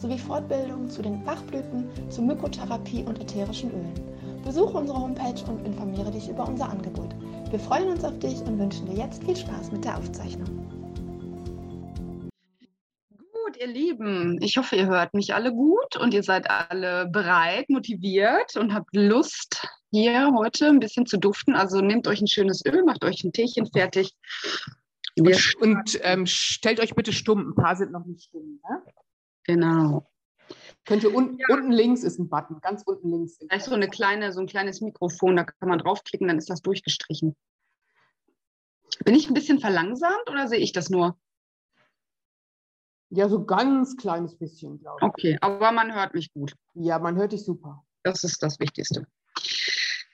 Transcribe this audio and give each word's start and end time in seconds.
sowie 0.00 0.18
Fortbildungen 0.18 0.88
zu 0.88 1.02
den 1.02 1.22
Bachblüten, 1.24 1.88
zur 2.10 2.24
Mykotherapie 2.24 3.04
und 3.04 3.20
ätherischen 3.20 3.70
Ölen. 3.70 4.42
Besuche 4.42 4.78
unsere 4.78 4.98
Homepage 4.98 5.44
und 5.46 5.66
informiere 5.66 6.10
dich 6.10 6.28
über 6.28 6.48
unser 6.48 6.70
Angebot. 6.70 7.14
Wir 7.50 7.58
freuen 7.58 7.88
uns 7.88 8.02
auf 8.04 8.18
dich 8.18 8.40
und 8.40 8.58
wünschen 8.58 8.86
dir 8.86 8.96
jetzt 8.96 9.22
viel 9.24 9.36
Spaß 9.36 9.72
mit 9.72 9.84
der 9.84 9.98
Aufzeichnung. 9.98 10.48
Gut, 13.10 13.56
ihr 13.60 13.66
Lieben, 13.66 14.38
ich 14.40 14.56
hoffe, 14.56 14.76
ihr 14.76 14.86
hört 14.86 15.12
mich 15.12 15.34
alle 15.34 15.52
gut 15.52 15.96
und 16.00 16.14
ihr 16.14 16.22
seid 16.22 16.48
alle 16.48 17.06
bereit, 17.08 17.68
motiviert 17.68 18.56
und 18.56 18.72
habt 18.72 18.96
Lust, 18.96 19.66
hier 19.90 20.32
heute 20.34 20.68
ein 20.68 20.80
bisschen 20.80 21.04
zu 21.04 21.18
duften. 21.18 21.54
Also 21.54 21.82
nehmt 21.82 22.06
euch 22.06 22.22
ein 22.22 22.28
schönes 22.28 22.64
Öl, 22.64 22.84
macht 22.84 23.04
euch 23.04 23.22
ein 23.22 23.32
Teechen 23.32 23.66
fertig. 23.66 24.14
Und, 25.18 25.54
und 25.60 25.98
ähm, 26.02 26.24
stellt 26.24 26.80
euch 26.80 26.94
bitte 26.94 27.12
stumm. 27.12 27.50
Ein 27.50 27.54
paar 27.54 27.76
sind 27.76 27.92
noch 27.92 28.06
nicht 28.06 28.24
stumm. 28.24 28.60
Ne? 28.66 28.82
Genau. 29.44 30.10
Könnt 30.84 31.04
ihr 31.04 31.14
un 31.14 31.38
ja. 31.38 31.46
unten 31.50 31.72
links 31.72 32.02
ist 32.02 32.18
ein 32.18 32.28
Button, 32.28 32.60
ganz 32.60 32.82
unten 32.84 33.10
links. 33.10 33.38
Da 33.38 33.56
ist 33.56 33.66
so 33.66 33.74
eine 33.74 33.88
kleine, 33.88 34.32
so 34.32 34.40
ein 34.40 34.46
kleines 34.46 34.80
Mikrofon, 34.80 35.36
da 35.36 35.44
kann 35.44 35.68
man 35.68 35.78
draufklicken, 35.78 36.28
dann 36.28 36.38
ist 36.38 36.50
das 36.50 36.62
durchgestrichen. 36.62 37.36
Bin 39.04 39.14
ich 39.14 39.28
ein 39.28 39.34
bisschen 39.34 39.60
verlangsamt 39.60 40.28
oder 40.28 40.48
sehe 40.48 40.58
ich 40.58 40.72
das 40.72 40.90
nur? 40.90 41.18
Ja, 43.10 43.28
so 43.28 43.44
ganz 43.44 43.96
kleines 43.96 44.36
bisschen, 44.36 44.78
glaube 44.78 44.98
ich. 45.00 45.02
Okay, 45.02 45.38
aber 45.40 45.72
man 45.72 45.94
hört 45.94 46.14
mich 46.14 46.32
gut. 46.32 46.54
Ja, 46.74 46.98
man 46.98 47.16
hört 47.16 47.32
dich 47.32 47.44
super. 47.44 47.84
Das 48.02 48.24
ist 48.24 48.42
das 48.42 48.60
Wichtigste. 48.60 49.06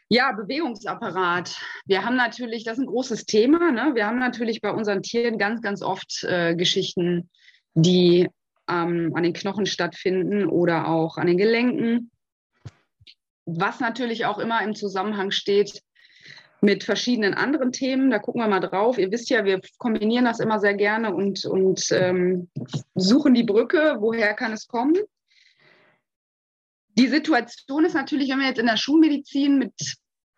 Ja, 0.08 0.32
Bewegungsapparat. 0.32 1.60
Wir 1.84 2.04
haben 2.04 2.16
natürlich, 2.16 2.64
das 2.64 2.78
ist 2.78 2.84
ein 2.84 2.86
großes 2.86 3.27
Thema. 3.27 3.72
Ne? 3.72 3.94
Wir 3.94 4.06
haben 4.06 4.19
natürlich 4.19 4.60
bei 4.60 4.70
unseren 4.70 5.02
Tieren 5.02 5.36
ganz, 5.36 5.60
ganz 5.62 5.82
oft 5.82 6.22
äh, 6.24 6.54
Geschichten, 6.54 7.28
die 7.74 8.30
ähm, 8.69 9.12
an 9.14 9.22
den 9.22 9.33
Knochen 9.33 9.67
stattfinden 9.67 10.47
oder 10.47 10.89
auch 10.89 11.19
an 11.19 11.27
den 11.27 11.39
Gelenken. 11.39 12.11
Was 13.45 13.81
natürlich 13.81 14.27
auch 14.27 14.39
immer 14.39 14.62
im 14.62 14.75
Zusammenhang 14.75 15.31
steht 15.31 15.83
mit 16.61 16.84
verschiedenen 16.84 17.34
anderen 17.34 17.72
Themen. 17.72 18.11
Da 18.11 18.19
gucken 18.19 18.41
wir 18.41 18.48
mal 18.48 18.61
drauf. 18.61 18.98
Ihr 18.98 19.11
wisst 19.11 19.31
ja, 19.31 19.44
wir 19.44 19.61
kombinieren 19.78 20.25
das 20.25 20.41
immer 20.41 20.59
sehr 20.59 20.75
gerne 20.75 21.14
und, 21.14 21.44
und 21.44 21.87
ähm, 21.92 22.48
suchen 22.94 23.34
die 23.34 23.44
Brücke. 23.44 23.97
Woher 24.00 24.34
kann 24.34 24.53
es 24.53 24.67
kommen? 24.67 24.97
Die 26.98 27.09
Situation 27.09 27.84
ist 27.84 27.94
natürlich, 27.94 28.31
wenn 28.31 28.41
wir 28.41 28.48
jetzt 28.48 28.59
in 28.59 28.67
der 28.67 28.78
Schulmedizin 28.78 29.59
mit 29.59 29.75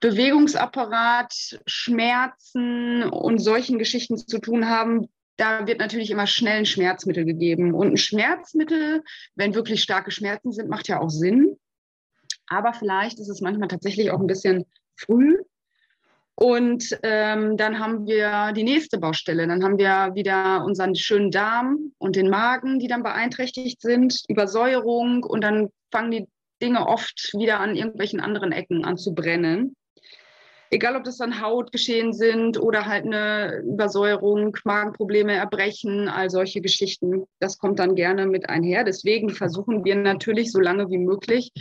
Bewegungsapparat, 0.00 1.60
Schmerzen 1.66 3.04
und 3.04 3.38
solchen 3.38 3.78
Geschichten 3.78 4.16
zu 4.16 4.38
tun 4.38 4.68
haben, 4.68 5.08
da 5.38 5.66
wird 5.66 5.78
natürlich 5.78 6.10
immer 6.10 6.26
schnell 6.26 6.58
ein 6.58 6.66
Schmerzmittel 6.66 7.24
gegeben. 7.24 7.72
Und 7.72 7.92
ein 7.92 7.96
Schmerzmittel, 7.96 9.02
wenn 9.36 9.54
wirklich 9.54 9.82
starke 9.82 10.10
Schmerzen 10.10 10.52
sind, 10.52 10.68
macht 10.68 10.88
ja 10.88 11.00
auch 11.00 11.10
Sinn. 11.10 11.56
Aber 12.48 12.72
vielleicht 12.72 13.20
ist 13.20 13.28
es 13.28 13.40
manchmal 13.40 13.68
tatsächlich 13.68 14.10
auch 14.10 14.20
ein 14.20 14.26
bisschen 14.26 14.66
früh. 14.96 15.38
Und 16.34 16.98
ähm, 17.02 17.56
dann 17.56 17.78
haben 17.78 18.06
wir 18.06 18.52
die 18.52 18.64
nächste 18.64 18.98
Baustelle. 18.98 19.46
Dann 19.46 19.62
haben 19.62 19.78
wir 19.78 20.14
wieder 20.14 20.64
unseren 20.64 20.94
schönen 20.94 21.30
Darm 21.30 21.92
und 21.98 22.16
den 22.16 22.30
Magen, 22.30 22.80
die 22.80 22.88
dann 22.88 23.02
beeinträchtigt 23.02 23.80
sind, 23.80 24.22
Übersäuerung. 24.28 25.22
Und 25.22 25.42
dann 25.42 25.68
fangen 25.92 26.10
die 26.10 26.28
Dinge 26.60 26.86
oft 26.86 27.32
wieder 27.36 27.60
an 27.60 27.76
irgendwelchen 27.76 28.20
anderen 28.20 28.50
Ecken 28.50 28.84
an 28.84 28.96
zu 28.96 29.14
brennen. 29.14 29.76
Egal, 30.70 30.96
ob 30.96 31.04
das 31.04 31.16
dann 31.16 31.40
Hautgeschehen 31.40 32.12
sind 32.12 32.60
oder 32.60 32.86
halt 32.86 33.06
eine 33.06 33.62
Übersäuerung, 33.64 34.56
Magenprobleme, 34.64 35.34
Erbrechen, 35.34 36.08
all 36.08 36.28
solche 36.28 36.60
Geschichten. 36.60 37.24
Das 37.38 37.58
kommt 37.58 37.78
dann 37.78 37.94
gerne 37.94 38.26
mit 38.26 38.48
einher. 38.48 38.84
Deswegen 38.84 39.30
versuchen 39.30 39.84
wir 39.84 39.96
natürlich 39.96 40.52
so 40.52 40.60
lange 40.60 40.90
wie 40.90 40.98
möglich, 40.98 41.52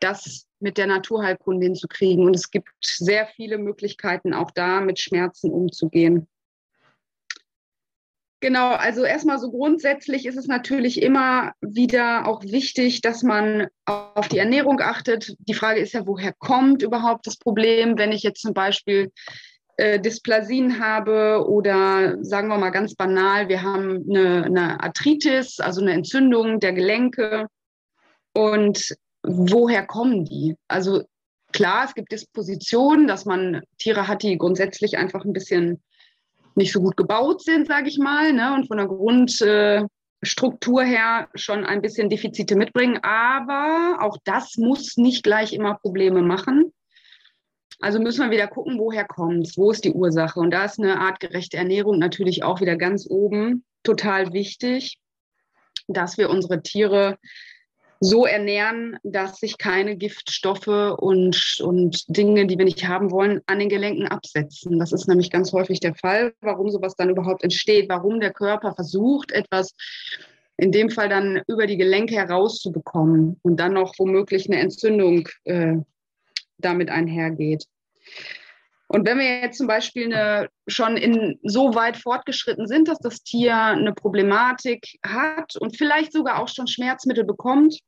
das 0.00 0.46
mit 0.60 0.76
der 0.76 0.88
Naturheilkunde 0.88 1.66
hinzukriegen. 1.66 2.26
Und 2.26 2.34
es 2.34 2.50
gibt 2.50 2.68
sehr 2.80 3.26
viele 3.26 3.58
Möglichkeiten, 3.58 4.34
auch 4.34 4.50
da 4.50 4.80
mit 4.80 4.98
Schmerzen 4.98 5.50
umzugehen. 5.50 6.26
Genau, 8.40 8.70
also 8.70 9.02
erstmal 9.02 9.40
so 9.40 9.50
grundsätzlich 9.50 10.24
ist 10.24 10.36
es 10.36 10.46
natürlich 10.46 11.02
immer 11.02 11.52
wieder 11.60 12.28
auch 12.28 12.42
wichtig, 12.44 13.00
dass 13.00 13.24
man 13.24 13.66
auf 13.84 14.28
die 14.28 14.38
Ernährung 14.38 14.80
achtet. 14.80 15.34
Die 15.40 15.54
Frage 15.54 15.80
ist 15.80 15.92
ja, 15.92 16.06
woher 16.06 16.32
kommt 16.38 16.82
überhaupt 16.82 17.26
das 17.26 17.36
Problem, 17.36 17.98
wenn 17.98 18.12
ich 18.12 18.22
jetzt 18.22 18.42
zum 18.42 18.54
Beispiel 18.54 19.10
äh, 19.76 19.98
Dysplasien 19.98 20.78
habe 20.78 21.44
oder 21.48 22.16
sagen 22.22 22.48
wir 22.48 22.58
mal 22.58 22.70
ganz 22.70 22.94
banal, 22.94 23.48
wir 23.48 23.62
haben 23.62 24.04
eine, 24.08 24.44
eine 24.44 24.80
Arthritis, 24.80 25.58
also 25.58 25.80
eine 25.80 25.92
Entzündung 25.92 26.60
der 26.60 26.74
Gelenke. 26.74 27.46
Und 28.34 28.94
woher 29.24 29.84
kommen 29.84 30.24
die? 30.24 30.54
Also 30.68 31.02
klar, 31.52 31.86
es 31.86 31.94
gibt 31.94 32.12
Dispositionen, 32.12 33.08
dass 33.08 33.24
man 33.24 33.62
Tiere 33.78 34.06
hat, 34.06 34.22
die 34.22 34.38
grundsätzlich 34.38 34.96
einfach 34.96 35.24
ein 35.24 35.32
bisschen 35.32 35.82
nicht 36.58 36.72
so 36.72 36.80
gut 36.80 36.96
gebaut 36.96 37.42
sind, 37.42 37.66
sage 37.66 37.88
ich 37.88 37.98
mal, 37.98 38.32
ne, 38.32 38.52
und 38.54 38.66
von 38.66 38.76
der 38.76 38.86
Grundstruktur 38.86 40.82
her 40.82 41.28
schon 41.34 41.64
ein 41.64 41.80
bisschen 41.80 42.10
Defizite 42.10 42.56
mitbringen. 42.56 42.98
Aber 43.02 43.98
auch 44.00 44.18
das 44.24 44.56
muss 44.56 44.98
nicht 44.98 45.22
gleich 45.22 45.54
immer 45.54 45.78
Probleme 45.78 46.20
machen. 46.20 46.72
Also 47.80 48.00
müssen 48.00 48.24
wir 48.24 48.32
wieder 48.32 48.48
gucken, 48.48 48.78
woher 48.78 49.06
kommt 49.06 49.46
es, 49.46 49.56
wo 49.56 49.70
ist 49.70 49.84
die 49.84 49.92
Ursache. 49.92 50.40
Und 50.40 50.50
da 50.50 50.64
ist 50.64 50.78
eine 50.78 51.00
artgerechte 51.00 51.56
Ernährung 51.56 51.98
natürlich 51.98 52.42
auch 52.42 52.60
wieder 52.60 52.76
ganz 52.76 53.06
oben 53.08 53.64
total 53.84 54.32
wichtig, 54.32 54.98
dass 55.86 56.18
wir 56.18 56.28
unsere 56.28 56.60
Tiere 56.62 57.18
so 58.00 58.26
ernähren, 58.26 58.96
dass 59.02 59.38
sich 59.38 59.58
keine 59.58 59.96
Giftstoffe 59.96 60.96
und, 60.98 61.58
und 61.60 62.04
Dinge, 62.16 62.46
die 62.46 62.56
wir 62.56 62.64
nicht 62.64 62.86
haben 62.86 63.10
wollen, 63.10 63.40
an 63.46 63.58
den 63.58 63.68
Gelenken 63.68 64.06
absetzen. 64.06 64.78
Das 64.78 64.92
ist 64.92 65.08
nämlich 65.08 65.30
ganz 65.30 65.52
häufig 65.52 65.80
der 65.80 65.94
Fall, 65.94 66.32
warum 66.40 66.70
sowas 66.70 66.94
dann 66.94 67.10
überhaupt 67.10 67.42
entsteht, 67.42 67.88
warum 67.88 68.20
der 68.20 68.32
Körper 68.32 68.74
versucht, 68.74 69.32
etwas 69.32 69.74
in 70.56 70.72
dem 70.72 70.90
Fall 70.90 71.08
dann 71.08 71.42
über 71.46 71.66
die 71.66 71.76
Gelenke 71.76 72.14
herauszubekommen 72.14 73.38
und 73.42 73.56
dann 73.58 73.74
noch 73.74 73.94
womöglich 73.98 74.48
eine 74.48 74.60
Entzündung 74.60 75.28
äh, 75.44 75.76
damit 76.58 76.90
einhergeht. 76.90 77.64
Und 78.88 79.06
wenn 79.06 79.18
wir 79.18 79.40
jetzt 79.40 79.58
zum 79.58 79.66
Beispiel 79.66 80.06
eine, 80.06 80.48
schon 80.66 80.96
in 80.96 81.38
so 81.42 81.74
weit 81.74 81.98
fortgeschritten 81.98 82.66
sind, 82.66 82.88
dass 82.88 82.98
das 82.98 83.22
Tier 83.22 83.54
eine 83.54 83.92
Problematik 83.92 84.98
hat 85.04 85.56
und 85.56 85.76
vielleicht 85.76 86.12
sogar 86.12 86.42
auch 86.42 86.48
schon 86.48 86.66
Schmerzmittel 86.66 87.24
bekommt 87.24 87.78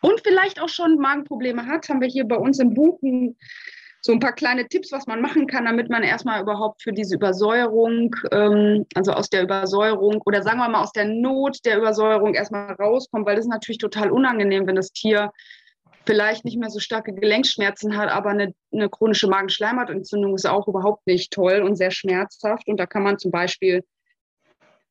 und 0.00 0.20
vielleicht 0.24 0.60
auch 0.60 0.70
schon 0.70 0.96
Magenprobleme 0.96 1.66
hat, 1.66 1.88
haben 1.90 2.00
wir 2.00 2.08
hier 2.08 2.26
bei 2.26 2.36
uns 2.36 2.58
im 2.58 2.72
Buch 2.72 2.98
so 4.00 4.12
ein 4.12 4.20
paar 4.20 4.32
kleine 4.32 4.68
Tipps, 4.68 4.90
was 4.90 5.06
man 5.06 5.20
machen 5.20 5.46
kann, 5.46 5.66
damit 5.66 5.90
man 5.90 6.02
erstmal 6.02 6.40
überhaupt 6.40 6.82
für 6.82 6.92
diese 6.92 7.16
Übersäuerung, 7.16 8.14
ähm, 8.30 8.86
also 8.94 9.12
aus 9.12 9.28
der 9.28 9.42
Übersäuerung 9.42 10.22
oder 10.24 10.42
sagen 10.42 10.58
wir 10.58 10.68
mal 10.68 10.82
aus 10.82 10.92
der 10.92 11.06
Not 11.06 11.58
der 11.64 11.76
Übersäuerung 11.76 12.34
erstmal 12.34 12.72
rauskommt, 12.72 13.26
weil 13.26 13.36
das 13.36 13.44
ist 13.44 13.50
natürlich 13.50 13.78
total 13.78 14.10
unangenehm, 14.10 14.66
wenn 14.66 14.76
das 14.76 14.92
Tier 14.92 15.30
vielleicht 16.06 16.44
nicht 16.44 16.58
mehr 16.58 16.70
so 16.70 16.78
starke 16.78 17.12
Gelenkschmerzen 17.12 17.96
hat, 17.96 18.08
aber 18.10 18.30
eine, 18.30 18.54
eine 18.72 18.88
chronische 18.88 19.28
Magenschleimhautentzündung 19.28 20.34
ist 20.34 20.46
auch 20.46 20.68
überhaupt 20.68 21.06
nicht 21.06 21.32
toll 21.32 21.62
und 21.62 21.76
sehr 21.76 21.90
schmerzhaft. 21.90 22.68
Und 22.68 22.78
da 22.78 22.86
kann 22.86 23.02
man 23.02 23.18
zum 23.18 23.30
Beispiel 23.30 23.84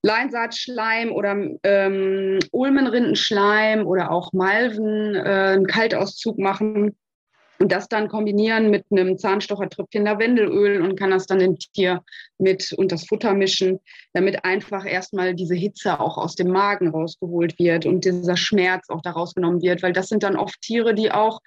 Leinsaatschleim 0.04 1.12
oder 1.12 1.36
ähm, 1.64 2.40
Ulmenrindenschleim 2.52 3.88
oder 3.88 4.12
auch 4.12 4.34
Malven 4.34 5.16
äh, 5.16 5.20
einen 5.20 5.66
Kaltauszug 5.66 6.38
machen 6.38 6.96
und 7.60 7.72
das 7.72 7.88
dann 7.88 8.10
kombinieren 8.10 8.70
mit 8.70 8.86
einem 8.92 9.18
Zahnstochertröpfchen 9.18 10.06
Lavendelöl 10.06 10.82
und 10.82 10.98
kann 10.98 11.12
das 11.12 11.26
dann 11.26 11.40
dem 11.40 11.58
Tier 11.58 12.04
mit 12.38 12.74
und 12.74 12.92
das 12.92 13.06
Futter 13.08 13.34
mischen, 13.34 13.80
damit 14.14 14.44
einfach 14.44 14.86
erstmal 14.86 15.36
diese 15.36 15.56
Hitze 15.56 16.00
auch 16.00 16.18
aus 16.18 16.36
dem 16.36 16.50
Magen 16.50 16.90
rausgeholt 16.90 17.58
wird 17.60 17.86
und 17.86 18.06
dieser 18.06 18.38
Schmerz 18.38 18.90
auch 18.90 19.02
da 19.02 19.12
rausgenommen 19.12 19.62
wird, 19.62 19.84
weil 19.84 19.94
das 19.94 20.10
sind 20.10 20.24
dann 20.24 20.36
oft 20.36 20.60
Tiere, 20.62 20.94
die 20.94 21.12
auch 21.12 21.40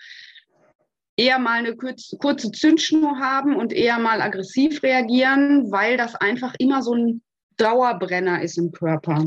eher 1.16 1.38
mal 1.38 1.58
eine 1.58 1.76
kurze 1.76 2.52
Zündschnur 2.52 3.18
haben 3.18 3.56
und 3.56 3.72
eher 3.72 3.98
mal 3.98 4.22
aggressiv 4.22 4.82
reagieren, 4.82 5.70
weil 5.70 5.96
das 5.96 6.14
einfach 6.14 6.54
immer 6.58 6.82
so 6.82 6.94
ein 6.94 7.22
Dauerbrenner 7.56 8.40
ist 8.40 8.56
im 8.56 8.70
Körper. 8.70 9.24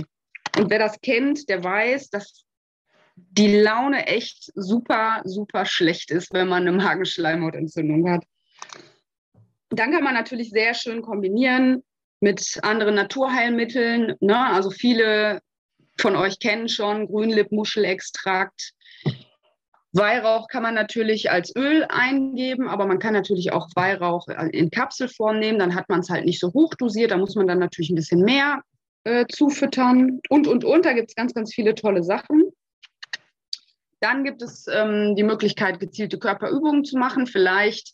Und 0.58 0.70
wer 0.70 0.80
das 0.80 1.00
kennt, 1.02 1.50
der 1.50 1.64
weiß, 1.64 2.10
dass 2.10 2.46
die 3.16 3.58
Laune 3.58 4.08
echt 4.08 4.52
super, 4.56 5.22
super 5.26 5.66
schlecht 5.66 6.12
ist, 6.12 6.34
wenn 6.34 6.48
man 6.48 6.68
eine 6.68 6.78
Magenschleimhautentzündung 6.78 8.10
hat. 8.10 8.24
Dann 9.70 9.92
kann 9.92 10.04
man 10.04 10.14
natürlich 10.14 10.50
sehr 10.50 10.74
schön 10.74 11.02
kombinieren 11.02 11.84
mit 12.20 12.60
anderen 12.64 12.96
Naturheilmitteln. 12.96 14.16
Ne? 14.20 14.38
Also 14.38 14.70
viele 14.70 15.42
von 16.00 16.16
euch 16.16 16.40
kennen 16.40 16.68
schon 16.68 17.08
Grünlippmuschelextrakt. 17.08 18.74
Weihrauch 19.94 20.48
kann 20.48 20.64
man 20.64 20.74
natürlich 20.74 21.32
als 21.32 21.54
Öl 21.56 21.86
eingeben, 21.90 22.70
aber 22.70 22.86
man 22.86 23.00
kann 23.00 23.14
natürlich 23.14 23.52
auch 23.52 23.68
Weihrauch 23.76 24.28
in 24.52 24.72
Kapselform 24.72 25.40
nehmen. 25.40 25.60
Dann 25.60 25.76
hat 25.76 25.90
man 25.90 26.00
es 26.00 26.10
halt 26.10 26.26
nicht 26.26 26.40
so 26.40 26.54
hoch 26.54 26.74
dosiert. 26.76 27.12
Da 27.12 27.18
muss 27.18 27.36
man 27.36 27.48
dann 27.48 27.60
natürlich 27.60 27.90
ein 27.90 27.96
bisschen 27.96 28.22
mehr 28.22 28.62
äh, 29.04 29.26
zufüttern 29.28 30.22
und, 30.30 30.48
und, 30.48 30.64
und. 30.64 30.86
Da 30.86 30.94
gibt 30.94 31.10
es 31.10 31.16
ganz, 31.16 31.34
ganz 31.34 31.54
viele 31.54 31.76
tolle 31.76 32.04
Sachen. 32.04 32.52
Dann 34.02 34.24
gibt 34.24 34.42
es 34.42 34.66
ähm, 34.68 35.16
die 35.16 35.24
Möglichkeit, 35.24 35.80
gezielte 35.80 36.20
Körperübungen 36.20 36.84
zu 36.84 36.98
machen. 36.98 37.28
Vielleicht 37.28 37.94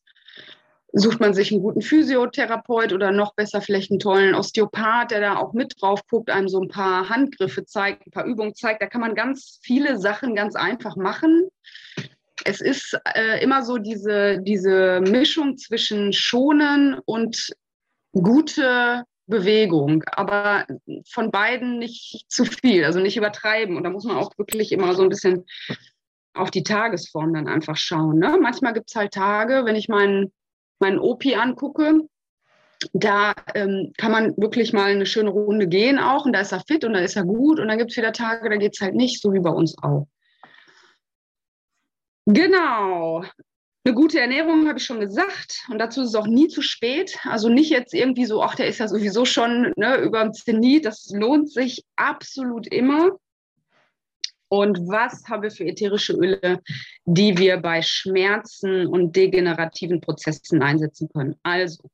sucht 0.94 1.20
man 1.20 1.34
sich 1.34 1.52
einen 1.52 1.62
guten 1.62 1.82
Physiotherapeut 1.82 2.94
oder 2.94 3.12
noch 3.12 3.36
besser 3.36 3.62
vielleicht 3.62 3.92
einen 3.92 4.00
tollen 4.00 4.34
Osteopath, 4.34 5.12
der 5.12 5.20
da 5.20 5.36
auch 5.38 5.54
mit 5.54 5.74
drauf 5.80 6.02
guckt, 6.10 6.30
einem 6.30 6.48
so 6.48 6.62
ein 6.62 6.70
paar 6.70 7.10
Handgriffe 7.10 7.66
zeigt, 7.66 8.08
ein 8.08 8.12
paar 8.12 8.26
Übungen 8.26 8.56
zeigt. 8.56 8.82
Da 8.82 8.88
kann 8.88 9.02
man 9.02 9.16
ganz 9.16 9.60
viele 9.62 10.00
Sachen 10.00 10.34
ganz 10.34 10.56
einfach 10.56 10.96
machen. 10.96 11.50
Es 12.46 12.62
ist 12.62 12.98
äh, 13.16 13.44
immer 13.44 13.64
so 13.64 13.78
diese, 13.78 14.40
diese 14.42 15.02
Mischung 15.02 15.58
zwischen 15.58 16.14
Schonen 16.14 16.98
und 17.06 17.52
gute 18.14 19.04
Bewegung, 19.26 20.04
aber 20.06 20.66
von 21.10 21.32
beiden 21.32 21.80
nicht 21.80 22.26
zu 22.30 22.46
viel, 22.46 22.86
also 22.86 23.00
nicht 23.00 23.18
übertreiben. 23.18 23.76
Und 23.76 23.84
da 23.84 23.90
muss 23.90 24.06
man 24.06 24.16
auch 24.16 24.32
wirklich 24.38 24.72
immer 24.72 24.96
so 24.96 25.04
ein 25.04 25.10
bisschen 25.10 25.46
auf 26.38 26.52
die 26.52 26.64
Tagesform 26.64 27.34
dann 27.34 27.48
einfach 27.48 27.78
schauen. 27.78 28.20
Ne? 28.20 28.38
Manchmal 28.42 28.74
gibt 28.74 28.90
es 28.90 28.96
halt 28.96 29.14
Tage, 29.14 29.66
wenn 29.66 29.76
ich 29.76 29.90
meinen, 29.90 30.32
meinen 30.80 31.00
OP 31.00 31.26
angucke, 31.26 32.02
da 32.94 33.34
ähm, 33.56 33.92
kann 33.98 34.12
man 34.12 34.38
wirklich 34.38 34.74
mal 34.74 34.92
eine 34.92 35.06
schöne 35.06 35.32
Runde 35.32 35.68
gehen 35.68 35.98
auch 35.98 36.26
und 36.26 36.34
da 36.34 36.42
ist 36.42 36.52
er 36.52 36.62
fit 36.62 36.86
und 36.86 36.94
da 36.94 37.00
ist 37.00 37.16
er 37.16 37.24
gut 37.24 37.60
und 37.60 37.68
dann 37.68 37.78
gibt 37.78 37.92
es 37.92 37.98
wieder 37.98 38.14
Tage, 38.14 38.50
da 38.50 38.58
geht 38.58 38.76
es 38.76 38.82
halt 38.82 38.96
nicht, 38.96 39.22
so 39.22 39.34
wie 39.34 39.40
bei 39.40 39.50
uns 39.50 39.76
auch. 39.82 40.08
Genau. 42.26 43.24
Eine 43.84 43.96
gute 43.96 44.20
Ernährung 44.20 44.68
habe 44.68 44.80
ich 44.80 44.86
schon 44.86 45.00
gesagt 45.00 45.66
und 45.72 45.80
dazu 45.80 46.02
ist 46.02 46.10
es 46.10 46.16
auch 46.16 46.28
nie 46.28 46.50
zu 46.50 46.62
spät. 46.62 47.18
Also 47.24 47.48
nicht 47.48 47.70
jetzt 47.70 47.94
irgendwie 47.94 48.26
so, 48.26 48.44
ach, 48.44 48.56
der 48.56 48.68
ist 48.68 48.80
ja 48.80 48.88
sowieso 48.90 49.24
schon 49.24 49.72
ne, 49.78 49.96
über 50.00 50.22
dem 50.22 50.34
Zenit. 50.34 50.86
Das 50.86 51.10
lohnt 51.10 51.50
sich 51.50 51.86
absolut 51.96 52.68
immer. 52.68 53.12
Und 54.50 54.88
was 54.88 55.24
haben 55.28 55.44
wir 55.44 55.52
für 55.52 55.66
ätherische 55.66 56.14
Öle, 56.14 56.62
die 57.06 57.38
wir 57.38 57.58
bei 57.58 57.82
Schmerzen 57.82 58.88
und 58.88 59.16
degenerativen 59.16 60.02
Prozessen 60.02 60.62
einsetzen 60.62 61.10
können? 61.14 61.36
Also, 61.44 61.90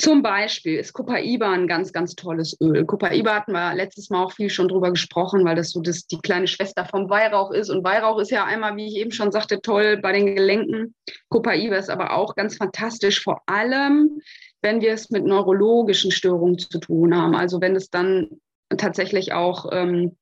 zum 0.00 0.22
Beispiel 0.22 0.78
ist 0.78 0.92
Copaiba 0.92 1.50
ein 1.50 1.66
ganz, 1.66 1.92
ganz 1.92 2.14
tolles 2.14 2.56
Öl. 2.60 2.84
Copaiba 2.86 3.34
hatten 3.34 3.50
wir 3.50 3.74
letztes 3.74 4.10
Mal 4.10 4.22
auch 4.22 4.32
viel 4.32 4.48
schon 4.48 4.68
drüber 4.68 4.92
gesprochen, 4.92 5.44
weil 5.44 5.56
das 5.56 5.70
so 5.70 5.80
das, 5.80 6.06
die 6.06 6.18
kleine 6.18 6.46
Schwester 6.46 6.84
vom 6.84 7.10
Weihrauch 7.10 7.50
ist. 7.50 7.68
Und 7.68 7.82
Weihrauch 7.82 8.20
ist 8.20 8.30
ja 8.30 8.44
einmal, 8.44 8.76
wie 8.76 8.86
ich 8.86 8.94
eben 8.94 9.10
schon 9.10 9.32
sagte, 9.32 9.60
toll 9.60 9.96
bei 10.00 10.12
den 10.12 10.36
Gelenken. 10.36 10.94
Copaiba 11.30 11.74
ist 11.74 11.90
aber 11.90 12.16
auch 12.16 12.36
ganz 12.36 12.56
fantastisch, 12.56 13.20
vor 13.24 13.42
allem, 13.46 14.20
wenn 14.62 14.80
wir 14.80 14.92
es 14.92 15.10
mit 15.10 15.24
neurologischen 15.24 16.12
Störungen 16.12 16.58
zu 16.60 16.78
tun 16.78 17.16
haben. 17.16 17.34
Also 17.34 17.60
wenn 17.60 17.74
es 17.74 17.90
dann 17.90 18.28
tatsächlich 18.76 19.32
auch 19.32 19.66
ähm, 19.72 20.16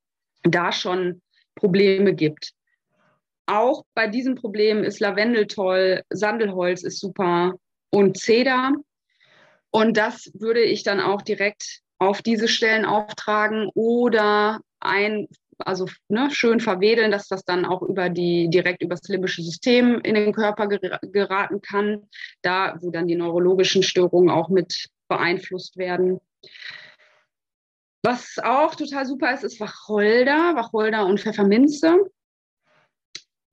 da 0.54 0.72
schon 0.72 1.22
Probleme 1.54 2.14
gibt. 2.14 2.52
Auch 3.46 3.84
bei 3.94 4.08
diesen 4.08 4.34
Problemen 4.34 4.84
ist 4.84 5.00
Lavendel 5.00 5.46
toll, 5.46 6.02
Sandelholz 6.10 6.82
ist 6.82 6.98
super 6.98 7.54
und 7.90 8.18
Zeder. 8.18 8.72
Und 9.70 9.96
das 9.96 10.30
würde 10.34 10.62
ich 10.62 10.82
dann 10.82 11.00
auch 11.00 11.22
direkt 11.22 11.80
auf 11.98 12.22
diese 12.22 12.48
Stellen 12.48 12.84
auftragen 12.84 13.70
oder 13.74 14.60
ein, 14.80 15.28
also 15.58 15.86
ne, 16.08 16.30
schön 16.30 16.60
verwedeln, 16.60 17.10
dass 17.10 17.28
das 17.28 17.44
dann 17.44 17.64
auch 17.64 17.82
über 17.82 18.08
die, 18.08 18.48
direkt 18.48 18.82
über 18.82 18.96
das 18.96 19.08
limbische 19.08 19.42
System 19.42 20.00
in 20.00 20.14
den 20.14 20.32
Körper 20.32 20.66
geraten 20.66 21.60
kann, 21.62 22.08
da 22.42 22.76
wo 22.80 22.90
dann 22.90 23.06
die 23.06 23.16
neurologischen 23.16 23.82
Störungen 23.82 24.30
auch 24.30 24.48
mit 24.48 24.88
beeinflusst 25.08 25.76
werden. 25.76 26.20
Was 28.06 28.38
auch 28.38 28.76
total 28.76 29.04
super 29.04 29.34
ist, 29.34 29.42
ist 29.42 29.58
Wacholder, 29.58 30.54
Wacholder 30.54 31.06
und 31.06 31.18
Pfefferminze. 31.18 31.98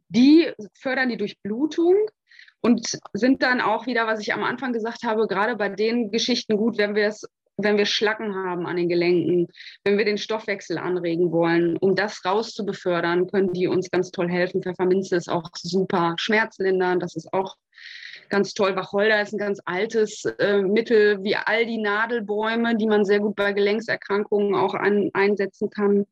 Die 0.10 0.52
fördern 0.76 1.10
die 1.10 1.18
Durchblutung 1.18 1.96
und 2.62 3.00
sind 3.14 3.42
dann 3.42 3.62
auch 3.62 3.88
wieder, 3.88 4.06
was 4.06 4.20
ich 4.20 4.32
am 4.32 4.44
Anfang 4.44 4.72
gesagt 4.72 5.06
habe, 5.06 5.26
gerade 5.26 5.56
bei 5.56 5.70
den 5.70 6.12
Geschichten 6.12 6.56
gut, 6.56 6.78
wenn 6.78 6.94
wir 6.94 7.08
es 7.08 7.28
wenn 7.58 7.78
wir 7.78 7.88
Schlacken 7.88 8.36
haben 8.36 8.68
an 8.68 8.76
den 8.76 8.90
Gelenken, 8.90 9.48
wenn 9.84 9.98
wir 9.98 10.06
den 10.06 10.20
Stoffwechsel 10.20 10.78
anregen 10.78 11.32
wollen, 11.32 11.76
um 11.78 11.96
das 11.96 12.24
rauszubefördern, 12.24 13.32
können 13.32 13.54
die 13.54 13.68
uns 13.68 13.90
ganz 13.90 14.12
toll 14.12 14.30
helfen. 14.30 14.62
Pfefferminze 14.62 15.16
ist 15.16 15.30
auch 15.30 15.50
super 15.56 16.14
schmerzlindernd, 16.18 17.02
das 17.02 17.16
ist 17.16 17.34
auch 17.34 17.56
ganz 18.34 18.56
toll. 18.56 18.76
Wacholder 18.76 19.22
ist 19.22 19.32
ein 19.32 19.38
ganz 19.38 19.60
altes 19.66 20.26
äh, 20.40 20.64
Mittel, 20.64 21.24
wie 21.24 21.36
all 21.36 21.68
die 21.68 21.78
Nadelbäume, 21.78 22.76
die 22.76 22.88
man 22.88 23.06
sehr 23.06 23.20
gut 23.20 23.36
bei 23.36 23.54
Gelenkserkrankungen 23.54 24.56
auch 24.56 24.74
an, 24.74 25.12
einsetzen 25.14 25.70
kann. 25.70 26.08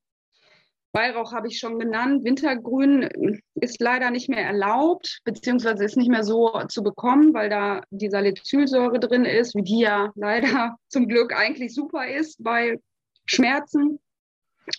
Weihrauch 0.93 1.33
habe 1.33 1.47
ich 1.47 1.57
schon 1.57 1.79
genannt. 1.79 2.23
Wintergrün 2.23 3.41
ist 3.55 3.81
leider 3.81 4.11
nicht 4.11 4.29
mehr 4.29 4.45
erlaubt, 4.45 5.21
beziehungsweise 5.23 5.83
ist 5.83 5.97
nicht 5.97 6.11
mehr 6.11 6.23
so 6.23 6.51
zu 6.67 6.83
bekommen, 6.83 7.33
weil 7.33 7.49
da 7.49 7.81
die 7.89 8.09
Salicylsäure 8.09 8.99
drin 8.99 9.25
ist, 9.25 9.55
wie 9.55 9.63
die 9.63 9.79
ja 9.79 10.11
leider 10.13 10.75
zum 10.89 11.07
Glück 11.07 11.33
eigentlich 11.35 11.73
super 11.73 12.07
ist 12.07 12.43
bei 12.43 12.77
Schmerzen. 13.25 13.99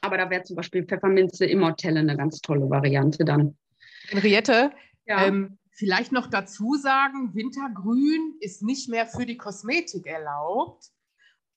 Aber 0.00 0.16
da 0.16 0.30
wäre 0.30 0.44
zum 0.44 0.54
Beispiel 0.54 0.84
Pfefferminze 0.84 1.44
Immortelle 1.46 2.00
eine 2.00 2.16
ganz 2.16 2.40
tolle 2.40 2.70
Variante 2.70 3.24
dann. 3.24 3.56
Henriette, 4.10 4.70
ja. 5.06 5.26
ähm, 5.26 5.58
Vielleicht 5.74 6.12
noch 6.12 6.26
dazu 6.26 6.74
sagen, 6.74 7.34
Wintergrün 7.34 8.36
ist 8.40 8.62
nicht 8.62 8.88
mehr 8.88 9.06
für 9.06 9.24
die 9.24 9.38
Kosmetik 9.38 10.06
erlaubt. 10.06 10.90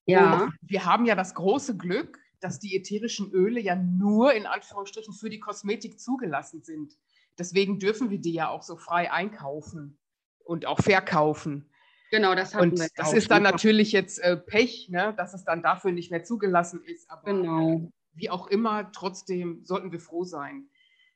Ja. 0.06 0.44
Und 0.44 0.54
wir 0.62 0.86
haben 0.86 1.06
ja 1.06 1.16
das 1.16 1.36
große 1.36 1.76
Glück, 1.76 2.20
dass 2.40 2.60
die 2.60 2.76
ätherischen 2.76 3.32
Öle 3.32 3.60
ja 3.60 3.76
nur 3.76 4.34
in 4.34 4.46
Anführungsstrichen 4.46 5.14
für 5.14 5.30
die 5.30 5.40
Kosmetik 5.40 6.00
zugelassen 6.00 6.64
sind. 6.64 6.94
Deswegen 7.38 7.80
dürfen 7.80 8.10
wir 8.10 8.20
die 8.20 8.34
ja 8.34 8.50
auch 8.50 8.64
so 8.64 8.78
frei 8.78 9.12
einkaufen 9.12 9.98
und 10.46 10.66
auch 10.66 10.80
verkaufen. 10.80 11.70
Genau, 12.12 12.36
das 12.36 12.56
haben 12.56 12.72
und 12.72 12.80
wir. 12.80 12.88
Das 12.96 13.14
ist 13.14 13.30
dann 13.32 13.44
natürlich 13.44 13.92
jetzt 13.92 14.20
äh, 14.20 14.38
Pech, 14.38 14.90
ne, 14.90 15.14
dass 15.18 15.34
es 15.34 15.44
dann 15.44 15.62
dafür 15.62 15.92
nicht 15.92 16.12
mehr 16.12 16.24
zugelassen 16.24 16.82
ist. 16.86 17.10
Aber 17.10 17.24
genau. 17.34 17.92
wie 18.14 18.30
auch 18.30 18.48
immer, 18.48 18.92
trotzdem 18.94 19.66
sollten 19.66 19.92
wir 19.92 20.00
froh 20.00 20.24
sein, 20.24 20.70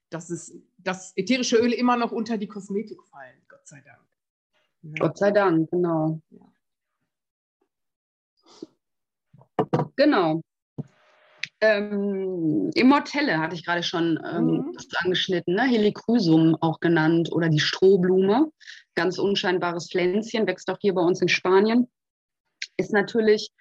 dass, 0.09 0.29
es, 0.29 0.53
dass 0.77 1.13
ätherische 1.15 1.57
Öle 1.57 1.75
immer 1.75 1.97
noch 1.97 2.11
unter 2.11 2.37
die 2.37 2.47
Kosmetik 2.47 3.01
fallen, 3.03 3.41
Gott 3.47 3.67
sei 3.67 3.81
Dank. 3.81 3.99
Ja. 4.81 4.93
Gott 4.99 5.17
sei 5.17 5.31
Dank, 5.31 5.69
genau. 5.71 6.21
Ja. 6.29 6.53
Genau. 9.95 10.41
Ähm, 11.61 12.71
Immortelle 12.73 13.37
hatte 13.39 13.55
ich 13.55 13.65
gerade 13.65 13.83
schon 13.83 14.17
ähm, 14.25 14.45
mhm. 14.45 14.77
angeschnitten, 15.03 15.55
ne? 15.55 15.63
Helichrysum 15.63 16.55
auch 16.61 16.79
genannt 16.79 17.29
oder 17.33 17.49
die 17.49 17.59
Strohblume. 17.59 18.51
Ganz 18.95 19.17
unscheinbares 19.17 19.89
Pflänzchen, 19.91 20.47
wächst 20.47 20.69
auch 20.69 20.77
hier 20.79 20.93
bei 20.93 21.01
uns 21.01 21.21
in 21.21 21.27
Spanien. 21.27 21.89
Ist 22.77 22.93
natürlich 22.93 23.51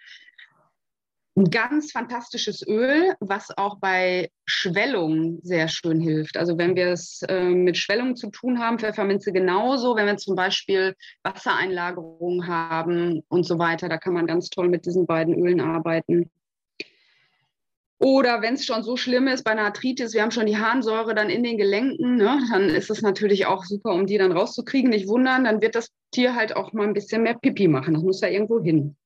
ein 1.38 1.50
ganz 1.50 1.92
fantastisches 1.92 2.66
Öl, 2.66 3.14
was 3.20 3.56
auch 3.56 3.78
bei 3.78 4.28
Schwellung 4.44 5.38
sehr 5.42 5.68
schön 5.68 6.00
hilft. 6.00 6.36
Also 6.36 6.58
wenn 6.58 6.74
wir 6.74 6.88
es 6.88 7.22
äh, 7.28 7.44
mit 7.44 7.76
Schwellung 7.76 8.16
zu 8.16 8.30
tun 8.30 8.58
haben, 8.58 8.78
Pfefferminze 8.78 9.32
genauso. 9.32 9.94
Wenn 9.94 10.06
wir 10.06 10.16
zum 10.16 10.34
Beispiel 10.34 10.94
Wassereinlagerungen 11.22 12.46
haben 12.46 13.22
und 13.28 13.44
so 13.44 13.58
weiter, 13.58 13.88
da 13.88 13.98
kann 13.98 14.14
man 14.14 14.26
ganz 14.26 14.50
toll 14.50 14.68
mit 14.68 14.84
diesen 14.84 15.06
beiden 15.06 15.34
Ölen 15.34 15.60
arbeiten. 15.60 16.30
Oder 18.00 18.42
wenn 18.42 18.54
es 18.54 18.64
schon 18.64 18.82
so 18.82 18.96
schlimm 18.96 19.26
ist 19.26 19.42
bei 19.44 19.52
einer 19.52 19.64
Arthritis, 19.64 20.14
wir 20.14 20.22
haben 20.22 20.30
schon 20.30 20.46
die 20.46 20.56
Harnsäure 20.56 21.14
dann 21.14 21.30
in 21.30 21.42
den 21.42 21.58
Gelenken, 21.58 22.16
ne, 22.16 22.38
dann 22.50 22.68
ist 22.68 22.90
es 22.90 23.02
natürlich 23.02 23.46
auch 23.46 23.64
super, 23.64 23.92
um 23.92 24.06
die 24.06 24.18
dann 24.18 24.32
rauszukriegen. 24.32 24.90
Nicht 24.90 25.08
wundern, 25.08 25.44
dann 25.44 25.60
wird 25.60 25.74
das 25.74 25.90
Tier 26.12 26.34
halt 26.34 26.54
auch 26.54 26.72
mal 26.72 26.86
ein 26.86 26.94
bisschen 26.94 27.22
mehr 27.22 27.34
Pipi 27.34 27.66
machen. 27.66 27.94
Das 27.94 28.02
muss 28.02 28.20
ja 28.20 28.28
irgendwo 28.28 28.60
hin. 28.60 28.96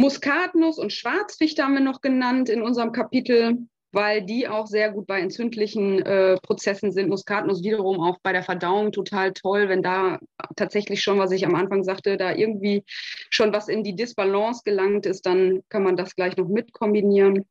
Muskatnuss 0.00 0.78
und 0.78 0.94
Schwarzfichte 0.94 1.62
haben 1.62 1.74
wir 1.74 1.82
noch 1.82 2.00
genannt 2.00 2.48
in 2.48 2.62
unserem 2.62 2.90
Kapitel, 2.90 3.58
weil 3.92 4.24
die 4.24 4.48
auch 4.48 4.66
sehr 4.66 4.92
gut 4.92 5.06
bei 5.06 5.20
entzündlichen 5.20 6.00
äh, 6.00 6.38
Prozessen 6.42 6.90
sind. 6.90 7.10
Muskatnuss 7.10 7.62
wiederum 7.62 8.00
auch 8.00 8.16
bei 8.22 8.32
der 8.32 8.42
Verdauung 8.42 8.92
total 8.92 9.34
toll, 9.34 9.68
wenn 9.68 9.82
da 9.82 10.18
tatsächlich 10.56 11.02
schon, 11.02 11.18
was 11.18 11.32
ich 11.32 11.44
am 11.44 11.54
Anfang 11.54 11.84
sagte, 11.84 12.16
da 12.16 12.34
irgendwie 12.34 12.82
schon 13.28 13.52
was 13.52 13.68
in 13.68 13.84
die 13.84 13.94
Disbalance 13.94 14.62
gelangt 14.64 15.04
ist, 15.04 15.26
dann 15.26 15.60
kann 15.68 15.82
man 15.82 15.96
das 15.96 16.16
gleich 16.16 16.34
noch 16.38 16.48
mit 16.48 16.72
kombinieren. 16.72 17.44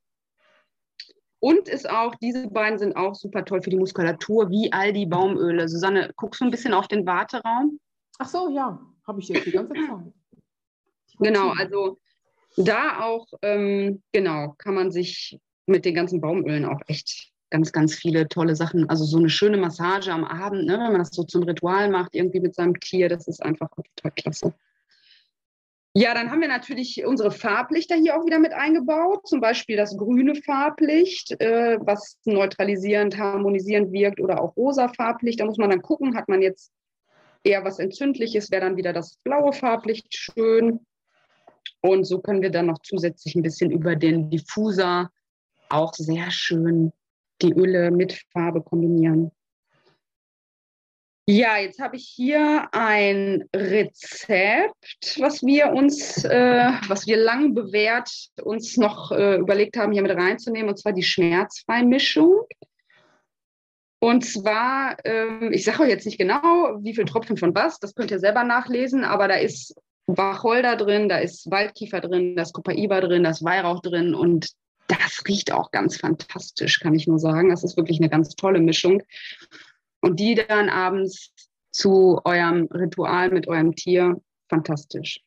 Und 1.38 1.70
ist 1.70 1.88
auch, 1.88 2.16
diese 2.16 2.48
beiden 2.48 2.80
sind 2.80 2.96
auch 2.96 3.14
super 3.14 3.46
toll 3.46 3.62
für 3.62 3.70
die 3.70 3.78
Muskulatur, 3.78 4.50
wie 4.50 4.74
all 4.74 4.92
die 4.92 5.06
Baumöle. 5.06 5.70
Susanne, 5.70 6.12
guckst 6.16 6.42
du 6.42 6.46
ein 6.46 6.52
bisschen 6.52 6.74
auf 6.74 6.88
den 6.88 7.06
Warteraum? 7.06 7.80
Ach 8.18 8.28
so, 8.28 8.50
ja, 8.50 8.82
habe 9.06 9.20
ich 9.20 9.30
jetzt 9.30 9.46
die 9.46 9.52
ganze 9.52 9.74
Zeit. 9.74 9.86
Genau, 11.22 11.50
also 11.50 11.98
da 12.56 13.02
auch, 13.02 13.28
ähm, 13.42 14.02
genau, 14.12 14.56
kann 14.58 14.76
man 14.76 14.92
sich 14.92 15.40
mit 15.66 15.86
den 15.86 15.94
ganzen 15.94 16.22
Baumölen 16.22 16.66
auch 16.66 16.82
echt 16.88 17.32
ganz, 17.50 17.72
ganz 17.72 17.96
viele 17.96 18.28
tolle 18.28 18.56
Sachen. 18.56 18.90
Also 18.90 19.06
so 19.06 19.18
eine 19.18 19.30
schöne 19.30 19.58
Massage 19.58 20.12
am 20.12 20.24
Abend, 20.24 20.66
ne, 20.66 20.74
wenn 20.74 20.92
man 20.92 21.00
das 21.00 21.12
so 21.12 21.24
zum 21.24 21.44
Ritual 21.44 21.90
macht, 21.90 22.16
irgendwie 22.16 22.40
mit 22.40 22.56
seinem 22.56 22.80
Tier, 22.80 23.10
das 23.10 23.28
ist 23.28 23.42
einfach 23.42 23.70
total 23.96 24.12
klasse. 24.12 24.54
Ja, 25.96 26.14
dann 26.14 26.30
haben 26.30 26.42
wir 26.42 26.48
natürlich 26.48 27.04
unsere 27.04 27.32
Farblichter 27.32 27.96
hier 27.96 28.16
auch 28.16 28.26
wieder 28.26 28.38
mit 28.38 28.54
eingebaut. 28.54 29.28
Zum 29.28 29.42
Beispiel 29.42 29.76
das 29.76 29.98
grüne 29.98 30.36
Farblicht, 30.36 31.32
äh, 31.42 31.80
was 31.82 32.20
neutralisierend, 32.26 33.18
harmonisierend 33.18 33.92
wirkt 33.92 34.20
oder 34.20 34.40
auch 34.40 34.56
rosa 34.56 34.88
Farblicht. 34.90 35.40
Da 35.40 35.46
muss 35.46 35.58
man 35.58 35.72
dann 35.72 35.82
gucken, 35.82 36.16
hat 36.16 36.30
man 36.30 36.44
jetzt 36.44 36.72
eher 37.44 37.66
was 37.66 37.80
Entzündliches, 37.80 38.52
wäre 38.52 38.62
dann 38.62 38.78
wieder 38.78 38.94
das 38.94 39.18
blaue 39.24 39.52
Farblicht 39.52 40.16
schön. 40.16 40.86
Und 41.82 42.04
so 42.06 42.20
können 42.20 42.42
wir 42.42 42.52
dann 42.52 42.68
noch 42.68 42.80
zusätzlich 42.84 43.36
ein 43.36 43.44
bisschen 43.44 43.72
über 43.72 43.96
den 43.96 44.30
Diffuser 44.30 45.10
auch 45.70 45.94
sehr 45.94 46.32
schön 46.32 46.92
die 47.42 47.54
Öle 47.54 47.92
mit 47.92 48.22
Farbe 48.34 48.62
kombinieren. 48.62 49.32
Ja, 51.32 51.58
jetzt 51.58 51.80
habe 51.80 51.96
ich 51.96 52.08
hier 52.08 52.68
ein 52.72 53.48
Rezept, 53.56 55.20
was 55.20 55.44
wir 55.44 55.72
uns, 55.74 56.24
äh, 56.26 56.72
was 56.88 57.06
wir 57.06 57.18
lang 57.18 57.54
bewährt 57.54 58.10
uns 58.42 58.78
noch 58.78 59.12
äh, 59.12 59.36
überlegt 59.36 59.78
haben, 59.78 59.94
hier 59.94 60.02
mit 60.02 60.18
reinzunehmen, 60.18 60.70
und 60.70 60.78
zwar 60.78 60.92
die 60.92 61.04
Schmerzfreimischung. 61.04 62.48
Und 64.00 64.26
zwar, 64.26 64.98
äh, 65.06 65.54
ich 65.54 65.66
sage 65.66 65.84
euch 65.84 65.90
jetzt 65.90 66.08
nicht 66.08 66.18
genau, 66.18 66.80
wie 66.82 66.96
viele 66.96 67.06
Tropfen 67.06 67.38
von 67.38 67.54
was, 67.54 67.80
das 67.80 67.94
könnt 67.94 68.10
ihr 68.10 68.20
selber 68.20 68.44
nachlesen, 68.44 69.04
aber 69.04 69.28
da 69.28 69.36
ist 69.36 69.76
Wacholder 70.18 70.76
drin, 70.76 71.10
da 71.10 71.18
ist 71.18 71.50
Waldkiefer 71.50 72.02
drin, 72.02 72.36
da 72.36 72.44
ist 72.44 72.54
Copaiba 72.54 73.02
drin, 73.02 73.24
da 73.24 73.32
ist 73.32 73.44
Weihrauch 73.44 73.82
drin 73.82 74.14
und 74.16 74.52
das 74.88 75.24
riecht 75.28 75.52
auch 75.52 75.72
ganz 75.72 75.98
fantastisch, 75.98 76.80
kann 76.80 76.96
ich 76.96 77.08
nur 77.08 77.20
sagen. 77.20 77.50
Das 77.50 77.64
ist 77.64 77.78
wirklich 77.78 78.00
eine 78.00 78.10
ganz 78.10 78.36
tolle 78.36 78.60
Mischung 78.60 79.04
und 80.02 80.20
die 80.20 80.36
dann 80.36 80.70
abends 80.70 81.32
zu 81.72 82.20
eurem 82.26 82.68
Ritual 82.74 83.30
mit 83.30 83.48
eurem 83.48 83.76
Tier, 83.76 84.20
fantastisch. 84.50 85.22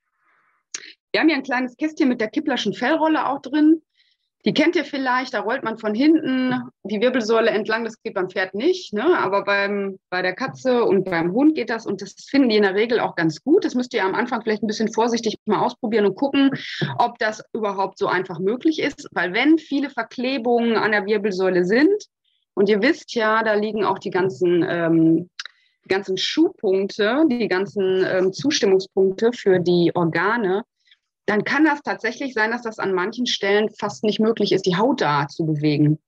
Wir 1.12 1.21
haben 1.21 1.29
hier 1.29 1.37
ein 1.37 1.45
kleines 1.45 1.77
Kästchen 1.77 2.09
mit 2.09 2.21
der 2.21 2.31
Kipplerschen 2.31 2.73
Fellrolle 2.73 3.29
auch 3.29 3.41
drin. 3.43 3.83
Die 4.45 4.55
kennt 4.55 4.75
ihr 4.75 4.85
vielleicht, 4.85 5.35
da 5.35 5.41
rollt 5.41 5.63
man 5.63 5.79
von 5.79 5.95
hinten 5.95 6.55
die 6.83 7.01
Wirbelsäule 7.01 7.51
entlang, 7.51 7.85
das 7.85 8.03
geht 8.03 8.15
beim 8.15 8.29
Pferd 8.29 8.55
nicht, 8.55 8.93
ne? 8.93 9.17
aber 9.19 9.45
beim, 9.45 10.01
bei 10.11 10.21
der 10.21 10.35
Katze 10.35 10.83
und 10.83 11.05
beim 11.05 11.33
Hund 11.33 11.55
geht 11.55 11.71
das 11.71 11.87
und 11.87 12.03
das 12.03 12.15
finden 12.29 12.49
die 12.49 12.57
in 12.57 12.65
der 12.65 12.75
Regel 12.75 12.99
auch 12.99 13.15
ganz 13.15 13.43
gut. 13.45 13.65
Das 13.65 13.77
müsst 13.77 13.95
ihr 13.95 14.05
am 14.05 14.17
Anfang 14.17 14.43
vielleicht 14.43 14.65
ein 14.65 14.67
bisschen 14.67 14.93
vorsichtig 14.93 15.37
mal 15.45 15.65
ausprobieren 15.65 16.07
und 16.07 16.17
gucken, 16.17 16.51
ob 16.99 17.19
das 17.19 17.45
überhaupt 17.53 17.99
so 17.99 18.09
einfach 18.09 18.41
möglich 18.41 18.81
ist, 18.81 19.09
weil 19.13 19.33
wenn 19.33 19.59
viele 19.59 19.91
Verklebungen 19.91 20.77
an 20.77 20.91
der 20.91 21.07
Wirbelsäule 21.07 21.65
sind, 21.65 22.09
und 22.55 22.69
ihr 22.69 22.83
wisst 22.83 23.15
ja, 23.15 23.43
da 23.43 23.55
liegen 23.55 23.85
auch 23.85 23.99
die 23.99 24.11
ganzen, 24.11 24.65
ähm, 24.69 25.31
die 25.85 25.89
ganzen 25.89 26.17
Schuhpunkte, 26.17 27.25
die 27.31 27.49
ganzen 27.49 28.05
ähm, 28.07 28.33
Zustimmungspunkte 28.33 29.33
für 29.33 29.59
die 29.59 29.93
Organe. 29.95 30.65
Dann 31.26 31.45
kann 31.45 31.64
das 31.64 31.83
tatsächlich 31.83 32.35
sein, 32.35 32.50
dass 32.50 32.62
das 32.62 32.79
an 32.79 32.93
manchen 32.93 33.26
Stellen 33.26 33.71
fast 33.71 34.05
nicht 34.05 34.21
möglich 34.21 34.52
ist, 34.52 34.67
die 34.67 34.76
Haut 34.76 35.00
da 35.00 35.29
zu 35.29 35.47
bewegen. 35.47 35.99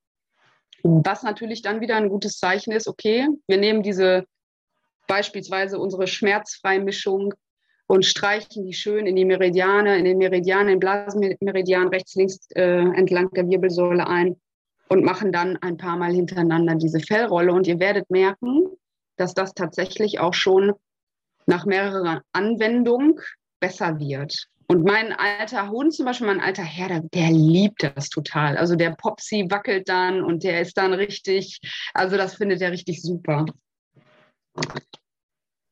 Was 0.83 1.23
natürlich 1.23 1.63
dann 1.63 1.81
wieder 1.81 1.97
ein 1.97 2.09
gutes 2.09 2.39
Zeichen 2.39 2.73
ist, 2.73 2.89
okay, 2.89 3.29
wir 3.47 3.57
nehmen 3.57 3.83
diese 3.83 4.25
beispielsweise 5.07 5.79
unsere 5.79 6.07
Schmerzfreimischung 6.07 7.33
und 7.87 8.05
streichen 8.05 8.65
die 8.65 8.73
schön 8.73 9.07
in 9.07 9.17
die 9.17 9.25
Meridiane, 9.25 9.99
in 9.99 10.05
den 10.05 10.19
Meridian, 10.19 10.63
in 10.63 10.75
den 10.75 10.81
Blasenmeridian 10.81 11.89
rechts, 11.89 12.15
links 12.15 12.39
äh, 12.55 12.63
entlang 12.63 13.31
der 13.31 13.49
Wirbelsäule 13.49 14.07
ein 14.07 14.37
und 14.89 15.05
machen 15.05 15.33
dann 15.33 15.57
ein 15.59 15.77
paar 15.77 15.97
Mal 15.97 16.13
hintereinander 16.13 16.75
diese 16.75 17.01
Fellrolle. 17.01 17.53
Und 17.53 17.67
ihr 17.67 17.79
werdet 17.81 18.11
merken, 18.11 18.67
dass 19.17 19.35
das 19.35 19.55
tatsächlich 19.55 20.21
auch 20.21 20.35
schon 20.35 20.73
nach 21.47 21.67
mehrerer 21.67 22.23
Anwendung 22.33 23.21
besser 23.61 23.99
wird. 23.99 24.49
Und 24.67 24.85
mein 24.85 25.13
alter 25.13 25.69
Hund, 25.71 25.95
zum 25.95 26.07
Beispiel 26.07 26.27
mein 26.27 26.41
alter 26.41 26.63
Herr, 26.63 26.89
der, 26.89 27.01
der, 27.01 27.31
liebt 27.31 27.83
das 27.83 28.09
total. 28.09 28.57
Also 28.57 28.77
der 28.77 28.91
Popsy 28.91 29.47
wackelt 29.51 29.89
dann 29.89 30.23
und 30.23 30.43
der 30.43 30.61
ist 30.61 30.77
dann 30.77 30.95
richtig, 30.95 31.61
also 31.93 32.17
das 32.17 32.35
findet 32.37 32.63
er 32.63 32.73
richtig 32.73 33.03
super. 33.03 33.45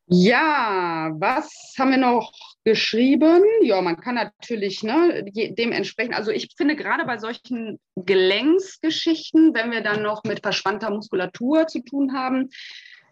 Ja, 0.06 1.10
was 1.14 1.74
haben 1.78 1.92
wir 1.92 1.96
noch 1.96 2.32
geschrieben? 2.64 3.42
Ja, 3.62 3.80
man 3.80 3.96
kann 3.96 4.16
natürlich 4.16 4.82
ne, 4.82 5.24
dementsprechend, 5.32 6.14
also 6.14 6.30
ich 6.30 6.48
finde 6.54 6.76
gerade 6.76 7.06
bei 7.06 7.16
solchen 7.16 7.80
Gelenksgeschichten, 7.96 9.54
wenn 9.54 9.70
wir 9.70 9.80
dann 9.80 10.02
noch 10.02 10.22
mit 10.24 10.40
verspannter 10.42 10.90
Muskulatur 10.90 11.66
zu 11.66 11.82
tun 11.82 12.12
haben, 12.12 12.50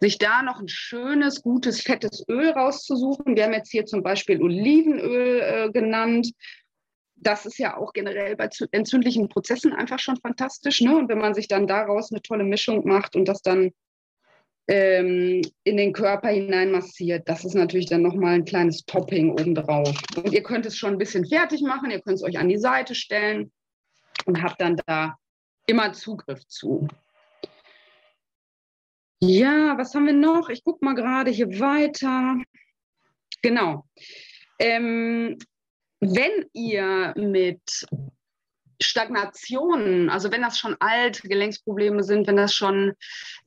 sich 0.01 0.19
da 0.19 0.43
noch 0.43 0.61
ein 0.61 0.69
schönes, 0.69 1.43
gutes, 1.43 1.83
fettes 1.83 2.25
Öl 2.29 2.51
rauszusuchen. 2.51 3.37
Wir 3.37 3.45
haben 3.45 3.53
jetzt 3.53 3.71
hier 3.71 3.85
zum 3.85 4.03
Beispiel 4.03 4.43
Olivenöl 4.43 5.41
äh, 5.41 5.71
genannt. 5.71 6.33
Das 7.17 7.45
ist 7.45 7.59
ja 7.59 7.77
auch 7.77 7.93
generell 7.93 8.35
bei 8.35 8.49
entzündlichen 8.73 9.29
Prozessen 9.29 9.75
einfach 9.75 9.99
schon 9.99 10.17
fantastisch. 10.17 10.81
Ne? 10.81 10.97
Und 10.97 11.11
wenn 11.11 11.19
man 11.19 11.35
sich 11.35 11.49
dann 11.49 11.67
daraus 11.67 12.11
eine 12.11 12.23
tolle 12.23 12.45
Mischung 12.45 12.87
macht 12.89 13.15
und 13.15 13.27
das 13.27 13.43
dann 13.43 13.73
ähm, 14.69 15.43
in 15.65 15.77
den 15.77 15.93
Körper 15.93 16.29
hinein 16.29 16.71
massiert. 16.71 17.29
Das 17.29 17.45
ist 17.45 17.55
natürlich 17.55 17.87
dann 17.87 18.03
nochmal 18.03 18.35
ein 18.35 18.45
kleines 18.45 18.85
Topping 18.87 19.33
obendrauf. 19.33 19.93
Und 20.17 20.33
ihr 20.33 20.43
könnt 20.43 20.65
es 20.65 20.77
schon 20.77 20.93
ein 20.93 20.99
bisschen 20.99 21.27
fertig 21.27 21.61
machen, 21.61 21.91
ihr 21.91 22.01
könnt 22.01 22.17
es 22.17 22.23
euch 22.23 22.39
an 22.39 22.49
die 22.49 22.59
Seite 22.59 22.95
stellen 22.95 23.51
und 24.27 24.43
habt 24.43 24.61
dann 24.61 24.81
da 24.87 25.17
immer 25.67 25.93
Zugriff 25.93 26.47
zu. 26.47 26.87
Ja, 29.23 29.77
was 29.77 29.95
haben 29.95 30.07
wir 30.07 30.15
noch? 30.15 30.49
Ich 30.49 30.65
gucke 30.65 30.83
mal 30.85 30.95
gerade 30.95 31.31
hier 31.31 31.61
weiter. 31.61 32.37
Genau. 33.43 33.85
Ähm, 34.59 35.39
wenn 36.01 36.47
ihr 36.55 37.13
mit 37.17 37.61
Stagnationen, 38.83 40.09
also 40.09 40.33
wenn 40.33 40.41
das 40.41 40.59
schon 40.59 40.75
alte 40.81 41.29
Gelenksprobleme 41.29 42.03
sind, 42.03 42.27
wenn 42.27 42.37
das 42.37 42.55
schon 42.55 42.95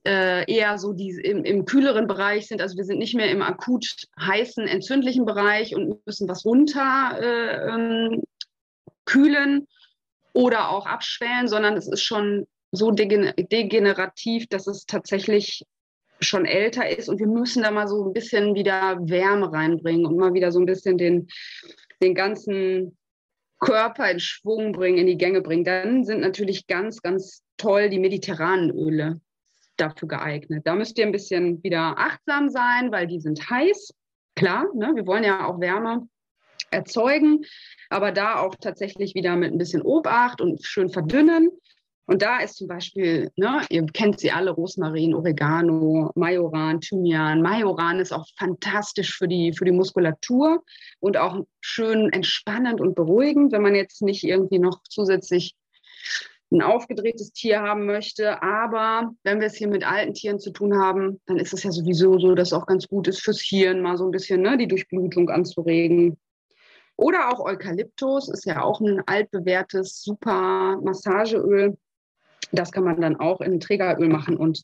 äh, 0.05 0.51
eher 0.51 0.77
so 0.77 0.93
die 0.93 1.09
im, 1.09 1.43
im, 1.43 1.65
kühleren 1.65 2.05
Bereich 2.05 2.47
sind, 2.47 2.61
also 2.61 2.77
wir 2.77 2.83
sind 2.83 2.99
nicht 2.99 3.15
mehr 3.15 3.31
im 3.31 3.41
akut 3.41 3.87
heißen, 4.19 4.67
entzündlichen 4.67 5.25
Bereich 5.25 5.73
und 5.73 6.05
müssen 6.05 6.29
was 6.29 6.45
runter 6.45 7.17
äh, 7.19 7.67
ähm, 7.67 8.23
kühlen 9.05 9.67
oder 10.33 10.69
auch 10.69 10.85
abschwellen, 10.85 11.47
sondern 11.47 11.77
es 11.77 11.87
ist 11.87 12.03
schon 12.03 12.45
so 12.73 12.89
degenerativ, 12.91 14.47
dass 14.47 14.65
es 14.67 14.85
tatsächlich 14.85 15.63
schon 16.19 16.45
älter 16.45 16.89
ist 16.89 17.07
und 17.07 17.19
wir 17.19 17.27
müssen 17.27 17.63
da 17.63 17.71
mal 17.71 17.87
so 17.87 18.05
ein 18.05 18.13
bisschen 18.13 18.55
wieder 18.55 18.97
Wärme 19.01 19.51
reinbringen 19.51 20.05
und 20.05 20.17
mal 20.17 20.33
wieder 20.33 20.51
so 20.51 20.59
ein 20.59 20.65
bisschen 20.65 20.97
den, 20.97 21.27
den 22.01 22.15
ganzen 22.15 22.97
Körper 23.59 24.09
in 24.09 24.19
Schwung 24.19 24.71
bringen, 24.71 24.97
in 24.97 25.07
die 25.07 25.17
Gänge 25.17 25.41
bringen, 25.41 25.63
dann 25.63 26.03
sind 26.03 26.21
natürlich 26.21 26.65
ganz, 26.67 27.01
ganz 27.01 27.43
toll 27.57 27.89
die 27.89 27.99
mediterranen 27.99 28.71
Öle 28.71 29.21
dafür 29.77 30.07
geeignet. 30.07 30.63
Da 30.65 30.75
müsst 30.75 30.97
ihr 30.97 31.05
ein 31.05 31.11
bisschen 31.11 31.61
wieder 31.63 31.95
achtsam 31.97 32.49
sein, 32.49 32.91
weil 32.91 33.07
die 33.07 33.19
sind 33.19 33.49
heiß. 33.49 33.93
Klar, 34.35 34.65
ne? 34.73 34.93
wir 34.95 35.05
wollen 35.05 35.23
ja 35.23 35.45
auch 35.45 35.59
Wärme 35.59 36.07
erzeugen, 36.71 37.45
aber 37.89 38.11
da 38.11 38.39
auch 38.39 38.55
tatsächlich 38.55 39.13
wieder 39.13 39.35
mit 39.35 39.51
ein 39.51 39.57
bisschen 39.59 39.83
Obacht 39.83 40.41
und 40.41 40.65
schön 40.65 40.89
verdünnen. 40.89 41.51
Und 42.05 42.21
da 42.21 42.39
ist 42.39 42.57
zum 42.57 42.67
Beispiel, 42.67 43.31
ne, 43.37 43.61
ihr 43.69 43.85
kennt 43.85 44.19
sie 44.19 44.31
alle, 44.31 44.51
Rosmarin, 44.51 45.15
Oregano, 45.15 46.11
Majoran, 46.15 46.81
Thymian. 46.81 47.41
Majoran 47.41 47.99
ist 47.99 48.11
auch 48.11 48.27
fantastisch 48.37 49.17
für 49.17 49.27
die, 49.27 49.53
für 49.53 49.63
die 49.63 49.71
Muskulatur 49.71 50.63
und 50.99 51.15
auch 51.17 51.45
schön 51.61 52.11
entspannend 52.11 52.81
und 52.81 52.95
beruhigend, 52.95 53.53
wenn 53.53 53.61
man 53.61 53.75
jetzt 53.75 54.01
nicht 54.01 54.23
irgendwie 54.25 54.59
noch 54.59 54.81
zusätzlich 54.89 55.55
ein 56.51 56.61
aufgedrehtes 56.61 57.31
Tier 57.31 57.61
haben 57.61 57.85
möchte. 57.85 58.43
Aber 58.43 59.13
wenn 59.23 59.39
wir 59.39 59.47
es 59.47 59.55
hier 59.55 59.69
mit 59.69 59.89
alten 59.89 60.13
Tieren 60.13 60.39
zu 60.39 60.51
tun 60.51 60.77
haben, 60.77 61.21
dann 61.25 61.37
ist 61.37 61.53
es 61.53 61.63
ja 61.63 61.71
sowieso 61.71 62.19
so, 62.19 62.35
dass 62.35 62.49
es 62.49 62.53
auch 62.53 62.65
ganz 62.65 62.87
gut 62.87 63.07
ist 63.07 63.21
fürs 63.21 63.41
Hirn, 63.41 63.81
mal 63.81 63.97
so 63.97 64.05
ein 64.05 64.11
bisschen 64.11 64.41
ne, 64.41 64.57
die 64.57 64.67
Durchblutung 64.67 65.29
anzuregen. 65.29 66.17
Oder 66.95 67.31
auch 67.31 67.39
Eukalyptus 67.39 68.29
ist 68.29 68.45
ja 68.45 68.61
auch 68.61 68.79
ein 68.81 69.01
altbewährtes, 69.07 70.03
super 70.03 70.79
Massageöl. 70.83 71.77
Das 72.53 72.71
kann 72.71 72.83
man 72.83 73.01
dann 73.01 73.19
auch 73.19 73.41
in 73.41 73.59
Trägeröl 73.59 74.07
machen 74.07 74.37
und 74.37 74.61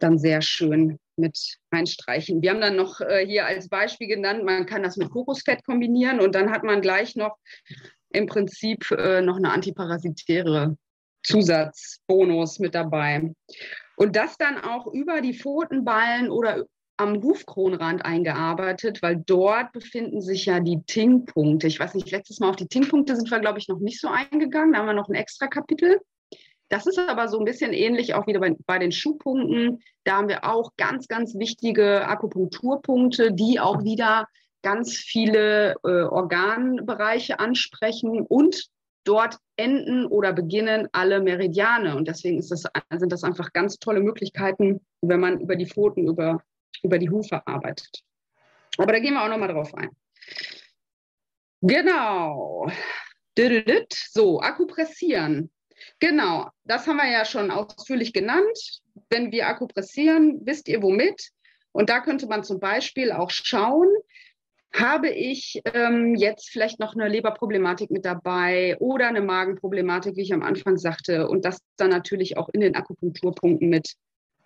dann 0.00 0.18
sehr 0.18 0.42
schön 0.42 0.98
mit 1.16 1.38
einstreichen. 1.70 2.42
Wir 2.42 2.50
haben 2.50 2.60
dann 2.60 2.76
noch 2.76 3.00
äh, 3.00 3.24
hier 3.24 3.46
als 3.46 3.68
Beispiel 3.68 4.08
genannt, 4.08 4.44
man 4.44 4.66
kann 4.66 4.82
das 4.82 4.96
mit 4.96 5.10
Kokosfett 5.10 5.64
kombinieren 5.64 6.20
und 6.20 6.34
dann 6.34 6.50
hat 6.50 6.64
man 6.64 6.80
gleich 6.80 7.14
noch 7.14 7.36
im 8.10 8.26
Prinzip 8.26 8.90
äh, 8.90 9.20
noch 9.22 9.36
eine 9.36 9.52
antiparasitäre 9.52 10.76
Zusatzbonus 11.22 12.58
mit 12.58 12.74
dabei. 12.74 13.32
Und 13.96 14.16
das 14.16 14.36
dann 14.36 14.58
auch 14.58 14.86
über 14.92 15.20
die 15.20 15.34
Pfotenballen 15.34 16.30
oder 16.30 16.64
am 16.96 17.22
Hufkronrand 17.22 18.04
eingearbeitet, 18.04 19.02
weil 19.02 19.22
dort 19.24 19.72
befinden 19.72 20.20
sich 20.20 20.46
ja 20.46 20.60
die 20.60 20.82
Ting-Punkte. 20.82 21.66
Ich 21.66 21.80
weiß 21.80 21.94
nicht, 21.94 22.10
letztes 22.10 22.40
Mal 22.40 22.50
auf 22.50 22.56
die 22.56 22.68
Ting-Punkte 22.68 23.16
sind 23.16 23.30
wir, 23.30 23.40
glaube 23.40 23.58
ich, 23.58 23.68
noch 23.68 23.78
nicht 23.78 24.00
so 24.00 24.08
eingegangen. 24.08 24.72
Da 24.72 24.80
haben 24.80 24.86
wir 24.86 24.92
noch 24.92 25.08
ein 25.08 25.14
extra 25.14 25.46
Kapitel. 25.46 26.00
Das 26.72 26.86
ist 26.86 26.98
aber 26.98 27.28
so 27.28 27.38
ein 27.38 27.44
bisschen 27.44 27.74
ähnlich 27.74 28.14
auch 28.14 28.26
wieder 28.26 28.40
bei, 28.40 28.56
bei 28.64 28.78
den 28.78 28.92
Schuhpunkten. 28.92 29.82
Da 30.04 30.16
haben 30.16 30.30
wir 30.30 30.44
auch 30.44 30.70
ganz, 30.78 31.06
ganz 31.06 31.34
wichtige 31.34 32.08
Akupunkturpunkte, 32.08 33.34
die 33.34 33.60
auch 33.60 33.84
wieder 33.84 34.26
ganz 34.62 34.96
viele 34.96 35.74
äh, 35.84 36.04
Organbereiche 36.04 37.38
ansprechen 37.38 38.22
und 38.22 38.68
dort 39.04 39.36
enden 39.56 40.06
oder 40.06 40.32
beginnen 40.32 40.88
alle 40.92 41.20
Meridiane. 41.20 41.94
Und 41.94 42.08
deswegen 42.08 42.38
das, 42.38 42.48
sind 42.48 43.12
das 43.12 43.22
einfach 43.22 43.52
ganz 43.52 43.78
tolle 43.78 44.00
Möglichkeiten, 44.00 44.80
wenn 45.02 45.20
man 45.20 45.40
über 45.40 45.56
die 45.56 45.66
Pfoten, 45.66 46.08
über, 46.08 46.42
über 46.82 46.96
die 46.96 47.10
Hufe 47.10 47.46
arbeitet. 47.46 48.02
Aber 48.78 48.94
da 48.94 48.98
gehen 48.98 49.12
wir 49.12 49.22
auch 49.22 49.28
nochmal 49.28 49.52
drauf 49.52 49.74
ein. 49.74 49.90
Genau. 51.60 52.66
So, 54.10 54.40
Akupressieren. 54.40 55.50
Genau, 56.00 56.48
das 56.64 56.86
haben 56.86 56.96
wir 56.96 57.10
ja 57.10 57.24
schon 57.24 57.50
ausführlich 57.50 58.12
genannt. 58.12 58.80
Wenn 59.08 59.32
wir 59.32 59.46
akupressieren, 59.48 60.40
wisst 60.44 60.68
ihr 60.68 60.82
womit? 60.82 61.30
Und 61.72 61.88
da 61.88 62.00
könnte 62.00 62.26
man 62.26 62.44
zum 62.44 62.60
Beispiel 62.60 63.12
auch 63.12 63.30
schauen, 63.30 63.88
habe 64.74 65.10
ich 65.10 65.60
ähm, 65.74 66.14
jetzt 66.14 66.48
vielleicht 66.50 66.80
noch 66.80 66.94
eine 66.94 67.08
Leberproblematik 67.08 67.90
mit 67.90 68.04
dabei 68.04 68.76
oder 68.78 69.08
eine 69.08 69.20
Magenproblematik, 69.20 70.16
wie 70.16 70.22
ich 70.22 70.32
am 70.32 70.42
Anfang 70.42 70.78
sagte, 70.78 71.28
und 71.28 71.44
das 71.44 71.58
dann 71.76 71.90
natürlich 71.90 72.38
auch 72.38 72.48
in 72.52 72.60
den 72.60 72.74
Akupunkturpunkten 72.74 73.68
mit, 73.68 73.94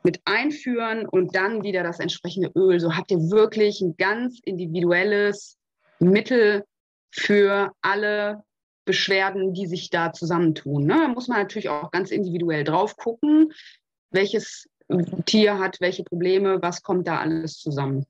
mit 0.03 0.21
einführen 0.25 1.07
und 1.07 1.37
dann 1.37 1.63
wieder 1.63 1.85
das 1.85 2.01
entsprechende 2.01 2.51
Öl. 2.57 2.81
So 2.81 2.97
habt 2.97 3.13
ihr 3.13 3.19
wirklich 3.19 3.81
ein 3.81 3.97
ganz 3.97 4.41
individuelles 4.45 5.57
Mittel 6.01 6.65
für 7.13 7.73
alle 7.81 8.43
Beschwerden, 8.87 9.53
die 9.53 9.67
sich 9.67 9.91
da 9.91 10.13
zusammentun. 10.13 10.87
Ne? 10.87 10.95
Da 10.95 11.09
muss 11.09 11.29
man 11.29 11.39
natürlich 11.39 11.69
auch 11.69 11.91
ganz 11.91 12.11
individuell 12.11 12.65
drauf 12.65 12.97
gucken, 12.97 13.53
welches 14.11 14.71
Tier 15.27 15.59
hat 15.59 15.81
welche 15.81 16.05
Probleme, 16.05 16.63
was 16.63 16.83
kommt 16.83 17.07
da 17.09 17.19
alles 17.19 17.59
zusammen. 17.59 18.07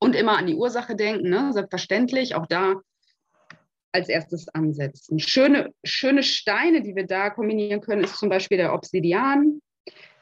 Und 0.00 0.16
immer 0.16 0.38
an 0.38 0.46
die 0.46 0.54
Ursache 0.54 0.96
denken, 0.96 1.28
ne? 1.28 1.52
selbstverständlich, 1.52 2.34
auch 2.34 2.46
da 2.46 2.76
als 3.92 4.08
erstes 4.08 4.48
ansetzen. 4.48 5.18
Schöne, 5.18 5.72
schöne 5.84 6.22
Steine, 6.22 6.82
die 6.82 6.96
wir 6.96 7.06
da 7.06 7.30
kombinieren 7.30 7.80
können, 7.80 8.04
ist 8.04 8.16
zum 8.16 8.28
Beispiel 8.28 8.58
der 8.58 8.74
Obsidian. 8.74 9.60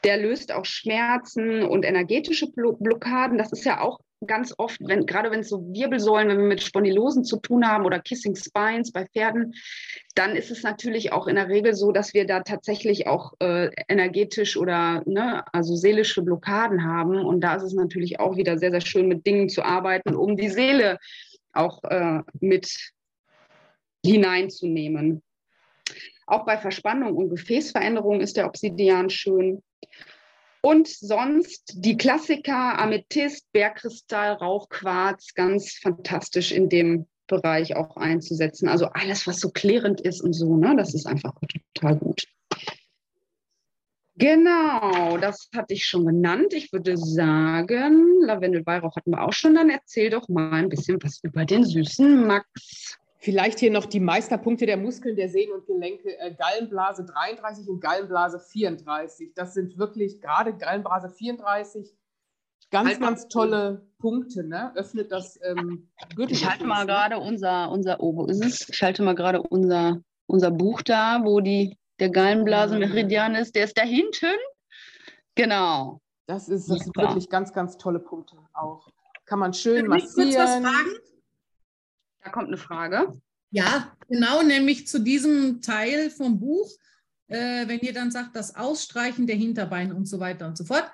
Der 0.04 0.18
löst 0.18 0.52
auch 0.52 0.64
Schmerzen 0.64 1.62
und 1.62 1.84
energetische 1.84 2.50
Blockaden. 2.50 3.38
Das 3.38 3.52
ist 3.52 3.64
ja 3.64 3.80
auch 3.80 4.00
ganz 4.26 4.54
oft, 4.58 4.78
wenn, 4.80 5.06
gerade 5.06 5.30
wenn 5.30 5.40
es 5.40 5.48
so 5.48 5.60
Wirbelsäulen, 5.72 6.28
wenn 6.28 6.38
wir 6.38 6.46
mit 6.46 6.62
Spondylosen 6.62 7.24
zu 7.24 7.38
tun 7.38 7.66
haben 7.66 7.84
oder 7.84 8.00
Kissing 8.00 8.36
Spines 8.36 8.92
bei 8.92 9.06
Pferden, 9.06 9.54
dann 10.14 10.36
ist 10.36 10.50
es 10.50 10.62
natürlich 10.62 11.12
auch 11.12 11.26
in 11.26 11.36
der 11.36 11.48
Regel 11.48 11.74
so, 11.74 11.92
dass 11.92 12.14
wir 12.14 12.26
da 12.26 12.40
tatsächlich 12.40 13.06
auch 13.06 13.32
äh, 13.40 13.70
energetisch 13.88 14.56
oder 14.56 15.02
ne, 15.06 15.44
also 15.52 15.74
seelische 15.74 16.22
Blockaden 16.22 16.84
haben. 16.84 17.18
Und 17.18 17.40
da 17.40 17.54
ist 17.56 17.64
es 17.64 17.74
natürlich 17.74 18.20
auch 18.20 18.36
wieder 18.36 18.58
sehr, 18.58 18.70
sehr 18.70 18.80
schön, 18.80 19.08
mit 19.08 19.26
Dingen 19.26 19.48
zu 19.48 19.62
arbeiten, 19.62 20.14
um 20.14 20.36
die 20.36 20.50
Seele 20.50 20.98
auch 21.52 21.82
äh, 21.84 22.20
mit 22.40 22.92
hineinzunehmen. 24.04 25.22
Auch 26.26 26.44
bei 26.44 26.56
Verspannung 26.56 27.16
und 27.16 27.28
Gefäßveränderung 27.30 28.20
ist 28.20 28.36
der 28.36 28.46
Obsidian 28.46 29.10
schön. 29.10 29.62
Und 30.64 30.88
sonst 30.88 31.74
die 31.76 31.98
Klassiker 31.98 32.78
Amethyst, 32.78 33.52
Bergkristall, 33.52 34.32
Rauchquarz, 34.32 35.34
ganz 35.34 35.74
fantastisch 35.74 36.52
in 36.52 36.70
dem 36.70 37.06
Bereich 37.26 37.76
auch 37.76 37.98
einzusetzen. 37.98 38.68
Also 38.68 38.86
alles, 38.86 39.26
was 39.26 39.40
so 39.40 39.50
klärend 39.50 40.00
ist 40.00 40.22
und 40.22 40.32
so, 40.32 40.56
ne, 40.56 40.74
das 40.74 40.94
ist 40.94 41.04
einfach 41.04 41.34
total 41.74 41.98
gut. 41.98 42.24
Genau, 44.16 45.18
das 45.18 45.50
hatte 45.54 45.74
ich 45.74 45.84
schon 45.84 46.06
genannt. 46.06 46.54
Ich 46.54 46.72
würde 46.72 46.96
sagen, 46.96 48.22
Lavendel 48.22 48.64
Weihrauch 48.64 48.96
hatten 48.96 49.10
wir 49.10 49.22
auch 49.22 49.34
schon. 49.34 49.56
Dann 49.56 49.68
erzähl 49.68 50.08
doch 50.08 50.30
mal 50.30 50.54
ein 50.54 50.70
bisschen 50.70 50.96
was 51.02 51.20
über 51.22 51.44
den 51.44 51.66
süßen 51.66 52.26
Max. 52.26 52.98
Vielleicht 53.24 53.58
hier 53.58 53.70
noch 53.70 53.86
die 53.86 54.00
Meisterpunkte 54.00 54.66
der 54.66 54.76
Muskeln, 54.76 55.16
der 55.16 55.30
Sehnen 55.30 55.54
und 55.54 55.64
Gelenke. 55.64 56.18
Äh, 56.18 56.34
Gallenblase 56.34 57.06
33 57.06 57.66
und 57.70 57.80
Gallenblase 57.80 58.38
34. 58.38 59.32
Das 59.34 59.54
sind 59.54 59.78
wirklich 59.78 60.20
gerade 60.20 60.54
Gallenblase 60.54 61.08
34 61.08 61.96
ganz, 62.70 62.90
halt 62.90 63.00
ganz 63.00 63.26
tolle 63.28 63.86
Punkte. 63.98 64.44
Ne? 64.44 64.72
Öffnet 64.76 65.10
das 65.10 65.40
ähm, 65.42 65.88
Ich 66.28 66.46
halte 66.46 66.66
mal 66.66 66.84
gerade 66.84 67.16
unser, 67.18 67.70
unser, 67.70 67.98
oh, 68.00 68.14
wo 68.14 68.26
ist 68.26 68.44
es? 68.44 68.68
Ich 68.68 68.82
halte 68.82 69.02
mal 69.02 69.14
gerade 69.14 69.40
unser, 69.40 70.02
unser 70.26 70.50
Buch 70.50 70.82
da, 70.82 71.22
wo 71.24 71.40
die, 71.40 71.78
der 72.00 72.10
Gallenblasenmeridian 72.10 73.36
ist. 73.36 73.54
Der 73.56 73.64
ist 73.64 73.78
da 73.78 73.84
hinten. 73.84 74.36
Genau. 75.34 75.98
Das, 76.26 76.50
ist, 76.50 76.68
das 76.68 76.80
sind 76.80 76.94
wirklich 76.94 77.30
ganz, 77.30 77.54
ganz 77.54 77.78
tolle 77.78 78.00
Punkte 78.00 78.36
auch. 78.52 78.86
Kann 79.24 79.38
man 79.38 79.54
schön 79.54 79.86
massieren. 79.86 80.28
Ich 80.28 80.36
kurz 80.36 80.44
was 80.44 80.56
fragen? 80.56 81.13
Da 82.24 82.30
kommt 82.30 82.48
eine 82.48 82.56
Frage. 82.56 83.12
Ja, 83.50 83.96
genau, 84.08 84.42
nämlich 84.42 84.88
zu 84.88 84.98
diesem 84.98 85.60
Teil 85.60 86.10
vom 86.10 86.40
Buch, 86.40 86.68
äh, 87.28 87.68
wenn 87.68 87.80
ihr 87.80 87.92
dann 87.92 88.10
sagt, 88.10 88.34
das 88.34 88.56
Ausstreichen 88.56 89.26
der 89.26 89.36
Hinterbeine 89.36 89.94
und 89.94 90.06
so 90.06 90.18
weiter 90.18 90.46
und 90.46 90.56
so 90.58 90.64
fort. 90.64 90.90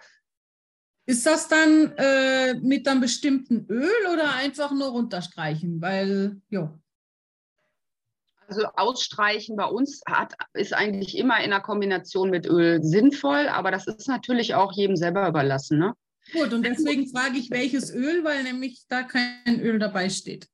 Ist 1.06 1.24
das 1.24 1.48
dann 1.48 1.92
äh, 1.96 2.54
mit 2.54 2.86
einem 2.86 3.00
bestimmten 3.00 3.66
Öl 3.68 3.90
oder 4.12 4.34
einfach 4.34 4.72
nur 4.72 4.88
runterstreichen? 4.88 5.80
Weil, 5.80 6.40
ja. 6.50 6.78
Also 8.46 8.66
ausstreichen 8.74 9.56
bei 9.56 9.64
uns 9.64 10.02
hat, 10.08 10.34
ist 10.52 10.74
eigentlich 10.74 11.16
immer 11.16 11.42
in 11.42 11.50
der 11.50 11.60
Kombination 11.60 12.30
mit 12.30 12.46
Öl 12.46 12.82
sinnvoll, 12.82 13.48
aber 13.48 13.70
das 13.70 13.86
ist 13.86 14.08
natürlich 14.08 14.54
auch 14.54 14.72
jedem 14.72 14.96
selber 14.96 15.28
überlassen. 15.28 15.78
Ne? 15.78 15.94
Gut, 16.32 16.52
und 16.52 16.64
deswegen 16.64 17.08
frage 17.08 17.38
ich, 17.38 17.50
welches 17.50 17.92
Öl, 17.92 18.22
weil 18.24 18.42
nämlich 18.42 18.84
da 18.88 19.02
kein 19.02 19.60
Öl 19.60 19.78
dabei 19.78 20.10
steht. 20.10 20.48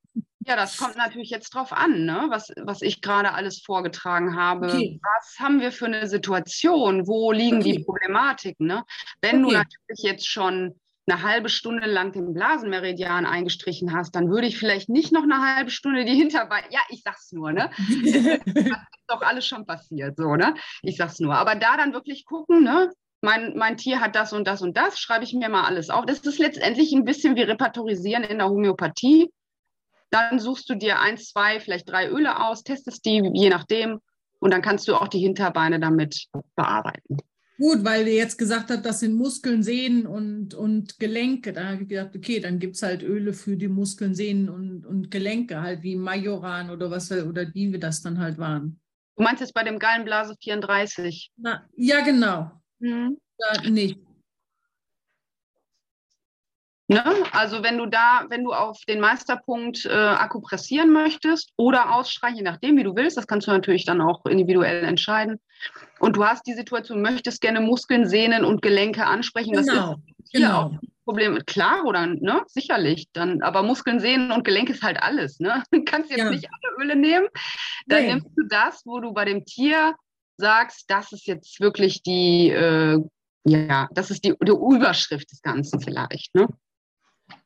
Ja, 0.47 0.55
das 0.55 0.77
kommt 0.77 0.95
natürlich 0.95 1.29
jetzt 1.29 1.53
drauf 1.53 1.73
an, 1.73 2.05
ne? 2.05 2.27
was, 2.29 2.53
was 2.63 2.81
ich 2.81 3.01
gerade 3.01 3.33
alles 3.33 3.61
vorgetragen 3.61 4.37
habe. 4.37 4.67
Okay. 4.67 4.99
Was 5.03 5.35
haben 5.39 5.59
wir 5.59 5.73
für 5.73 5.87
eine 5.87 6.07
Situation? 6.07 7.05
Wo 7.05 7.33
liegen 7.33 7.57
okay. 7.57 7.73
die 7.73 7.83
Problematiken? 7.83 8.65
Ne? 8.65 8.83
Wenn 9.19 9.43
okay. 9.43 9.53
du 9.53 9.57
natürlich 9.57 10.03
jetzt 10.03 10.25
schon 10.25 10.79
eine 11.05 11.21
halbe 11.21 11.49
Stunde 11.49 11.85
lang 11.85 12.13
den 12.13 12.33
Blasenmeridian 12.33 13.25
eingestrichen 13.25 13.93
hast, 13.93 14.15
dann 14.15 14.29
würde 14.29 14.47
ich 14.47 14.57
vielleicht 14.57 14.87
nicht 14.87 15.11
noch 15.11 15.23
eine 15.23 15.55
halbe 15.55 15.69
Stunde 15.69 16.05
die 16.05 16.15
Hinterbeine. 16.15 16.67
Ja, 16.69 16.79
ich 16.89 17.01
sag's 17.03 17.33
nur, 17.33 17.51
ne? 17.51 17.69
das 17.77 18.15
ist 18.15 18.75
doch 19.07 19.21
alles 19.21 19.45
schon 19.45 19.65
passiert, 19.65 20.15
so, 20.15 20.35
ne? 20.35 20.53
Ich 20.81 20.95
sag's 20.95 21.19
nur. 21.19 21.35
Aber 21.35 21.55
da 21.55 21.75
dann 21.75 21.91
wirklich 21.91 22.25
gucken, 22.25 22.63
ne? 22.63 22.89
Mein, 23.21 23.57
mein 23.57 23.77
Tier 23.77 23.99
hat 23.99 24.15
das 24.15 24.31
und 24.31 24.47
das 24.47 24.61
und 24.61 24.77
das, 24.77 24.99
schreibe 24.99 25.23
ich 25.23 25.33
mir 25.33 25.49
mal 25.49 25.65
alles 25.65 25.89
auf. 25.89 26.05
Das 26.05 26.19
ist 26.19 26.39
letztendlich 26.39 26.93
ein 26.93 27.03
bisschen 27.03 27.35
wie 27.35 27.41
Repertorisieren 27.41 28.23
in 28.23 28.37
der 28.37 28.47
Homöopathie. 28.47 29.29
Dann 30.09 30.39
suchst 30.39 30.69
du 30.69 30.75
dir 30.75 30.99
eins, 30.99 31.29
zwei, 31.29 31.59
vielleicht 31.59 31.89
drei 31.89 32.09
Öle 32.09 32.45
aus, 32.45 32.63
testest 32.63 33.05
die, 33.05 33.29
je 33.33 33.49
nachdem, 33.49 33.99
und 34.39 34.51
dann 34.51 34.61
kannst 34.61 34.87
du 34.87 34.95
auch 34.95 35.07
die 35.07 35.19
Hinterbeine 35.19 35.79
damit 35.79 36.27
bearbeiten. 36.55 37.17
Gut, 37.59 37.83
weil 37.83 38.07
ihr 38.07 38.13
jetzt 38.13 38.37
gesagt 38.37 38.69
habt, 38.69 38.85
das 38.85 38.99
sind 38.99 39.15
Muskeln, 39.15 39.63
Sehnen 39.63 40.05
und, 40.05 40.53
und 40.53 40.99
Gelenke. 40.99 41.53
Da 41.53 41.65
habe 41.65 41.81
ich 41.81 41.89
gedacht, 41.89 42.15
okay, 42.15 42.39
dann 42.39 42.59
gibt 42.59 42.75
es 42.75 42.83
halt 42.83 43.01
Öle 43.01 43.33
für 43.33 43.57
die 43.57 43.67
Muskeln, 43.67 44.13
Sehnen 44.13 44.47
und, 44.47 44.85
und 44.85 45.09
Gelenke, 45.09 45.59
halt 45.59 45.81
wie 45.81 45.95
Majoran 45.95 46.69
oder 46.69 46.91
was 46.91 47.11
oder 47.11 47.45
die 47.45 47.71
wir 47.71 47.79
das 47.79 48.03
dann 48.03 48.19
halt 48.19 48.37
waren. 48.37 48.79
Du 49.15 49.23
meinst 49.23 49.41
jetzt 49.41 49.55
bei 49.55 49.63
dem 49.63 49.79
Gallenblase 49.79 50.35
34? 50.39 51.31
Na, 51.37 51.67
ja, 51.75 52.01
genau. 52.01 52.51
Mhm. 52.77 53.17
Da 53.39 53.61
nicht. 53.67 53.99
Ne? 56.89 57.03
Also 57.33 57.63
wenn 57.63 57.77
du 57.77 57.85
da, 57.85 58.25
wenn 58.29 58.45
du 58.45 58.53
auf 58.53 58.79
den 58.87 59.01
Meisterpunkt 59.01 59.85
äh, 59.85 59.89
akupressieren 59.91 60.91
möchtest 60.93 61.51
oder 61.57 61.93
ausstreichen, 61.93 62.37
je 62.37 62.43
nachdem, 62.43 62.77
wie 62.77 62.83
du 62.83 62.95
willst, 62.95 63.17
das 63.17 63.27
kannst 63.27 63.47
du 63.47 63.51
natürlich 63.51 63.83
dann 63.83 63.99
auch 63.99 64.25
individuell 64.25 64.85
entscheiden. 64.85 65.41
Und 65.99 66.15
du 66.15 66.23
hast 66.23 66.47
die 66.47 66.53
Situation, 66.53 67.01
möchtest 67.01 67.41
gerne 67.41 67.59
Muskeln, 67.59 68.07
Sehnen 68.07 68.45
und 68.45 68.61
Gelenke 68.61 69.05
ansprechen. 69.05 69.51
Genau. 69.53 69.65
Das 69.65 69.97
ist 70.19 70.31
hier 70.31 70.39
genau. 70.41 70.61
auch 70.61 70.71
ein 70.71 70.79
Problem. 71.03 71.39
Klar, 71.45 71.83
oder 71.83 72.05
ne? 72.05 72.43
Sicherlich. 72.47 73.07
Dann, 73.11 73.41
aber 73.41 73.63
Muskeln, 73.63 73.99
Sehnen 73.99 74.31
und 74.31 74.45
Gelenke 74.45 74.71
ist 74.71 74.83
halt 74.83 75.01
alles. 75.01 75.41
Ne? 75.41 75.63
Du 75.71 75.83
kannst 75.83 76.09
jetzt 76.09 76.19
ja. 76.19 76.29
nicht 76.29 76.47
alle 76.47 76.85
Öle 76.85 76.95
nehmen. 76.95 77.27
Dann 77.87 78.03
nee. 78.03 78.13
nimmst 78.13 78.29
du 78.37 78.43
das, 78.47 78.83
wo 78.85 79.01
du 79.01 79.11
bei 79.11 79.25
dem 79.25 79.43
Tier 79.43 79.93
sagst, 80.37 80.85
das 80.87 81.11
ist 81.11 81.27
jetzt 81.27 81.59
wirklich 81.59 82.01
die, 82.01 82.49
äh, 82.49 83.01
ja, 83.43 83.89
das 83.91 84.09
ist 84.09 84.23
die, 84.23 84.35
die 84.41 84.51
Überschrift 84.51 85.31
des 85.31 85.41
Ganzen 85.41 85.81
vielleicht. 85.81 86.33
Ne? 86.33 86.47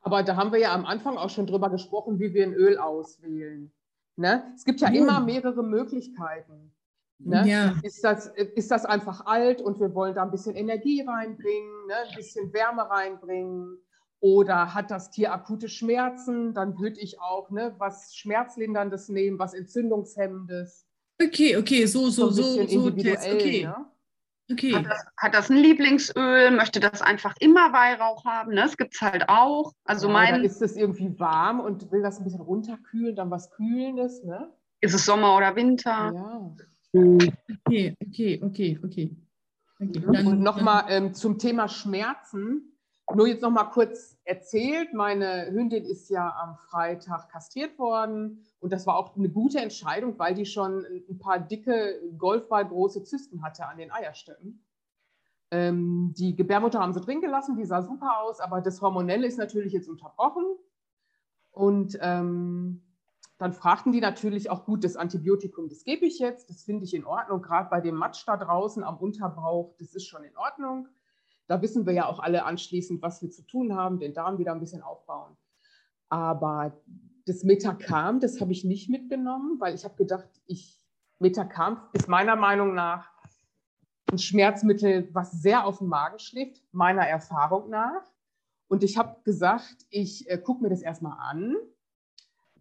Aber 0.01 0.23
da 0.23 0.35
haben 0.35 0.51
wir 0.51 0.59
ja 0.59 0.73
am 0.73 0.85
Anfang 0.85 1.17
auch 1.17 1.29
schon 1.29 1.47
drüber 1.47 1.69
gesprochen, 1.69 2.19
wie 2.19 2.33
wir 2.33 2.45
ein 2.45 2.53
Öl 2.53 2.77
auswählen. 2.77 3.71
Ne? 4.15 4.51
Es 4.55 4.65
gibt 4.65 4.81
ja 4.81 4.89
mhm. 4.89 4.95
immer 4.95 5.19
mehrere 5.19 5.63
Möglichkeiten. 5.63 6.73
Ne? 7.19 7.47
Ja. 7.47 7.75
Ist, 7.83 8.03
das, 8.03 8.27
ist 8.27 8.71
das 8.71 8.85
einfach 8.85 9.25
alt 9.25 9.61
und 9.61 9.79
wir 9.79 9.93
wollen 9.93 10.15
da 10.15 10.23
ein 10.23 10.31
bisschen 10.31 10.55
Energie 10.55 11.01
reinbringen, 11.01 11.87
ne? 11.87 11.95
ein 12.09 12.15
bisschen 12.15 12.51
Wärme 12.53 12.89
reinbringen? 12.89 13.77
Oder 14.19 14.75
hat 14.75 14.91
das 14.91 15.09
Tier 15.09 15.33
akute 15.33 15.67
Schmerzen? 15.67 16.53
Dann 16.53 16.79
würde 16.79 16.99
ich 16.99 17.19
auch 17.19 17.49
ne, 17.49 17.73
was 17.79 18.15
Schmerzlinderndes 18.15 19.09
nehmen, 19.09 19.39
was 19.39 19.55
Entzündungshemmendes. 19.55 20.85
Okay, 21.19 21.57
okay, 21.57 21.85
so, 21.87 22.09
so, 22.09 22.29
so, 22.29 22.43
so, 22.43 22.67
so 22.67 22.85
okay. 22.85 23.63
Ne? 23.65 23.85
Okay. 24.51 24.75
Hat 24.75 24.85
das, 24.85 25.05
hat, 25.17 25.33
das, 25.35 25.49
ein 25.49 25.57
Lieblingsöl? 25.57 26.51
Möchte 26.51 26.79
das 26.79 27.01
einfach 27.01 27.35
immer 27.39 27.73
Weihrauch 27.73 28.25
haben? 28.25 28.53
Ne? 28.53 28.61
Das 28.61 28.77
gibt 28.77 28.95
es 28.95 29.01
halt 29.01 29.29
auch. 29.29 29.73
Also 29.83 30.07
ja, 30.07 30.13
mein, 30.13 30.43
ist 30.43 30.61
es 30.61 30.75
irgendwie 30.75 31.17
warm 31.19 31.59
und 31.59 31.91
will 31.91 32.01
das 32.01 32.19
ein 32.19 32.23
bisschen 32.23 32.41
runterkühlen, 32.41 33.15
dann 33.15 33.31
was 33.31 33.51
Kühlendes, 33.51 34.23
ne? 34.23 34.49
Ist 34.81 34.93
es 34.93 35.05
Sommer 35.05 35.35
oder 35.37 35.55
Winter? 35.55 36.11
Ja. 36.13 36.55
Okay, 36.93 37.95
okay, 38.05 38.39
okay, 38.41 38.41
okay. 38.43 38.79
okay. 38.83 39.15
Dann, 39.79 40.27
und 40.27 40.41
nochmal 40.41 40.85
ähm, 40.89 41.13
zum 41.13 41.37
Thema 41.37 41.67
Schmerzen. 41.67 42.67
Nur 43.13 43.27
jetzt 43.27 43.41
noch 43.41 43.51
mal 43.51 43.65
kurz 43.65 44.17
erzählt, 44.23 44.93
meine 44.93 45.47
Hündin 45.51 45.83
ist 45.83 46.09
ja 46.09 46.33
am 46.41 46.55
Freitag 46.69 47.29
kastriert 47.29 47.77
worden 47.77 48.45
und 48.61 48.71
das 48.71 48.85
war 48.85 48.95
auch 48.95 49.15
eine 49.17 49.29
gute 49.29 49.59
Entscheidung, 49.59 50.17
weil 50.19 50.35
die 50.35 50.45
schon 50.45 50.85
ein 51.09 51.17
paar 51.17 51.39
dicke, 51.39 51.99
golfballgroße 52.17 53.03
Zysten 53.03 53.41
hatte 53.41 53.65
an 53.65 53.77
den 53.77 53.91
Eierstöcken. 53.91 54.63
Ähm, 55.49 56.13
die 56.15 56.35
Gebärmutter 56.35 56.79
haben 56.79 56.93
sie 56.93 57.01
drin 57.01 57.21
gelassen, 57.21 57.57
die 57.57 57.65
sah 57.65 57.81
super 57.81 58.21
aus, 58.21 58.39
aber 58.39 58.61
das 58.61 58.79
Hormonelle 58.79 59.25
ist 59.25 59.39
natürlich 59.39 59.73
jetzt 59.73 59.89
unterbrochen. 59.89 60.45
Und 61.49 61.97
ähm, 62.01 62.83
dann 63.39 63.51
fragten 63.51 63.91
die 63.91 63.99
natürlich 63.99 64.51
auch, 64.51 64.63
gut, 64.63 64.83
das 64.83 64.95
Antibiotikum, 64.95 65.67
das 65.67 65.83
gebe 65.83 66.05
ich 66.05 66.19
jetzt, 66.19 66.51
das 66.51 66.63
finde 66.63 66.83
ich 66.85 66.93
in 66.93 67.03
Ordnung, 67.03 67.41
gerade 67.41 67.67
bei 67.67 67.81
dem 67.81 67.95
Matsch 67.95 68.23
da 68.27 68.37
draußen 68.37 68.83
am 68.83 68.97
Unterbauch, 68.97 69.73
das 69.79 69.95
ist 69.95 70.05
schon 70.05 70.23
in 70.23 70.37
Ordnung. 70.37 70.87
Da 71.47 71.63
wissen 71.63 71.87
wir 71.87 71.93
ja 71.93 72.05
auch 72.05 72.19
alle 72.19 72.45
anschließend, 72.45 73.01
was 73.01 73.23
wir 73.23 73.31
zu 73.31 73.41
tun 73.41 73.75
haben, 73.75 73.99
den 73.99 74.13
Darm 74.13 74.37
wieder 74.37 74.51
ein 74.53 74.59
bisschen 74.59 74.83
aufbauen. 74.83 75.35
Aber 76.09 76.79
das 77.25 77.43
Metacam, 77.43 78.19
das 78.19 78.41
habe 78.41 78.51
ich 78.51 78.63
nicht 78.63 78.89
mitgenommen, 78.89 79.59
weil 79.59 79.75
ich 79.75 79.83
habe 79.83 79.95
gedacht, 79.95 80.27
ich, 80.45 80.77
Metacam 81.19 81.81
ist 81.93 82.07
meiner 82.07 82.35
Meinung 82.35 82.73
nach 82.73 83.09
ein 84.11 84.17
Schmerzmittel, 84.17 85.09
was 85.13 85.31
sehr 85.31 85.65
auf 85.65 85.77
den 85.79 85.87
Magen 85.87 86.19
schlägt, 86.19 86.61
meiner 86.71 87.07
Erfahrung 87.07 87.69
nach. 87.69 88.03
Und 88.67 88.83
ich 88.83 88.97
habe 88.97 89.21
gesagt, 89.23 89.85
ich 89.89 90.29
äh, 90.29 90.37
gucke 90.37 90.63
mir 90.63 90.69
das 90.69 90.81
erstmal 90.81 91.17
an, 91.19 91.55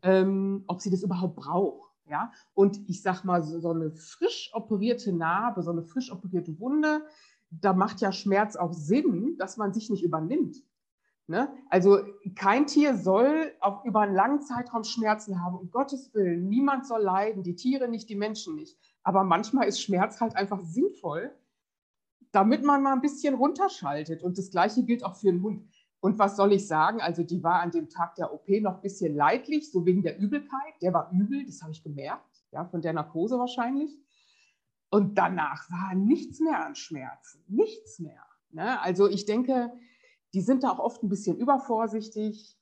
ähm, 0.02 0.64
ob 0.66 0.80
sie 0.80 0.90
das 0.90 1.02
überhaupt 1.02 1.36
braucht. 1.36 1.90
Ja? 2.08 2.32
Und 2.54 2.88
ich 2.88 3.02
sage 3.02 3.20
mal, 3.24 3.42
so, 3.42 3.60
so 3.60 3.70
eine 3.70 3.90
frisch 3.92 4.50
operierte 4.52 5.12
Narbe, 5.12 5.62
so 5.62 5.70
eine 5.70 5.82
frisch 5.82 6.10
operierte 6.12 6.58
Wunde, 6.58 7.06
da 7.50 7.72
macht 7.72 8.00
ja 8.00 8.12
Schmerz 8.12 8.56
auch 8.56 8.72
Sinn, 8.72 9.36
dass 9.38 9.56
man 9.56 9.72
sich 9.72 9.90
nicht 9.90 10.04
übernimmt. 10.04 10.56
Ne? 11.30 11.48
Also 11.68 12.00
kein 12.34 12.66
Tier 12.66 12.96
soll 12.96 13.52
auf, 13.60 13.84
über 13.84 14.00
einen 14.00 14.16
langen 14.16 14.42
Zeitraum 14.42 14.82
Schmerzen 14.82 15.40
haben, 15.40 15.56
um 15.56 15.70
Gottes 15.70 16.12
Willen. 16.12 16.48
Niemand 16.48 16.88
soll 16.88 17.02
leiden, 17.02 17.44
die 17.44 17.54
Tiere 17.54 17.86
nicht, 17.86 18.08
die 18.08 18.16
Menschen 18.16 18.56
nicht. 18.56 18.76
Aber 19.04 19.22
manchmal 19.22 19.68
ist 19.68 19.80
Schmerz 19.80 20.20
halt 20.20 20.34
einfach 20.34 20.58
sinnvoll, 20.60 21.30
damit 22.32 22.64
man 22.64 22.82
mal 22.82 22.94
ein 22.94 23.00
bisschen 23.00 23.36
runterschaltet. 23.36 24.24
Und 24.24 24.38
das 24.38 24.50
Gleiche 24.50 24.82
gilt 24.82 25.04
auch 25.04 25.14
für 25.14 25.30
den 25.30 25.40
Hund. 25.40 25.68
Und 26.00 26.18
was 26.18 26.34
soll 26.34 26.52
ich 26.52 26.66
sagen? 26.66 27.00
Also 27.00 27.22
die 27.22 27.44
war 27.44 27.60
an 27.60 27.70
dem 27.70 27.88
Tag 27.88 28.16
der 28.16 28.34
OP 28.34 28.48
noch 28.48 28.74
ein 28.74 28.82
bisschen 28.82 29.14
leidlich, 29.14 29.70
so 29.70 29.86
wegen 29.86 30.02
der 30.02 30.18
Übelkeit. 30.18 30.82
Der 30.82 30.92
war 30.92 31.12
übel, 31.12 31.46
das 31.46 31.62
habe 31.62 31.70
ich 31.70 31.84
gemerkt, 31.84 32.42
ja, 32.50 32.64
von 32.64 32.82
der 32.82 32.92
Narkose 32.92 33.38
wahrscheinlich. 33.38 33.96
Und 34.90 35.16
danach 35.16 35.70
war 35.70 35.94
nichts 35.94 36.40
mehr 36.40 36.66
an 36.66 36.74
Schmerzen, 36.74 37.44
nichts 37.46 38.00
mehr. 38.00 38.24
Ne? 38.50 38.80
Also 38.80 39.08
ich 39.08 39.26
denke, 39.26 39.70
die 40.34 40.40
sind 40.40 40.62
da 40.62 40.70
auch 40.70 40.78
oft 40.78 41.02
ein 41.02 41.08
bisschen 41.08 41.36
übervorsichtig 41.36 42.56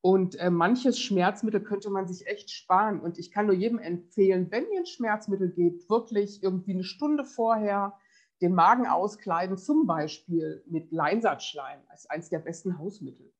und 0.00 0.38
äh, 0.38 0.50
manches 0.50 1.00
Schmerzmittel 1.00 1.62
könnte 1.62 1.88
man 1.88 2.06
sich 2.06 2.26
echt 2.26 2.50
sparen. 2.50 3.00
Und 3.00 3.18
ich 3.18 3.30
kann 3.30 3.46
nur 3.46 3.54
jedem 3.54 3.78
empfehlen, 3.78 4.50
wenn 4.50 4.70
ihr 4.70 4.80
ein 4.80 4.86
Schmerzmittel 4.86 5.50
gebt, 5.50 5.88
wirklich 5.88 6.42
irgendwie 6.42 6.72
eine 6.72 6.84
Stunde 6.84 7.24
vorher 7.24 7.98
den 8.42 8.54
Magen 8.54 8.86
auskleiden, 8.86 9.56
zum 9.56 9.86
Beispiel 9.86 10.62
mit 10.66 10.92
Leinsatzschleim, 10.92 11.80
als 11.88 12.04
eines 12.10 12.28
der 12.28 12.40
besten 12.40 12.76
Hausmittel, 12.78 13.32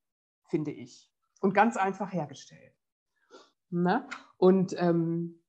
finde 0.48 0.70
ich. 0.70 1.12
Und 1.40 1.52
ganz 1.52 1.76
einfach 1.76 2.10
hergestellt. 2.14 2.72
Ne? 3.68 4.08
Und 4.38 4.74
ähm, 4.78 5.42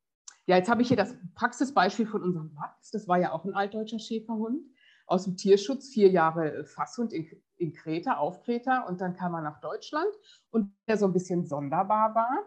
ja, 0.47 0.57
jetzt 0.57 0.69
habe 0.69 0.81
ich 0.81 0.89
hier 0.89 0.97
das 0.97 1.15
Praxisbeispiel 1.35 2.07
von 2.07 2.23
unserem 2.23 2.53
Max. 2.53 2.91
Das 2.91 3.07
war 3.07 3.19
ja 3.19 3.31
auch 3.31 3.45
ein 3.45 3.53
altdeutscher 3.53 3.99
Schäferhund 3.99 4.67
aus 5.07 5.23
dem 5.23 5.37
Tierschutz, 5.37 5.87
vier 5.87 6.09
Jahre 6.09 6.65
Fasshund 6.65 7.13
in, 7.13 7.25
in 7.57 7.73
Kreta, 7.73 8.17
auf 8.17 8.41
Kreta. 8.41 8.81
Und 8.81 9.01
dann 9.01 9.15
kam 9.15 9.33
er 9.33 9.41
nach 9.41 9.59
Deutschland 9.59 10.09
und 10.51 10.71
der 10.87 10.97
so 10.97 11.05
ein 11.05 11.13
bisschen 11.13 11.45
sonderbar 11.45 12.15
war, 12.15 12.43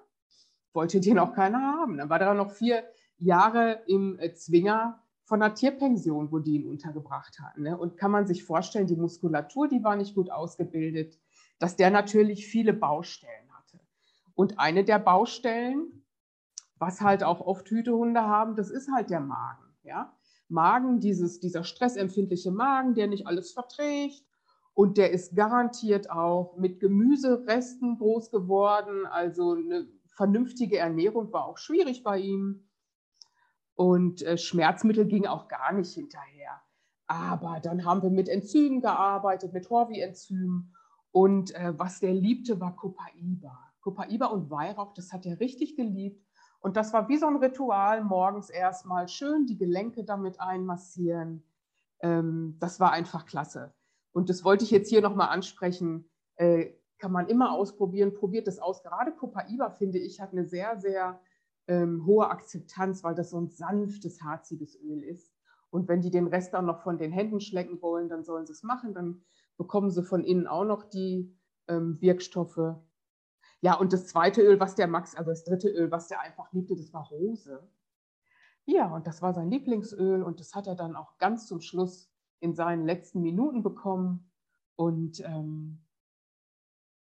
wollte 0.73 1.01
den 1.01 1.19
auch 1.19 1.33
keiner 1.33 1.61
haben. 1.61 1.99
Dann 1.99 2.09
war 2.09 2.21
er 2.21 2.35
noch 2.35 2.51
vier 2.51 2.85
Jahre 3.19 3.83
im 3.87 4.19
äh, 4.19 4.35
Zwinger 4.35 5.03
von 5.25 5.43
einer 5.43 5.55
Tierpension, 5.55 6.33
wo 6.33 6.39
die 6.39 6.57
ihn 6.57 6.69
untergebracht 6.69 7.39
hatten. 7.41 7.63
Ne? 7.63 7.77
Und 7.77 7.97
kann 7.97 8.11
man 8.11 8.27
sich 8.27 8.45
vorstellen, 8.45 8.87
die 8.87 8.97
Muskulatur, 8.97 9.69
die 9.69 9.83
war 9.85 9.97
nicht 9.97 10.15
gut 10.15 10.31
ausgebildet, 10.31 11.19
dass 11.59 11.77
der 11.77 11.91
natürlich 11.91 12.47
viele 12.47 12.73
Baustellen 12.73 13.53
hatte. 13.53 13.81
Und 14.35 14.59
eine 14.59 14.85
der 14.85 14.99
Baustellen 14.99 15.99
was 16.79 17.01
halt 17.01 17.23
auch 17.23 17.41
oft 17.41 17.69
Hütehunde 17.69 18.23
haben, 18.23 18.57
das 18.57 18.71
ist 18.71 18.91
halt 18.93 19.11
der 19.11 19.21
Magen. 19.21 19.65
Ja? 19.83 20.17
Magen, 20.49 21.01
dieses, 21.01 21.41
dieser 21.41 21.65
stressempfindliche 21.65 22.51
Magen, 22.51 22.95
der 22.95 23.07
nicht 23.09 23.27
alles 23.27 23.53
verträgt. 23.53 24.25
Und 24.79 24.97
der 24.97 25.11
ist 25.11 25.35
garantiert 25.35 26.09
auch 26.09 26.57
mit 26.57 26.79
Gemüseresten 26.79 27.99
groß 27.99 28.31
geworden. 28.31 29.07
Also 29.07 29.55
eine 29.55 29.89
vernünftige 30.07 30.79
Ernährung 30.79 31.33
war 31.33 31.47
auch 31.47 31.59
schwierig 31.59 32.05
bei 32.05 32.21
ihm. 32.21 32.69
Und 33.75 34.23
äh, 34.23 34.39
Schmerzmittel 34.39 35.07
ging 35.07 35.27
auch 35.27 35.49
gar 35.49 35.73
nicht 35.73 35.93
hinterher. 35.95 36.63
Aber 37.09 37.59
dann 37.59 37.85
haben 37.85 38.05
wir 38.05 38.11
mit 38.11 38.29
Enzymen 38.29 38.81
gearbeitet, 38.81 39.53
mit 39.53 39.69
Horvi-Enzymen. 39.69 40.73
Und 41.11 41.53
äh, 41.57 41.77
was 41.77 41.99
der 41.99 42.15
liebte, 42.15 42.61
war 42.61 42.77
Copaiba. 42.77 43.59
Copaiba 43.81 44.27
und 44.27 44.49
Weihrauch, 44.49 44.95
das 44.95 45.13
hat 45.13 45.27
er 45.27 45.41
richtig 45.41 45.75
geliebt. 45.75 46.25
Und 46.61 46.77
das 46.77 46.93
war 46.93 47.09
wie 47.09 47.17
so 47.17 47.27
ein 47.27 47.39
Ritual, 47.39 48.05
morgens 48.05 48.49
erstmal 48.49 49.09
schön 49.09 49.45
die 49.45 49.59
Gelenke 49.59 50.05
damit 50.05 50.41
einmassieren. 50.41 51.43
Ähm, 51.99 52.59
das 52.61 52.79
war 52.79 52.93
einfach 52.93 53.27
klasse. 53.27 53.75
Und 54.13 54.31
das 54.31 54.45
wollte 54.45 54.65
ich 54.65 54.71
jetzt 54.71 54.89
hier 54.89 55.01
nochmal 55.01 55.29
ansprechen. 55.29 56.09
Äh, 56.37 56.73
kann 56.99 57.13
man 57.13 57.29
immer 57.29 57.53
ausprobieren, 57.53 58.15
probiert 58.15 58.49
es 58.49 58.59
aus. 58.59 58.83
Gerade 58.83 59.13
Copaiba, 59.13 59.71
finde 59.71 59.99
ich, 59.99 60.21
hat 60.21 60.33
eine 60.33 60.47
sehr, 60.47 60.81
sehr 60.81 61.21
ähm, 61.69 62.05
hohe 62.07 62.29
Akzeptanz, 62.29 63.05
weil 63.05 63.15
das 63.15 63.31
so 63.31 63.41
ein 63.41 63.51
sanftes, 63.51 64.23
harziges 64.23 64.77
Öl 64.81 65.03
ist. 65.03 65.33
Und 65.71 65.87
wenn 65.89 66.01
die 66.01 66.11
den 66.11 66.27
Rest 66.27 66.55
dann 66.55 66.67
noch 66.67 66.83
von 66.83 66.99
den 66.99 67.13
Händen 67.13 67.41
schlecken 67.41 67.81
wollen, 67.83 68.09
dann 68.09 68.25
sollen 68.25 68.47
sie 68.47 68.53
es 68.53 68.63
machen. 68.63 68.95
Dann 68.95 69.23
bekommen 69.57 69.91
sie 69.91 70.03
von 70.03 70.25
innen 70.25 70.47
auch 70.47 70.65
noch 70.65 70.85
die 70.85 71.37
ähm, 71.69 72.01
Wirkstoffe. 72.01 72.77
Ja, 73.61 73.75
und 73.75 73.93
das 73.93 74.07
zweite 74.07 74.43
Öl, 74.43 74.61
was 74.61 74.77
der 74.77 74.87
Max, 74.87 75.15
also 75.15 75.31
das 75.31 75.45
dritte 75.45 75.69
Öl, 75.69 75.91
was 75.91 76.09
der 76.09 76.21
einfach 76.21 76.53
liebte, 76.53 76.77
das 76.77 76.93
war 76.93 77.09
Rose. 77.09 77.69
Ja, 78.65 78.95
und 78.95 79.07
das 79.07 79.21
war 79.21 79.35
sein 79.35 79.51
Lieblingsöl 79.51 80.23
und 80.23 80.41
das 80.41 80.55
hat 80.55 80.67
er 80.67 80.75
dann 80.75 80.95
auch 80.95 81.19
ganz 81.19 81.47
zum 81.47 81.61
Schluss 81.61 82.08
in 82.41 82.55
seinen 82.55 82.85
letzten 82.85 83.21
Minuten 83.23 83.63
bekommen 83.63 84.31
und 84.77 85.21
ähm, 85.21 85.85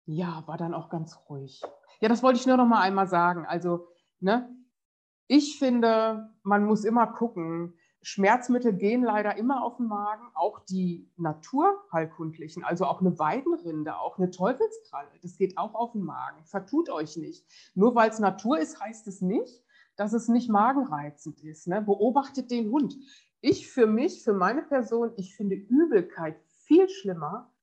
ja, 0.06 0.43
war 0.46 0.58
dann 0.58 0.74
auch 0.74 0.89
ganz 0.89 1.17
ruhig. 1.30 1.62
Ja, 2.02 2.10
das 2.10 2.24
wollte 2.24 2.39
ich 2.39 2.46
nur 2.46 2.58
noch 2.58 2.67
mal 2.67 2.82
einmal 2.82 3.08
sagen. 3.08 3.46
Also, 3.46 3.88
ne, 4.19 4.50
ich 5.28 5.58
finde, 5.58 6.30
man 6.43 6.65
muss 6.65 6.84
immer 6.84 7.08
gucken, 7.08 7.76
Schmerzmittel 8.04 8.74
gehen 8.74 9.02
leider 9.02 9.38
immer 9.38 9.63
auf 9.63 9.78
den 9.78 9.88
Magen, 9.88 10.30
auch 10.36 10.60
die 10.60 11.10
naturheilkundlichen, 11.15 12.63
also 12.63 12.86
auch 12.86 13.00
eine 13.00 13.17
Weidenrinde, 13.17 13.98
auch 13.98 14.17
eine 14.17 14.30
Teufelskralle, 14.30 15.08
das 15.22 15.38
geht 15.38 15.58
auch 15.58 15.74
auf 15.74 15.93
den 15.93 16.04
Magen. 16.04 16.43
Vertut 16.43 16.89
euch 16.89 17.15
nicht. 17.15 17.46
Nur 17.76 17.96
weil 17.96 18.10
es 18.10 18.19
Natur 18.19 18.60
ist, 18.60 18.82
heißt 18.82 19.08
es 19.08 19.22
nicht, 19.22 19.63
dass 19.96 20.12
es 20.12 20.28
nicht 20.28 20.50
magenreizend 20.50 21.39
ist. 21.43 21.67
Ne? 21.67 21.82
Beobachtet 21.82 22.52
den 22.52 22.69
Hund. 22.72 22.98
Ich 23.45 23.67
für 23.67 23.88
mich, 23.88 24.23
für 24.23 24.32
meine 24.32 24.62
Person, 24.62 25.12
ich 25.17 25.36
finde 25.36 25.56
Übelkeit 25.56 26.39
viel 26.47 26.88
schlimmer, 26.88 27.53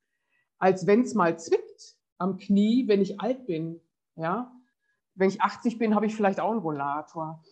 als 0.59 0.87
wenn 0.87 1.01
es 1.01 1.15
mal 1.15 1.39
zwickt 1.39 1.97
am 2.19 2.37
Knie, 2.37 2.87
wenn 2.87 3.01
ich 3.01 3.19
alt 3.19 3.47
bin. 3.47 3.81
Ja? 4.15 4.53
Wenn 5.15 5.31
ich 5.31 5.41
80 5.41 5.79
bin, 5.79 5.95
habe 5.95 6.05
ich 6.05 6.15
vielleicht 6.15 6.39
auch 6.39 6.51
einen 6.51 6.61
Rollator. 6.61 7.43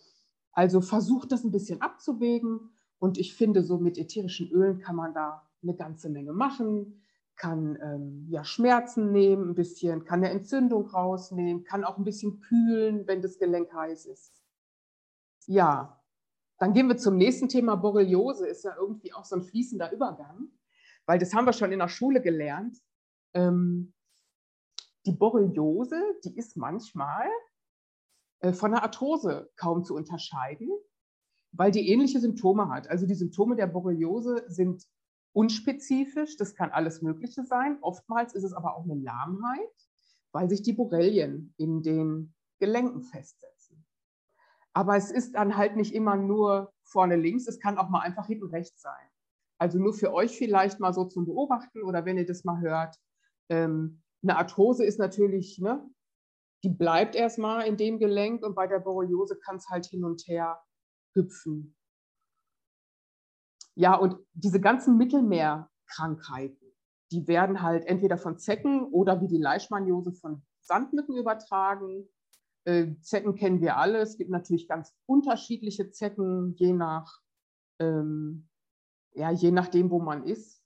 Also 0.51 0.79
versucht 0.79 1.31
das 1.31 1.43
ein 1.43 1.49
bisschen 1.49 1.81
abzuwägen 1.81 2.69
und 2.99 3.17
ich 3.17 3.33
finde, 3.33 3.63
so 3.63 3.79
mit 3.79 3.97
ätherischen 3.97 4.51
Ölen 4.51 4.77
kann 4.77 4.95
man 4.95 5.15
da 5.15 5.49
eine 5.63 5.75
ganze 5.75 6.07
Menge 6.07 6.31
machen, 6.31 7.01
kann 7.35 7.79
ähm, 7.81 8.27
ja, 8.29 8.43
Schmerzen 8.43 9.11
nehmen, 9.11 9.49
ein 9.49 9.55
bisschen, 9.55 10.05
kann 10.05 10.19
eine 10.19 10.29
Entzündung 10.29 10.85
rausnehmen, 10.85 11.63
kann 11.63 11.83
auch 11.83 11.97
ein 11.97 12.03
bisschen 12.03 12.41
kühlen, 12.41 13.07
wenn 13.07 13.23
das 13.23 13.39
Gelenk 13.39 13.73
heiß 13.73 14.05
ist. 14.05 14.43
Ja, 15.47 15.98
dann 16.59 16.73
gehen 16.73 16.87
wir 16.87 16.97
zum 16.97 17.17
nächsten 17.17 17.47
Thema. 17.47 17.75
Borreliose 17.75 18.45
ist 18.47 18.63
ja 18.63 18.75
irgendwie 18.77 19.13
auch 19.13 19.25
so 19.25 19.35
ein 19.35 19.43
fließender 19.43 19.91
Übergang, 19.91 20.49
weil 21.05 21.17
das 21.17 21.33
haben 21.33 21.45
wir 21.45 21.53
schon 21.53 21.71
in 21.71 21.79
der 21.79 21.87
Schule 21.87 22.21
gelernt. 22.21 22.77
Ähm, 23.33 23.93
die 25.05 25.13
Borreliose, 25.13 25.99
die 26.25 26.37
ist 26.37 26.57
manchmal 26.57 27.27
äh, 28.41 28.53
von 28.53 28.71
der 28.71 28.83
Arthrose 28.83 29.49
kaum 29.55 29.83
zu 29.83 29.95
unterscheiden, 29.95 30.69
weil 31.51 31.71
die 31.71 31.89
ähnliche 31.89 32.19
Symptome 32.19 32.69
hat. 32.69 32.89
Also 32.89 33.07
die 33.07 33.15
Symptome 33.15 33.55
der 33.55 33.67
Borreliose 33.67 34.43
sind 34.47 34.85
unspezifisch, 35.31 36.35
das 36.37 36.55
kann 36.55 36.71
alles 36.71 37.01
Mögliche 37.01 37.43
sein. 37.45 37.77
Oftmals 37.81 38.33
ist 38.33 38.43
es 38.43 38.53
aber 38.53 38.75
auch 38.75 38.83
eine 38.83 38.95
Lahmheit, 38.95 39.89
weil 40.33 40.49
sich 40.49 40.61
die 40.61 40.73
Borrelien 40.73 41.53
in 41.57 41.81
den 41.81 42.33
Gelenken 42.59 43.03
festsetzen. 43.03 43.58
Aber 44.73 44.95
es 44.95 45.11
ist 45.11 45.35
dann 45.35 45.57
halt 45.57 45.75
nicht 45.75 45.93
immer 45.93 46.15
nur 46.15 46.73
vorne 46.83 47.15
links, 47.15 47.47
es 47.47 47.59
kann 47.59 47.77
auch 47.77 47.89
mal 47.89 48.01
einfach 48.01 48.27
hinten 48.27 48.47
rechts 48.47 48.81
sein. 48.81 49.09
Also 49.59 49.77
nur 49.77 49.93
für 49.93 50.13
euch 50.13 50.37
vielleicht 50.37 50.79
mal 50.79 50.93
so 50.93 51.05
zum 51.05 51.25
Beobachten 51.25 51.83
oder 51.83 52.05
wenn 52.05 52.17
ihr 52.17 52.25
das 52.25 52.43
mal 52.43 52.61
hört. 52.61 52.95
Ähm, 53.49 54.01
eine 54.23 54.37
Arthrose 54.37 54.85
ist 54.85 54.99
natürlich, 54.99 55.59
ne, 55.59 55.83
die 56.63 56.69
bleibt 56.69 57.15
erstmal 57.15 57.65
in 57.67 57.77
dem 57.77 57.99
Gelenk 57.99 58.43
und 58.45 58.55
bei 58.55 58.67
der 58.67 58.79
Borreliose 58.79 59.37
kann 59.37 59.57
es 59.57 59.69
halt 59.69 59.85
hin 59.85 60.03
und 60.03 60.27
her 60.27 60.61
hüpfen. 61.13 61.75
Ja, 63.75 63.95
und 63.95 64.17
diese 64.33 64.59
ganzen 64.59 64.97
Mittelmeerkrankheiten, 64.97 66.75
die 67.11 67.27
werden 67.27 67.61
halt 67.61 67.85
entweder 67.85 68.17
von 68.17 68.37
Zecken 68.37 68.83
oder 68.91 69.21
wie 69.21 69.27
die 69.27 69.37
Leishmaniose 69.37 70.13
von 70.13 70.45
Sandmücken 70.59 71.15
übertragen. 71.15 72.07
Äh, 72.69 72.99
Zecken 73.01 73.33
kennen 73.33 73.61
wir 73.61 73.77
alle. 73.77 73.97
Es 73.97 74.17
gibt 74.17 74.29
natürlich 74.29 74.67
ganz 74.67 74.93
unterschiedliche 75.07 75.89
Zecken, 75.89 76.53
je 76.55 76.71
nach, 76.73 77.19
ähm, 77.79 78.47
ja, 79.13 79.31
je 79.31 79.49
nachdem, 79.49 79.89
wo 79.89 79.99
man 79.99 80.23
ist. 80.23 80.63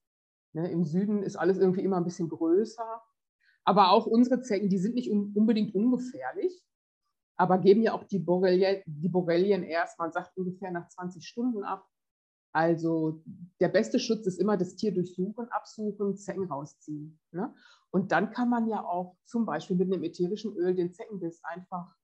Ne, 0.52 0.70
Im 0.70 0.84
Süden 0.84 1.24
ist 1.24 1.38
alles 1.38 1.58
irgendwie 1.58 1.82
immer 1.82 1.98
ein 1.98 2.04
bisschen 2.04 2.28
größer. 2.28 3.02
Aber 3.63 3.92
auch 3.92 4.06
unsere 4.06 4.42
Zecken, 4.42 4.68
die 4.68 4.78
sind 4.78 4.96
nicht 4.96 5.10
unbedingt 5.10 5.74
ungefährlich, 5.74 6.62
aber 7.38 7.58
geben 7.58 7.82
ja 7.82 7.94
auch 7.94 8.04
die 8.04 8.20
Borrelien, 8.20 8.84
die 8.86 9.08
Borrelien 9.08 9.63
erst, 9.63 9.98
man 9.98 10.12
sagt 10.12 10.36
ungefähr 10.36 10.72
nach 10.72 10.89
20 10.89 11.26
Stunden 11.26 11.63
ab. 11.63 11.88
Also 12.54 13.24
der 13.60 13.70
beste 13.70 14.00
Schutz 14.00 14.28
ist 14.28 14.39
immer 14.39 14.58
das 14.58 14.76
Tier 14.76 14.94
durchsuchen, 14.94 15.50
absuchen, 15.50 16.16
Zecken 16.16 16.46
rausziehen. 16.46 17.20
Ne? 17.32 17.54
Und 17.89 18.12
dann 18.12 18.30
kann 18.32 18.50
man 18.50 18.68
ja 18.68 18.86
auch 18.86 19.18
zum 19.26 19.46
Beispiel 19.46 19.76
mit 19.76 19.92
einem 19.92 20.04
ätherischen 20.04 20.56
Öl 20.56 20.76
den 20.76 20.94
Zeckenbiss 20.94 21.44
einfach 21.44 21.96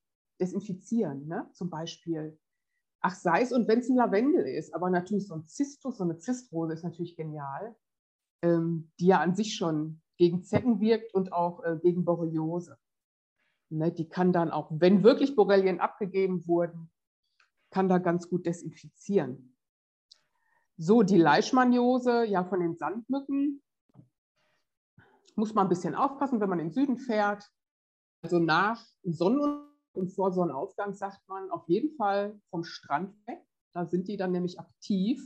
desinfizieren. 0.41 1.27
Ne? 1.27 1.47
Zum 1.53 1.69
Beispiel, 1.69 2.39
ach 2.99 3.13
sei 3.13 3.43
es, 3.43 3.53
und 3.53 3.67
wenn 3.67 3.79
es 3.79 3.89
ein 3.89 3.95
Lavendel 3.95 4.45
ist, 4.45 4.73
aber 4.73 4.89
natürlich 4.89 5.27
so 5.27 5.35
ein 5.35 5.47
Zistus, 5.47 5.97
so 5.97 6.03
eine 6.03 6.17
Zistrose 6.17 6.73
ist 6.73 6.83
natürlich 6.83 7.15
genial, 7.15 7.75
ähm, 8.41 8.91
die 8.99 9.07
ja 9.07 9.19
an 9.19 9.35
sich 9.35 9.55
schon 9.55 10.01
gegen 10.17 10.43
Zecken 10.43 10.79
wirkt 10.81 11.13
und 11.13 11.31
auch 11.31 11.63
äh, 11.63 11.77
gegen 11.81 12.05
Borreliose. 12.05 12.77
Ne, 13.71 13.91
die 13.91 14.09
kann 14.09 14.33
dann 14.33 14.49
auch, 14.49 14.71
wenn 14.71 15.03
wirklich 15.03 15.35
Borrelien 15.35 15.79
abgegeben 15.79 16.47
wurden, 16.47 16.89
kann 17.69 17.87
da 17.87 17.99
ganz 17.99 18.27
gut 18.27 18.47
desinfizieren. 18.47 19.48
So, 20.81 21.03
die 21.03 21.17
Leishmaniose, 21.17 22.23
ja, 22.23 22.45
von 22.45 22.61
den 22.61 22.77
Sandmücken, 22.77 23.61
muss 25.35 25.53
man 25.53 25.65
ein 25.65 25.69
bisschen 25.69 25.93
aufpassen, 25.93 26.39
wenn 26.39 26.47
man 26.47 26.59
in 26.59 26.67
den 26.67 26.73
Süden 26.73 26.97
fährt. 26.97 27.43
Also 28.21 28.39
nach 28.39 28.81
Sonnenuntergang 29.03 29.67
und 29.91 30.07
vor 30.09 30.31
Sonnenaufgang 30.31 30.93
sagt 30.93 31.27
man 31.27 31.51
auf 31.51 31.67
jeden 31.67 31.93
Fall 31.97 32.39
vom 32.49 32.63
Strand 32.63 33.13
weg. 33.27 33.45
Da 33.73 33.87
sind 33.87 34.07
die 34.07 34.15
dann 34.15 34.31
nämlich 34.31 34.57
aktiv. 34.57 35.21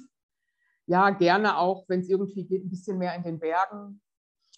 Ja, 0.88 1.12
gerne 1.12 1.60
auch, 1.60 1.88
wenn 1.88 2.00
es 2.00 2.10
irgendwie 2.10 2.46
geht, 2.46 2.66
ein 2.66 2.72
bisschen 2.72 2.98
mehr 2.98 3.16
in 3.16 3.22
den 3.22 3.38
Bergen. 3.38 4.02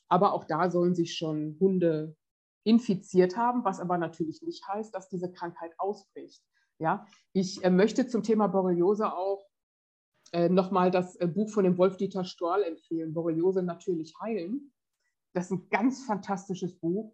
Aber 0.08 0.32
auch 0.32 0.46
da 0.46 0.70
sollen 0.70 0.96
sich 0.96 1.18
schon 1.18 1.58
Hunde 1.60 2.16
infiziert 2.64 3.36
haben, 3.36 3.66
was 3.66 3.82
aber 3.82 3.98
natürlich 3.98 4.42
nicht 4.44 4.66
heißt, 4.66 4.96
dass 4.96 5.10
diese 5.10 5.30
Krankheit 5.30 5.74
ausbricht. 5.78 6.42
Ja, 6.80 7.06
ich 7.34 7.62
äh, 7.66 7.70
möchte 7.70 8.08
zum 8.08 8.24
Thema 8.24 8.48
Borreliose 8.48 9.12
auch 9.14 9.46
äh, 10.32 10.50
nochmal 10.50 10.92
das 10.92 11.16
äh, 11.18 11.28
Buch 11.28 11.50
von 11.50 11.64
dem 11.64 11.78
Wolf-Dieter 11.78 12.24
Storl 12.24 12.64
empfehlen, 12.64 13.14
Borreliose 13.14 13.64
natürlich 13.64 14.14
heilen. 14.22 14.72
Das 15.34 15.46
ist 15.46 15.52
ein 15.52 15.70
ganz 15.70 16.04
fantastisches 16.06 16.78
Buch. 16.80 17.14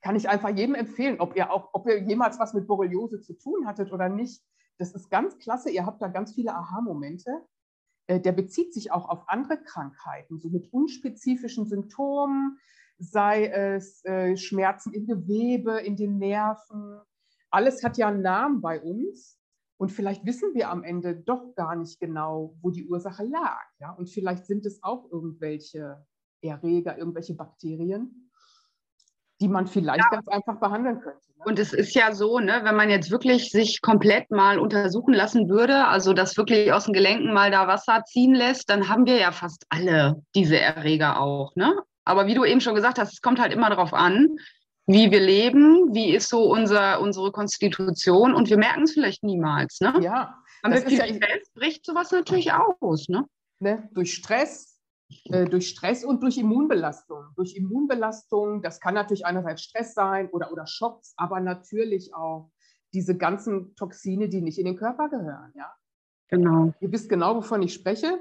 Kann 0.00 0.16
ich 0.16 0.28
einfach 0.28 0.50
jedem 0.50 0.74
empfehlen, 0.74 1.20
ob 1.20 1.36
ihr 1.36 1.50
auch, 1.50 1.70
ob 1.72 1.86
ihr 1.88 2.02
jemals 2.02 2.38
was 2.38 2.54
mit 2.54 2.66
Borreliose 2.66 3.20
zu 3.20 3.34
tun 3.34 3.66
hattet 3.66 3.92
oder 3.92 4.08
nicht. 4.08 4.42
Das 4.78 4.92
ist 4.92 5.10
ganz 5.10 5.38
klasse. 5.38 5.70
Ihr 5.70 5.84
habt 5.84 6.00
da 6.00 6.08
ganz 6.08 6.34
viele 6.34 6.54
Aha-Momente. 6.54 7.30
Äh, 8.06 8.20
der 8.20 8.32
bezieht 8.32 8.72
sich 8.72 8.90
auch 8.92 9.08
auf 9.08 9.28
andere 9.28 9.62
Krankheiten, 9.62 10.38
so 10.38 10.48
mit 10.48 10.72
unspezifischen 10.72 11.66
Symptomen, 11.66 12.58
sei 12.98 13.46
es 13.46 14.04
äh, 14.04 14.36
Schmerzen 14.36 14.92
im 14.92 15.06
Gewebe, 15.06 15.80
in 15.80 15.96
den 15.96 16.18
Nerven. 16.18 17.00
Alles 17.50 17.84
hat 17.84 17.96
ja 17.96 18.08
einen 18.08 18.22
Namen 18.22 18.60
bei 18.60 18.80
uns. 18.80 19.37
Und 19.78 19.92
vielleicht 19.92 20.26
wissen 20.26 20.54
wir 20.54 20.70
am 20.70 20.82
Ende 20.82 21.14
doch 21.14 21.54
gar 21.54 21.76
nicht 21.76 22.00
genau, 22.00 22.56
wo 22.60 22.70
die 22.70 22.86
Ursache 22.86 23.24
lag. 23.24 23.62
Ja? 23.78 23.92
Und 23.92 24.10
vielleicht 24.10 24.44
sind 24.44 24.66
es 24.66 24.82
auch 24.82 25.08
irgendwelche 25.10 26.04
Erreger, 26.42 26.98
irgendwelche 26.98 27.34
Bakterien, 27.34 28.30
die 29.40 29.48
man 29.48 29.68
vielleicht 29.68 30.04
ja. 30.04 30.10
ganz 30.10 30.26
einfach 30.26 30.58
behandeln 30.58 31.00
könnte. 31.00 31.28
Ne? 31.36 31.44
Und 31.46 31.60
es 31.60 31.72
ist 31.72 31.94
ja 31.94 32.12
so, 32.12 32.40
ne, 32.40 32.60
wenn 32.64 32.74
man 32.74 32.90
jetzt 32.90 33.12
wirklich 33.12 33.50
sich 33.50 33.80
komplett 33.80 34.32
mal 34.32 34.58
untersuchen 34.58 35.14
lassen 35.14 35.48
würde, 35.48 35.86
also 35.86 36.12
das 36.12 36.36
wirklich 36.36 36.72
aus 36.72 36.86
den 36.86 36.94
Gelenken 36.94 37.32
mal 37.32 37.52
da 37.52 37.68
Wasser 37.68 38.02
ziehen 38.04 38.34
lässt, 38.34 38.68
dann 38.68 38.88
haben 38.88 39.06
wir 39.06 39.16
ja 39.16 39.30
fast 39.30 39.64
alle 39.68 40.20
diese 40.34 40.58
Erreger 40.58 41.20
auch. 41.20 41.54
Ne? 41.54 41.72
Aber 42.04 42.26
wie 42.26 42.34
du 42.34 42.44
eben 42.44 42.60
schon 42.60 42.74
gesagt 42.74 42.98
hast, 42.98 43.12
es 43.12 43.20
kommt 43.20 43.38
halt 43.38 43.52
immer 43.52 43.70
darauf 43.70 43.94
an, 43.94 44.38
wie 44.88 45.10
wir 45.10 45.20
leben, 45.20 45.94
wie 45.94 46.14
ist 46.14 46.30
so 46.30 46.50
unser, 46.50 47.00
unsere 47.02 47.30
Konstitution 47.30 48.34
und 48.34 48.48
wir 48.48 48.56
merken 48.56 48.84
es 48.84 48.92
vielleicht 48.92 49.22
niemals. 49.22 49.80
Ne? 49.80 49.94
Ja. 50.00 50.42
Dann 50.62 50.72
das 50.72 50.84
ist 50.84 50.92
ja, 50.92 51.06
Stress 51.06 51.52
bricht 51.52 51.84
sowas 51.84 52.10
natürlich 52.10 52.52
aus. 52.52 53.08
Ne? 53.08 53.26
Ne? 53.60 53.86
Durch 53.92 54.14
Stress, 54.14 54.80
äh, 55.24 55.44
durch 55.44 55.68
Stress 55.68 56.04
und 56.04 56.22
durch 56.22 56.38
Immunbelastung. 56.38 57.26
Durch 57.36 57.54
Immunbelastung, 57.54 58.62
das 58.62 58.80
kann 58.80 58.94
natürlich 58.94 59.26
einerseits 59.26 59.62
Stress 59.62 59.92
sein 59.92 60.30
oder, 60.30 60.50
oder 60.52 60.66
Schocks, 60.66 61.12
aber 61.18 61.38
natürlich 61.40 62.14
auch 62.14 62.50
diese 62.94 63.14
ganzen 63.14 63.76
Toxine, 63.76 64.30
die 64.30 64.40
nicht 64.40 64.58
in 64.58 64.64
den 64.64 64.76
Körper 64.76 65.10
gehören. 65.10 65.52
Ja? 65.54 65.70
Genau. 66.28 66.72
Ihr 66.80 66.90
wisst 66.90 67.10
genau, 67.10 67.36
wovon 67.36 67.60
ich 67.60 67.74
spreche. 67.74 68.18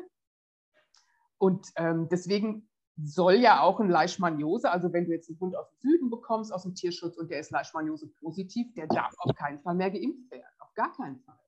Und 1.38 1.68
ähm, 1.78 2.10
deswegen 2.10 2.67
soll 3.04 3.36
ja 3.36 3.62
auch 3.62 3.80
ein 3.80 3.90
Leishmaniose, 3.90 4.72
also 4.72 4.92
wenn 4.92 5.06
du 5.06 5.12
jetzt 5.12 5.30
einen 5.30 5.40
Hund 5.40 5.56
aus 5.56 5.70
dem 5.70 5.80
Süden 5.80 6.10
bekommst, 6.10 6.52
aus 6.52 6.64
dem 6.64 6.74
Tierschutz 6.74 7.18
und 7.18 7.30
der 7.30 7.40
ist 7.40 7.52
Leishmaniose 7.52 8.08
positiv, 8.08 8.74
der 8.74 8.88
darf 8.88 9.14
auf 9.20 9.36
keinen 9.36 9.60
Fall 9.60 9.76
mehr 9.76 9.92
geimpft 9.92 10.32
werden, 10.32 10.46
auf 10.60 10.74
gar 10.74 10.92
keinen 10.96 11.20
Fall. 11.20 11.40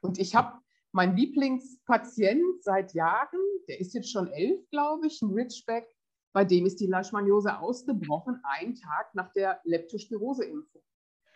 Und 0.00 0.18
ich 0.18 0.34
habe 0.34 0.58
meinen 0.92 1.16
Lieblingspatient 1.16 2.62
seit 2.62 2.94
Jahren, 2.94 3.40
der 3.68 3.80
ist 3.80 3.92
jetzt 3.92 4.10
schon 4.10 4.28
elf, 4.28 4.68
glaube 4.70 5.06
ich, 5.06 5.20
ein 5.20 5.30
Ridgeback, 5.30 5.86
bei 6.32 6.44
dem 6.44 6.64
ist 6.66 6.80
die 6.80 6.86
Leishmaniose 6.86 7.58
ausgebrochen, 7.58 8.40
einen 8.44 8.74
Tag 8.74 9.14
nach 9.14 9.32
der 9.32 9.60
Leptospirose-Impfung. 9.64 10.82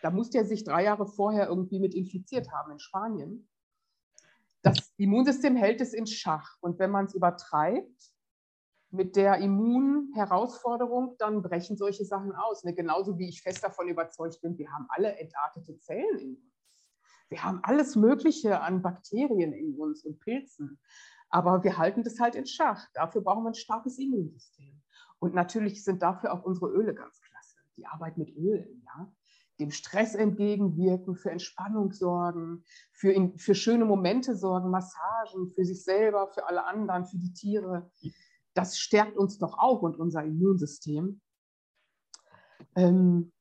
Da 0.01 0.11
muss 0.11 0.29
der 0.29 0.45
sich 0.45 0.63
drei 0.63 0.83
Jahre 0.83 1.05
vorher 1.05 1.47
irgendwie 1.47 1.79
mit 1.79 1.93
infiziert 1.93 2.51
haben 2.51 2.71
in 2.71 2.79
Spanien. 2.79 3.47
Das 4.61 4.93
Immunsystem 4.97 5.55
hält 5.55 5.81
es 5.81 5.93
in 5.93 6.07
Schach. 6.07 6.57
Und 6.61 6.79
wenn 6.79 6.91
man 6.91 7.05
es 7.05 7.13
übertreibt, 7.13 8.12
mit 8.93 9.15
der 9.15 9.37
Immunherausforderung, 9.37 11.15
dann 11.17 11.41
brechen 11.41 11.75
solche 11.75 12.05
Sachen 12.05 12.31
aus. 12.33 12.63
Ne? 12.63 12.73
Genauso 12.75 13.17
wie 13.17 13.27
ich 13.27 13.41
fest 13.41 13.63
davon 13.63 13.87
überzeugt 13.87 14.39
bin, 14.41 14.57
wir 14.57 14.71
haben 14.71 14.85
alle 14.89 15.17
entartete 15.17 15.79
Zellen 15.79 16.19
in 16.19 16.35
uns. 16.35 16.53
Wir 17.29 17.43
haben 17.43 17.59
alles 17.63 17.95
Mögliche 17.95 18.61
an 18.61 18.83
Bakterien 18.83 19.53
in 19.53 19.75
uns 19.79 20.05
und 20.05 20.19
Pilzen. 20.19 20.79
Aber 21.29 21.63
wir 21.63 21.79
halten 21.79 22.03
das 22.03 22.19
halt 22.19 22.35
in 22.35 22.45
Schach. 22.45 22.87
Dafür 22.93 23.21
brauchen 23.21 23.43
wir 23.43 23.49
ein 23.49 23.55
starkes 23.55 23.97
Immunsystem. 23.97 24.79
Und 25.17 25.33
natürlich 25.33 25.83
sind 25.83 26.03
dafür 26.03 26.31
auch 26.31 26.43
unsere 26.43 26.67
Öle 26.67 26.93
ganz 26.93 27.19
klasse. 27.21 27.57
Die 27.77 27.87
Arbeit 27.87 28.19
mit 28.19 28.29
Ölen, 28.35 28.83
ja. 28.85 29.11
Dem 29.59 29.71
Stress 29.71 30.13
entgegenwirken, 30.15 31.15
für 31.15 31.31
Entspannung 31.31 31.91
sorgen, 31.91 32.63
für, 32.91 33.11
in, 33.11 33.37
für 33.37 33.55
schöne 33.55 33.85
Momente 33.85 34.35
sorgen, 34.35 34.69
Massagen 34.69 35.47
für 35.49 35.63
sich 35.63 35.83
selber, 35.83 36.27
für 36.27 36.47
alle 36.47 36.65
anderen, 36.65 37.05
für 37.05 37.17
die 37.17 37.33
Tiere 37.33 37.91
das 38.53 38.77
stärkt 38.77 39.17
uns 39.17 39.37
doch 39.37 39.57
auch 39.57 39.81
und 39.81 39.97
unser 39.97 40.23
Immunsystem. 40.23 41.21
Ähm, 42.75 43.31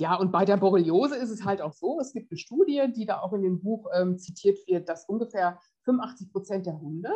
ja, 0.00 0.14
und 0.14 0.30
bei 0.30 0.44
der 0.44 0.56
Borreliose 0.56 1.16
ist 1.16 1.30
es 1.30 1.44
halt 1.44 1.60
auch 1.60 1.72
so, 1.72 1.98
es 2.00 2.12
gibt 2.12 2.30
eine 2.30 2.38
Studie, 2.38 2.92
die 2.94 3.04
da 3.04 3.20
auch 3.20 3.32
in 3.32 3.42
dem 3.42 3.60
Buch 3.60 3.86
ähm, 3.92 4.16
zitiert 4.18 4.58
wird, 4.68 4.88
dass 4.88 5.08
ungefähr 5.08 5.58
85 5.84 6.30
Prozent 6.32 6.66
der 6.66 6.80
Hunde, 6.80 7.12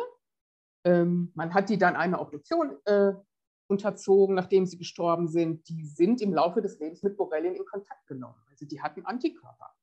ähm, 0.83 1.31
man 1.33 1.53
hat 1.53 1.69
die 1.69 1.77
dann 1.77 1.95
einer 1.95 2.19
Obduktion 2.19 2.75
äh, 2.85 3.13
unterzogen, 3.67 4.35
nachdem 4.35 4.65
sie 4.65 4.77
gestorben 4.77 5.29
sind, 5.29 5.67
die 5.69 5.85
sind 5.85 6.21
im 6.21 6.33
Laufe 6.33 6.61
des 6.61 6.77
Lebens 6.79 7.03
mit 7.03 7.15
Borrelien 7.15 7.55
in 7.55 7.65
Kontakt 7.65 8.05
genommen. 8.07 8.41
Also 8.49 8.65
die 8.65 8.81
hatten 8.81 9.05
Antikörper. 9.05 9.73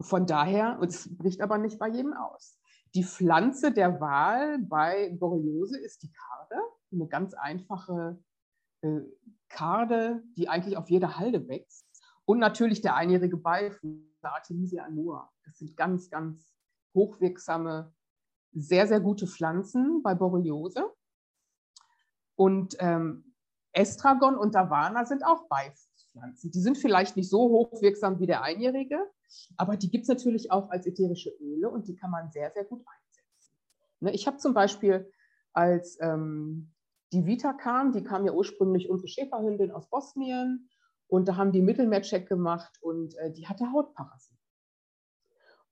von 0.00 0.26
daher, 0.26 0.80
es 0.82 1.16
bricht 1.16 1.40
aber 1.42 1.58
nicht 1.58 1.78
bei 1.78 1.88
jedem 1.88 2.12
aus. 2.12 2.59
Die 2.94 3.04
Pflanze 3.04 3.72
der 3.72 4.00
Wahl 4.00 4.58
bei 4.58 5.10
Borreliose 5.18 5.78
ist 5.78 6.02
die 6.02 6.12
Karde, 6.12 6.60
eine 6.92 7.06
ganz 7.06 7.34
einfache 7.34 8.22
äh, 8.82 9.00
Karde, 9.48 10.22
die 10.36 10.48
eigentlich 10.48 10.76
auf 10.76 10.90
jeder 10.90 11.16
Halde 11.16 11.46
wächst. 11.48 11.86
Und 12.24 12.38
natürlich 12.38 12.80
der 12.80 12.96
einjährige 12.96 13.36
Beifuß, 13.36 14.22
Artemisia 14.22 14.84
annua. 14.84 15.30
Das 15.44 15.58
sind 15.58 15.76
ganz, 15.76 16.10
ganz 16.10 16.54
hochwirksame, 16.94 17.92
sehr, 18.52 18.86
sehr 18.86 19.00
gute 19.00 19.26
Pflanzen 19.26 20.02
bei 20.02 20.14
Borreliose. 20.14 20.84
Und 22.36 22.76
ähm, 22.80 23.34
Estragon 23.72 24.36
und 24.36 24.54
Davana 24.54 25.04
sind 25.04 25.24
auch 25.24 25.48
Beifußpflanzen. 26.12 26.50
Die 26.50 26.60
sind 26.60 26.78
vielleicht 26.78 27.16
nicht 27.16 27.30
so 27.30 27.48
hochwirksam 27.48 28.20
wie 28.20 28.26
der 28.26 28.42
einjährige, 28.42 28.98
aber 29.56 29.76
die 29.76 29.90
gibt 29.90 30.02
es 30.02 30.08
natürlich 30.08 30.50
auch 30.50 30.70
als 30.70 30.86
ätherische 30.86 31.30
Öle 31.40 31.70
und 31.70 31.88
die 31.88 31.96
kann 31.96 32.10
man 32.10 32.30
sehr, 32.30 32.50
sehr 32.52 32.64
gut 32.64 32.80
einsetzen. 32.86 33.52
Ne, 34.00 34.12
ich 34.12 34.26
habe 34.26 34.38
zum 34.38 34.54
Beispiel, 34.54 35.10
als 35.52 35.98
ähm, 36.00 36.72
die 37.12 37.26
Vita 37.26 37.52
kam, 37.52 37.92
die 37.92 38.02
kam 38.02 38.24
ja 38.24 38.32
ursprünglich 38.32 38.88
unsere 38.88 39.08
Schäferhündin 39.08 39.72
aus 39.72 39.88
Bosnien 39.88 40.68
und 41.08 41.26
da 41.28 41.36
haben 41.36 41.52
die 41.52 41.62
Mittelmeercheck 41.62 42.28
gemacht 42.28 42.78
und 42.80 43.16
äh, 43.16 43.32
die 43.32 43.48
hatte 43.48 43.72
Hautparasiten. 43.72 44.38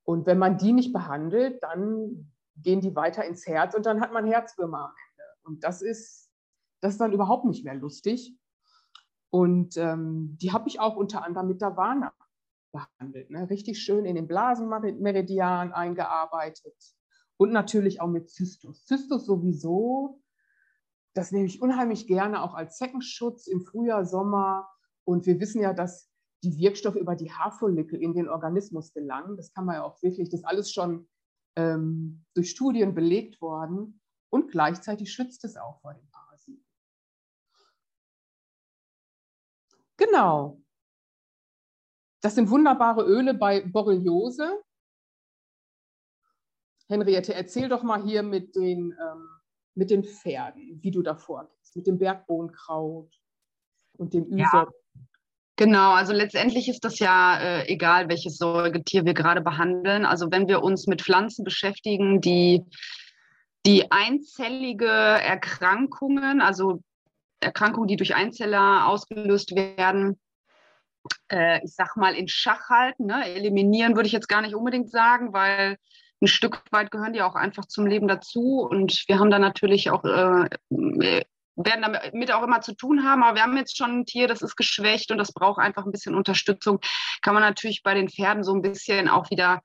Und 0.05 0.27
wenn 0.27 0.39
man 0.39 0.57
die 0.57 0.73
nicht 0.73 0.93
behandelt, 0.93 1.63
dann 1.63 2.33
gehen 2.57 2.81
die 2.81 2.97
weiter 2.97 3.25
ins 3.25 3.47
Herz 3.47 3.75
und 3.75 3.87
dann 3.87 4.01
hat 4.01 4.13
man 4.13 4.27
Herzwürmer 4.27 4.87
am 4.87 4.95
Ende. 5.11 5.25
Und 5.45 5.65
das 5.65 5.83
ist, 5.83 6.31
das 6.81 6.95
ist 6.95 7.01
dann 7.01 7.13
überhaupt 7.13 7.45
nicht 7.45 7.65
mehr 7.65 7.75
lustig. 7.75 8.37
Und 9.31 9.77
ähm, 9.77 10.37
die 10.41 10.53
habe 10.53 10.69
ich 10.69 10.81
auch 10.81 10.97
unter 10.97 11.25
anderem 11.25 11.49
mit 11.49 11.61
Davana 11.61 12.13
behandelt. 12.73 13.31
Ne? 13.31 13.49
Richtig 13.51 13.81
schön 13.81 14.05
in 14.05 14.15
den 14.15 14.29
Blasenmeridian 14.29 15.73
eingearbeitet. 15.73 16.77
Und 17.37 17.53
natürlich 17.53 18.01
auch 18.01 18.09
mit 18.09 18.31
Zystus. 18.31 18.85
Zystus 18.85 19.27
sowieso, 19.27 20.21
das 21.15 21.31
nehme 21.31 21.47
ich 21.47 21.63
unheimlich 21.63 22.07
gerne 22.07 22.43
auch 22.43 22.55
als 22.55 22.79
Zeckenschutz 22.79 23.47
im 23.47 23.61
Frühjahr, 23.61 24.05
Sommer. 24.05 24.69
Und 25.05 25.27
wir 25.27 25.41
wissen 25.41 25.61
ja, 25.61 25.73
dass 25.73 26.11
die 26.43 26.59
Wirkstoffe 26.59 26.97
über 26.97 27.17
die 27.17 27.33
Haarfollikel 27.33 28.01
in 28.01 28.15
den 28.15 28.29
Organismus 28.29 28.93
gelangen. 28.93 29.37
Das 29.37 29.53
kann 29.53 29.65
man 29.65 29.77
ja 29.77 29.85
auch 29.85 30.03
wirklich, 30.03 30.29
das 30.31 30.41
ist 30.41 30.47
alles 30.47 30.73
schon 30.73 31.09
ähm, 31.57 32.25
durch 32.35 32.51
Studien 32.51 32.95
belegt 32.95 33.41
worden. 33.41 34.01
Und 34.31 34.51
gleichzeitig 34.51 35.13
schützt 35.13 35.45
es 35.45 35.57
auch 35.57 35.81
vor 35.81 35.95
den 35.95 36.09
Genau. 39.99 40.63
Das 42.23 42.35
sind 42.35 42.51
wunderbare 42.51 43.03
Öle 43.03 43.35
bei 43.35 43.61
Borreliose. 43.61 44.63
Henriette, 46.89 47.35
erzähl 47.35 47.69
doch 47.69 47.83
mal 47.83 48.03
hier 48.03 48.23
mit 48.23 48.57
den, 48.57 48.97
ähm, 48.99 49.29
mit 49.75 49.91
den 49.91 50.05
Pferden, 50.05 50.81
wie 50.83 50.91
du 50.91 51.03
da 51.03 51.15
vorgehst, 51.15 51.77
mit 51.77 51.87
dem 51.87 51.99
Bergbohnenkraut 51.99 53.13
und 53.99 54.15
dem 54.15 54.25
Üsop. 54.25 54.39
Ja. 54.39 54.69
Genau, 55.57 55.93
also 55.93 56.13
letztendlich 56.13 56.69
ist 56.69 56.85
das 56.85 57.01
ja 57.01 57.39
äh, 57.41 57.67
egal, 57.67 58.09
welches 58.09 58.39
Säugetier 58.39 59.05
wir 59.05 59.15
gerade 59.15 59.41
behandeln. 59.41 60.07
Also 60.07 60.31
wenn 60.31 60.47
wir 60.49 60.63
uns 60.63 60.87
mit 60.87 61.03
Pflanzen 61.03 61.45
beschäftigen, 61.45 62.21
die, 62.21 62.65
die 63.67 63.91
einzellige 63.91 64.87
Erkrankungen, 64.87 66.41
also 66.41 66.81
Erkrankungen, 67.41 67.89
die 67.89 67.97
durch 67.97 68.15
Einzeller 68.15 68.87
ausgelöst 68.87 69.55
werden, 69.55 70.19
äh, 71.31 71.65
ich 71.65 71.75
sag 71.75 71.97
mal, 71.97 72.15
in 72.15 72.29
Schach 72.29 72.69
halten. 72.69 73.07
Ne? 73.07 73.25
Eliminieren 73.35 73.97
würde 73.97 74.07
ich 74.07 74.13
jetzt 74.13 74.29
gar 74.29 74.43
nicht 74.43 74.55
unbedingt 74.55 74.91
sagen, 74.91 75.33
weil 75.33 75.79
ein 76.21 76.27
Stück 76.27 76.63
weit 76.71 76.91
gehören 76.91 77.13
die 77.13 77.23
auch 77.23 77.37
einfach 77.37 77.67
zum 77.67 77.87
Leben 77.87 78.09
dazu. 78.09 78.67
Und 78.69 79.05
wir 79.07 79.19
haben 79.19 79.31
da 79.31 79.39
natürlich 79.39 79.91
auch, 79.91 80.05
äh, 80.05 80.49
werden 80.71 81.83
damit 81.83 82.33
auch 82.33 82.43
immer 82.43 82.61
zu 82.61 82.75
tun 82.75 83.05
haben. 83.05 83.23
Aber 83.23 83.37
wir 83.37 83.43
haben 83.43 83.57
jetzt 83.57 83.77
schon 83.77 84.01
ein 84.01 84.07
Tier, 84.07 84.27
das 84.27 84.43
ist 84.43 84.57
geschwächt 84.57 85.11
und 85.11 85.19
das 85.19 85.33
braucht 85.33 85.61
einfach 85.61 85.85
ein 85.85 85.93
bisschen 85.93 86.15
Unterstützung. 86.15 86.81
Kann 87.23 87.35
man 87.35 87.43
natürlich 87.43 87.83
bei 87.83 87.95
den 87.95 88.09
Pferden 88.09 88.43
so 88.43 88.53
ein 88.55 88.63
bisschen 88.63 89.09
auch 89.09 89.31
wieder 89.31 89.61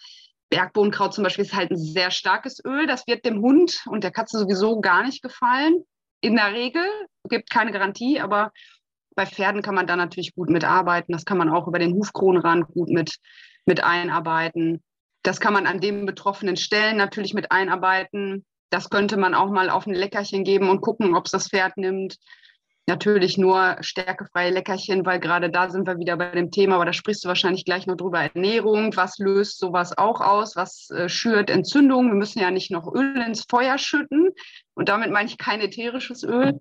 Bergbohnenkraut 0.49 1.15
zum 1.15 1.23
Beispiel 1.23 1.45
ist 1.45 1.55
halt 1.55 1.71
ein 1.71 1.77
sehr 1.77 2.11
starkes 2.11 2.63
Öl. 2.63 2.85
Das 2.85 3.07
wird 3.07 3.25
dem 3.25 3.41
Hund 3.41 3.83
und 3.87 4.03
der 4.03 4.11
Katze 4.11 4.37
sowieso 4.37 4.81
gar 4.81 5.03
nicht 5.03 5.23
gefallen. 5.23 5.83
In 6.23 6.37
der 6.37 6.53
Regel 6.53 6.85
gibt 7.27 7.49
keine 7.49 7.73
Garantie, 7.73 8.21
aber 8.21 8.53
bei 9.13 9.25
Pferden 9.25 9.61
kann 9.61 9.75
man 9.75 9.87
da 9.87 9.97
natürlich 9.97 10.33
gut 10.33 10.49
mitarbeiten. 10.49 11.11
Das 11.11 11.25
kann 11.25 11.37
man 11.37 11.49
auch 11.49 11.67
über 11.67 11.79
den 11.79 11.93
Hufkronenrand 11.95 12.67
gut 12.69 12.87
mit, 12.87 13.17
mit 13.65 13.83
einarbeiten. 13.83 14.81
Das 15.21 15.41
kann 15.41 15.51
man 15.51 15.67
an 15.67 15.81
den 15.81 16.05
betroffenen 16.05 16.55
Stellen 16.55 16.95
natürlich 16.95 17.33
mit 17.33 17.51
einarbeiten. 17.51 18.45
Das 18.69 18.89
könnte 18.89 19.17
man 19.17 19.35
auch 19.35 19.49
mal 19.49 19.69
auf 19.69 19.85
ein 19.85 19.93
Leckerchen 19.93 20.45
geben 20.45 20.69
und 20.69 20.79
gucken, 20.79 21.13
ob 21.13 21.25
es 21.25 21.33
das 21.33 21.49
Pferd 21.49 21.75
nimmt. 21.75 22.15
Natürlich 22.85 23.37
nur 23.37 23.77
stärkefreie 23.79 24.51
Leckerchen, 24.51 25.05
weil 25.05 25.21
gerade 25.21 25.49
da 25.49 25.69
sind 25.69 25.87
wir 25.87 25.99
wieder 25.99 26.17
bei 26.17 26.31
dem 26.31 26.51
Thema, 26.51 26.75
aber 26.75 26.85
da 26.85 26.91
sprichst 26.91 27.23
du 27.23 27.29
wahrscheinlich 27.29 27.63
gleich 27.63 27.87
noch 27.87 27.95
drüber. 27.95 28.19
Ernährung, 28.19 28.93
was 28.97 29.19
löst 29.19 29.59
sowas 29.59 29.97
auch 29.97 30.19
aus? 30.19 30.57
Was 30.57 30.89
äh, 30.89 31.07
schürt 31.07 31.49
Entzündungen? 31.49 32.11
Wir 32.11 32.17
müssen 32.17 32.39
ja 32.39 32.51
nicht 32.51 32.71
noch 32.71 32.93
Öl 32.93 33.21
ins 33.21 33.45
Feuer 33.49 33.77
schütten. 33.77 34.31
Und 34.73 34.89
damit 34.89 35.11
meine 35.11 35.29
ich 35.29 35.37
kein 35.37 35.61
ätherisches 35.61 36.23
Öl. 36.23 36.59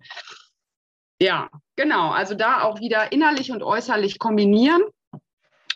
Ja, 1.20 1.48
genau. 1.74 2.10
Also 2.10 2.34
da 2.34 2.62
auch 2.62 2.78
wieder 2.78 3.10
innerlich 3.10 3.50
und 3.50 3.64
äußerlich 3.64 4.20
kombinieren. 4.20 4.82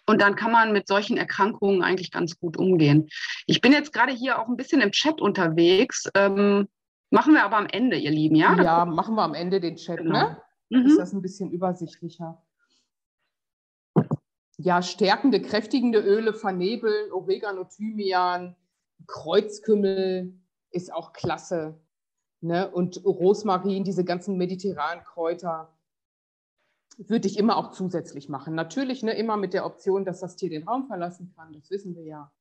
Und 0.06 0.22
dann 0.22 0.36
kann 0.36 0.52
man 0.52 0.72
mit 0.72 0.86
solchen 0.86 1.16
Erkrankungen 1.16 1.82
eigentlich 1.82 2.12
ganz 2.12 2.38
gut 2.38 2.56
umgehen. 2.56 3.08
Ich 3.46 3.60
bin 3.60 3.72
jetzt 3.72 3.92
gerade 3.92 4.12
hier 4.12 4.40
auch 4.40 4.46
ein 4.46 4.56
bisschen 4.56 4.80
im 4.80 4.92
Chat 4.92 5.20
unterwegs. 5.20 6.08
Ähm, 6.14 6.68
machen 7.10 7.34
wir 7.34 7.44
aber 7.44 7.56
am 7.56 7.66
Ende, 7.66 7.96
ihr 7.96 8.10
Lieben, 8.10 8.36
ja? 8.36 8.60
Ja, 8.62 8.84
machen 8.84 9.14
wir 9.14 9.22
am 9.22 9.34
Ende 9.34 9.60
den 9.60 9.76
Chat, 9.76 9.98
genau. 9.98 10.12
ne? 10.12 10.42
Mhm. 10.70 10.86
Ist 10.86 10.98
das 10.98 11.12
ein 11.12 11.22
bisschen 11.22 11.50
übersichtlicher. 11.50 12.42
Ja, 14.58 14.82
stärkende, 14.82 15.40
kräftigende 15.42 16.00
Öle 16.00 16.32
vernebeln, 16.32 17.12
Oregano, 17.12 17.64
Thymian, 17.64 18.56
Kreuzkümmel 19.06 20.34
ist 20.70 20.92
auch 20.92 21.12
klasse. 21.12 21.78
Ne? 22.40 22.70
Und 22.70 23.04
Rosmarin, 23.04 23.84
diese 23.84 24.04
ganzen 24.04 24.36
mediterranen 24.36 25.04
Kräuter, 25.04 25.76
würde 26.98 27.28
ich 27.28 27.38
immer 27.38 27.56
auch 27.56 27.72
zusätzlich 27.72 28.28
machen. 28.28 28.54
Natürlich 28.54 29.02
ne, 29.02 29.12
immer 29.12 29.36
mit 29.36 29.52
der 29.52 29.66
Option, 29.66 30.04
dass 30.04 30.20
das 30.20 30.36
Tier 30.36 30.48
den 30.48 30.66
Raum 30.66 30.86
verlassen 30.86 31.32
kann, 31.36 31.52
das 31.52 31.70
wissen 31.70 31.94
wir 31.94 32.04
ja. 32.04 32.32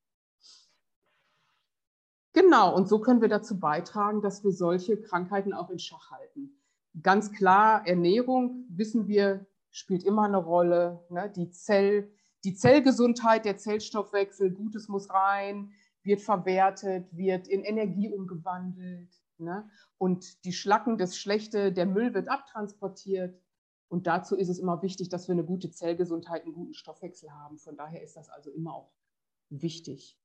Genau, 2.46 2.76
und 2.76 2.88
so 2.88 3.00
können 3.00 3.22
wir 3.22 3.28
dazu 3.28 3.60
beitragen, 3.60 4.22
dass 4.22 4.44
wir 4.44 4.52
solche 4.52 5.02
Krankheiten 5.02 5.52
auch 5.52 5.72
in 5.72 5.80
Schach 5.80 6.12
halten. 6.12 6.62
Ganz 7.02 7.32
klar, 7.32 7.88
Ernährung, 7.88 8.68
wissen 8.70 9.08
wir, 9.08 9.48
spielt 9.72 10.04
immer 10.04 10.26
eine 10.26 10.38
Rolle. 10.38 11.04
Ne? 11.10 11.32
Die, 11.36 11.50
Zell, 11.50 12.14
die 12.44 12.54
Zellgesundheit, 12.54 13.46
der 13.46 13.58
Zellstoffwechsel, 13.58 14.52
Gutes 14.52 14.88
muss 14.90 15.10
rein, 15.10 15.72
wird 16.04 16.22
verwertet, 16.22 17.08
wird 17.18 17.48
in 17.48 17.64
Energie 17.64 18.10
umgewandelt. 18.10 19.12
Ne? 19.40 19.68
Und 19.98 20.46
die 20.46 20.54
Schlacken, 20.54 21.00
das 21.00 21.18
Schlechte, 21.18 21.74
der 21.74 21.88
Müll 21.88 22.14
wird 22.14 22.30
abtransportiert. 22.30 23.42
Und 23.88 24.06
dazu 24.06 24.36
ist 24.36 24.50
es 24.50 24.60
immer 24.60 24.84
wichtig, 24.84 25.10
dass 25.10 25.28
wir 25.28 25.34
eine 25.34 25.46
gute 25.46 25.72
Zellgesundheit, 25.72 26.44
einen 26.44 26.54
guten 26.54 26.76
Stoffwechsel 26.76 27.32
haben. 27.32 27.58
Von 27.58 27.76
daher 27.76 28.04
ist 28.04 28.16
das 28.16 28.30
also 28.30 28.52
immer 28.52 28.76
auch 28.76 28.92
wichtig. 29.50 30.20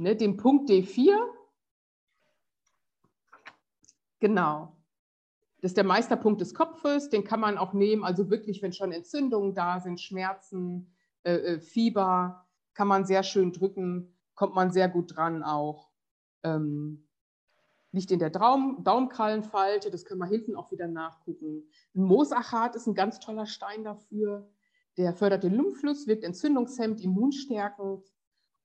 Ne, 0.00 0.14
den 0.14 0.36
Punkt 0.36 0.70
D4, 0.70 1.18
genau, 4.20 4.76
das 5.60 5.72
ist 5.72 5.76
der 5.76 5.82
Meisterpunkt 5.82 6.40
des 6.40 6.54
Kopfes, 6.54 7.08
den 7.08 7.24
kann 7.24 7.40
man 7.40 7.58
auch 7.58 7.72
nehmen, 7.72 8.04
also 8.04 8.30
wirklich, 8.30 8.62
wenn 8.62 8.72
schon 8.72 8.92
Entzündungen 8.92 9.56
da 9.56 9.80
sind, 9.80 10.00
Schmerzen, 10.00 10.94
äh, 11.24 11.34
äh 11.34 11.58
Fieber, 11.58 12.46
kann 12.74 12.86
man 12.86 13.06
sehr 13.06 13.24
schön 13.24 13.52
drücken, 13.52 14.14
kommt 14.36 14.54
man 14.54 14.70
sehr 14.70 14.88
gut 14.88 15.16
dran 15.16 15.42
auch. 15.42 15.90
Ähm, 16.44 17.08
liegt 17.90 18.12
in 18.12 18.20
der 18.20 18.30
Daum 18.30 18.84
Daumenkrallenfalte, 18.84 19.90
das 19.90 20.04
können 20.04 20.20
wir 20.20 20.28
hinten 20.28 20.54
auch 20.54 20.70
wieder 20.70 20.86
nachgucken. 20.86 21.68
Ein 21.96 22.04
Moosachat 22.04 22.76
ist 22.76 22.86
ein 22.86 22.94
ganz 22.94 23.18
toller 23.18 23.46
Stein 23.46 23.82
dafür. 23.82 24.48
Der 24.96 25.12
fördert 25.12 25.42
den 25.42 25.54
Lymphfluss, 25.54 26.06
wirkt 26.06 26.22
entzündungshemmend, 26.22 27.00
immunstärkend 27.00 28.04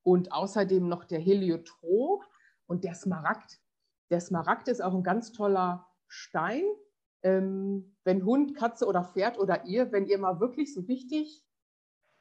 und 0.03 0.31
außerdem 0.31 0.87
noch 0.87 1.05
der 1.05 1.19
Heliotrop 1.19 2.23
und 2.67 2.83
der 2.83 2.93
Smaragd. 2.93 3.59
Der 4.09 4.19
Smaragd 4.19 4.67
ist 4.67 4.81
auch 4.81 4.93
ein 4.93 5.03
ganz 5.03 5.31
toller 5.31 5.87
Stein. 6.07 6.63
Ähm, 7.23 7.95
wenn 8.03 8.25
Hund, 8.25 8.55
Katze 8.55 8.85
oder 8.85 9.03
Pferd 9.03 9.39
oder 9.39 9.65
ihr, 9.65 9.91
wenn 9.91 10.05
ihr 10.05 10.17
mal 10.17 10.39
wirklich 10.39 10.73
so 10.73 10.87
wichtig, 10.87 11.43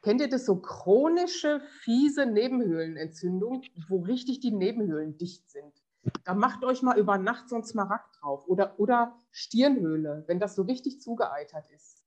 kennt 0.01 0.21
ihr 0.21 0.29
das 0.29 0.47
so 0.47 0.61
chronische, 0.61 1.61
fiese 1.81 2.25
Nebenhöhlenentzündung, 2.27 3.63
wo 3.89 4.01
richtig 4.01 4.41
die 4.41 4.53
Nebenhöhlen 4.53 5.19
dicht 5.19 5.51
sind? 5.51 5.83
Da 6.25 6.35
macht 6.35 6.65
euch 6.65 6.83
mal 6.83 6.99
über 6.99 7.19
Nacht 7.19 7.49
so 7.49 7.57
ein 7.57 7.65
Smaragd 7.65 8.21
drauf 8.21 8.47
oder, 8.49 8.79
oder 8.79 9.17
Stirnhöhle, 9.31 10.25
wenn 10.27 10.41
das 10.41 10.55
so 10.55 10.63
richtig 10.63 11.01
zugeeitert 11.01 11.69
ist. 11.71 12.03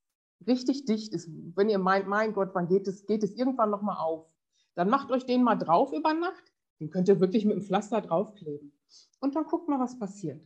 Richtig 0.45 0.85
dicht 0.85 1.13
ist. 1.13 1.29
Wenn 1.55 1.69
ihr 1.69 1.79
meint, 1.79 2.07
mein 2.07 2.33
Gott, 2.33 2.49
wann 2.53 2.67
geht 2.67 2.87
es, 2.87 3.05
geht 3.05 3.23
es 3.23 3.35
irgendwann 3.35 3.69
nochmal 3.69 3.97
auf? 3.97 4.34
Dann 4.75 4.89
macht 4.89 5.11
euch 5.11 5.25
den 5.25 5.43
mal 5.43 5.55
drauf 5.55 5.93
über 5.93 6.13
Nacht. 6.13 6.43
Den 6.79 6.89
könnt 6.89 7.07
ihr 7.07 7.19
wirklich 7.19 7.45
mit 7.45 7.55
dem 7.55 7.63
Pflaster 7.63 8.01
draufkleben. 8.01 8.73
Und 9.19 9.35
dann 9.35 9.45
guckt 9.45 9.69
mal, 9.69 9.79
was 9.79 9.97
passiert. 9.97 10.41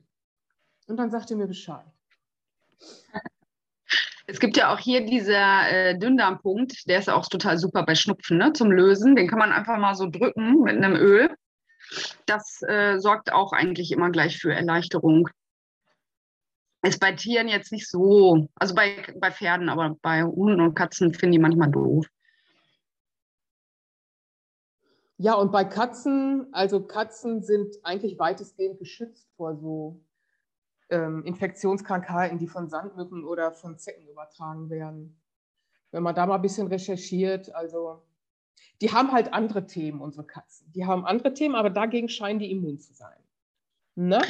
Und 0.88 0.98
dann 0.98 1.12
sagt 1.12 1.30
ihr 1.32 1.38
mir 1.38 1.48
Bescheid. 1.48 1.86
Es 4.28 4.40
gibt 4.40 4.58
ja 4.58 4.72
auch 4.72 4.78
hier 4.78 5.06
dieser 5.06 5.70
äh, 5.72 5.98
Dünndarmpunkt, 5.98 6.88
der 6.88 7.00
ist 7.00 7.10
auch 7.10 7.28
total 7.28 7.58
super 7.58 7.84
bei 7.84 7.96
Schnupfen 7.96 8.38
ne, 8.38 8.54
zum 8.54 8.72
Lösen. 8.72 9.16
Den 9.16 9.28
kann 9.28 9.40
man 9.40 9.52
einfach 9.52 9.78
mal 9.80 9.96
so 9.96 10.08
drücken 10.08 10.62
mit 10.62 10.78
einem 10.78 10.96
Öl. 10.96 11.36
Das 12.28 12.62
äh, 12.68 13.00
sorgt 13.00 13.34
auch 13.34 13.54
eigentlich 13.54 13.92
immer 13.92 14.12
gleich 14.12 14.38
für 14.38 14.54
Erleichterung. 14.54 15.30
Ist 16.84 17.00
bei 17.00 17.12
Tieren 17.14 17.48
jetzt 17.48 17.72
nicht 17.72 17.90
so, 17.90 18.48
also 18.56 18.76
bei, 18.76 19.04
bei 19.20 19.32
Pferden, 19.32 19.68
aber 19.68 19.98
bei 20.02 20.22
Hunden 20.22 20.62
und 20.62 20.76
Katzen 20.76 21.14
finde 21.14 21.38
ich 21.38 21.42
manchmal 21.42 21.72
doof. 21.72 22.06
Ja, 25.22 25.34
und 25.34 25.52
bei 25.52 25.66
Katzen, 25.66 26.48
also 26.54 26.82
Katzen 26.82 27.44
sind 27.44 27.76
eigentlich 27.84 28.18
weitestgehend 28.20 28.80
geschützt 28.80 29.28
vor 29.36 29.58
so 29.58 30.00
ähm, 30.90 31.26
Infektionskrankheiten, 31.26 32.38
die 32.38 32.48
von 32.48 32.70
Sandmücken 32.70 33.26
oder 33.26 33.52
von 33.52 33.78
Zecken 33.78 34.08
übertragen 34.08 34.70
werden. 34.70 35.20
Wenn 35.92 36.04
man 36.04 36.16
da 36.16 36.26
mal 36.26 36.36
ein 36.36 36.42
bisschen 36.42 36.68
recherchiert, 36.68 37.54
also 37.54 38.02
die 38.80 38.94
haben 38.94 39.12
halt 39.12 39.34
andere 39.34 39.66
Themen, 39.66 40.00
unsere 40.00 40.26
Katzen. 40.26 40.72
Die 40.72 40.86
haben 40.86 41.06
andere 41.06 41.34
Themen, 41.34 41.56
aber 41.56 41.70
dagegen 41.70 42.08
scheinen 42.08 42.40
die 42.40 42.50
immun 42.50 42.80
zu 42.80 42.94
sein. 42.94 43.18
Ne? 43.96 44.22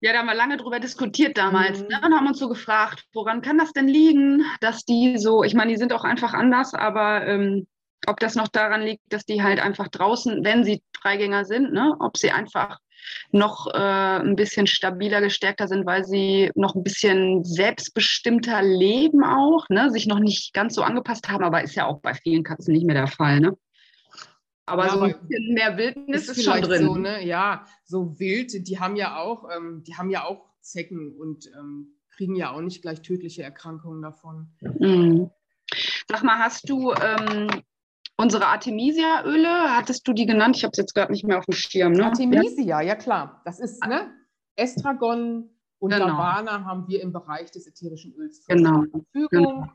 Ja, 0.00 0.14
da 0.14 0.20
haben 0.20 0.26
wir 0.26 0.34
lange 0.34 0.56
drüber 0.56 0.80
diskutiert 0.80 1.36
damals 1.36 1.82
mhm. 1.82 1.88
ne? 1.88 2.00
und 2.06 2.14
haben 2.14 2.26
uns 2.26 2.38
so 2.38 2.48
gefragt, 2.48 3.06
woran 3.12 3.42
kann 3.42 3.58
das 3.58 3.74
denn 3.74 3.86
liegen, 3.86 4.46
dass 4.62 4.86
die 4.86 5.18
so, 5.18 5.44
ich 5.44 5.52
meine, 5.52 5.72
die 5.72 5.78
sind 5.78 5.92
auch 5.92 6.04
einfach 6.04 6.32
anders, 6.32 6.72
aber 6.72 7.26
ähm, 7.26 7.66
ob 8.06 8.20
das 8.20 8.34
noch 8.34 8.48
daran 8.48 8.82
liegt, 8.82 9.02
dass 9.10 9.24
die 9.24 9.42
halt 9.42 9.60
einfach 9.60 9.88
draußen, 9.88 10.44
wenn 10.44 10.64
sie 10.64 10.82
Freigänger 11.00 11.44
sind, 11.44 11.72
ne, 11.72 11.96
ob 12.00 12.16
sie 12.16 12.30
einfach 12.30 12.78
noch 13.32 13.66
äh, 13.74 14.20
ein 14.20 14.36
bisschen 14.36 14.66
stabiler, 14.66 15.20
gestärkter 15.20 15.66
sind, 15.66 15.86
weil 15.86 16.04
sie 16.04 16.50
noch 16.54 16.74
ein 16.74 16.84
bisschen 16.84 17.44
selbstbestimmter 17.44 18.62
leben 18.62 19.24
auch, 19.24 19.68
ne, 19.68 19.90
sich 19.90 20.06
noch 20.06 20.20
nicht 20.20 20.54
ganz 20.54 20.74
so 20.74 20.82
angepasst 20.82 21.28
haben, 21.28 21.44
aber 21.44 21.62
ist 21.62 21.74
ja 21.74 21.86
auch 21.86 22.00
bei 22.00 22.14
vielen 22.14 22.44
Katzen 22.44 22.72
nicht 22.72 22.86
mehr 22.86 22.94
der 22.94 23.08
Fall, 23.08 23.40
ne? 23.40 23.56
Aber 24.64 24.86
ja, 24.86 24.92
so 24.92 25.00
ein 25.00 25.26
bisschen 25.26 25.54
mehr 25.54 25.76
Wildnis 25.76 26.28
ist, 26.28 26.38
ist 26.38 26.44
schon 26.44 26.62
drin. 26.62 26.84
So, 26.84 26.94
ne? 26.94 27.24
Ja, 27.24 27.66
so 27.84 28.18
wild, 28.20 28.68
die 28.68 28.78
haben 28.78 28.94
ja 28.94 29.16
auch, 29.16 29.48
ähm, 29.54 29.82
die 29.84 29.96
haben 29.96 30.08
ja 30.08 30.24
auch 30.24 30.46
Zecken 30.60 31.16
und 31.16 31.50
ähm, 31.58 31.96
kriegen 32.10 32.36
ja 32.36 32.52
auch 32.52 32.60
nicht 32.60 32.82
gleich 32.82 33.02
tödliche 33.02 33.42
Erkrankungen 33.42 34.02
davon. 34.02 34.52
Mhm. 34.60 35.30
Sag 36.08 36.22
mal, 36.22 36.38
hast 36.38 36.68
du 36.68 36.92
ähm, 36.92 37.48
Unsere 38.16 38.46
Artemisia-Öle, 38.46 39.76
hattest 39.76 40.06
du 40.06 40.12
die 40.12 40.26
genannt? 40.26 40.56
Ich 40.56 40.64
habe 40.64 40.72
es 40.72 40.78
jetzt 40.78 40.94
gerade 40.94 41.12
nicht 41.12 41.24
mehr 41.24 41.38
auf 41.38 41.46
dem 41.46 41.54
Schirm. 41.54 41.92
Ne? 41.92 42.04
Artemisia, 42.04 42.80
ja. 42.80 42.94
klar. 42.94 43.42
Das 43.44 43.58
ist 43.58 43.84
ne? 43.84 44.12
Estragon 44.56 45.50
und 45.78 45.90
genau. 45.90 46.06
Lavana 46.06 46.64
haben 46.64 46.86
wir 46.86 47.02
im 47.02 47.12
Bereich 47.12 47.50
des 47.50 47.66
ätherischen 47.66 48.14
Öls 48.14 48.42
zur 48.42 48.54
genau. 48.54 48.84
Verfügung. 48.90 49.28
Genau. 49.30 49.72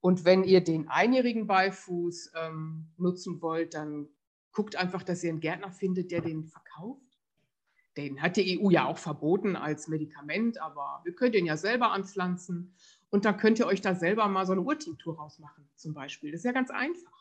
Und 0.00 0.24
wenn 0.24 0.44
ihr 0.44 0.64
den 0.64 0.88
einjährigen 0.88 1.46
Beifuß 1.46 2.32
ähm, 2.34 2.86
nutzen 2.96 3.42
wollt, 3.42 3.74
dann 3.74 4.08
guckt 4.52 4.76
einfach, 4.76 5.02
dass 5.02 5.22
ihr 5.22 5.30
einen 5.30 5.40
Gärtner 5.40 5.70
findet, 5.70 6.10
der 6.10 6.22
den 6.22 6.44
verkauft. 6.44 7.02
Den 7.96 8.22
hat 8.22 8.36
die 8.36 8.58
EU 8.58 8.70
ja 8.70 8.86
auch 8.86 8.98
verboten 8.98 9.56
als 9.56 9.88
Medikament, 9.88 10.60
aber 10.60 11.02
wir 11.04 11.14
können 11.14 11.32
den 11.32 11.44
ja 11.44 11.56
selber 11.56 11.92
anpflanzen. 11.92 12.74
Und 13.10 13.24
dann 13.24 13.36
könnt 13.36 13.58
ihr 13.58 13.66
euch 13.66 13.80
da 13.80 13.94
selber 13.94 14.26
mal 14.28 14.46
so 14.46 14.52
eine 14.52 14.62
Urtinktur 14.62 15.16
rausmachen, 15.16 15.68
zum 15.74 15.92
Beispiel. 15.92 16.30
Das 16.30 16.40
ist 16.40 16.44
ja 16.44 16.52
ganz 16.52 16.70
einfach. 16.70 17.19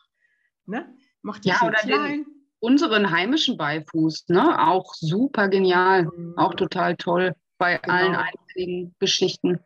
Ne? 0.70 0.96
Macht 1.22 1.46
ja, 1.46 1.62
oder 1.64 1.80
klein. 1.80 2.24
Den, 2.24 2.26
unseren 2.60 3.12
heimischen 3.12 3.58
Beifuß, 3.58 4.30
ne? 4.30 4.68
auch 4.68 4.94
super 4.94 5.48
genial, 5.48 6.06
mhm. 6.06 6.38
auch 6.38 6.54
total 6.54 6.96
toll 6.96 7.36
bei 7.58 7.78
genau. 7.78 7.94
allen 7.94 8.16
einjährigen 8.16 8.96
Geschichten. 9.00 9.60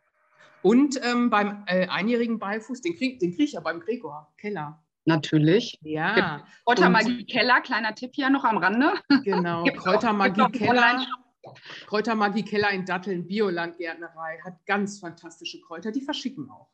Und 0.62 1.00
ähm, 1.04 1.30
beim 1.30 1.64
äh, 1.68 1.88
einjährigen 1.88 2.40
Beifuß, 2.40 2.82
den 2.82 2.96
kriege 2.96 3.18
den 3.18 3.36
krieg 3.36 3.48
ich 3.48 3.54
ja 3.54 3.60
beim 3.60 3.82
Gregor 3.82 4.34
Keller. 4.38 4.82
Natürlich. 5.06 5.78
Ja. 5.82 6.46
Kräutermagie 6.66 7.26
Keller, 7.26 7.60
kleiner 7.62 7.94
Tipp 7.94 8.12
hier 8.14 8.30
noch 8.30 8.46
am 8.46 8.58
Rande. 8.58 8.94
Genau, 9.24 9.64
Kräutermagie 9.76 10.50
Keller. 10.52 11.06
Kräutermagie 11.88 12.44
Keller 12.44 12.72
in 12.72 12.86
Datteln, 12.86 13.28
Biolandgärtnerei, 13.28 14.40
hat 14.46 14.66
ganz 14.66 15.00
fantastische 15.00 15.60
Kräuter, 15.60 15.92
die 15.92 16.02
verschicken 16.02 16.50
auch. 16.50 16.70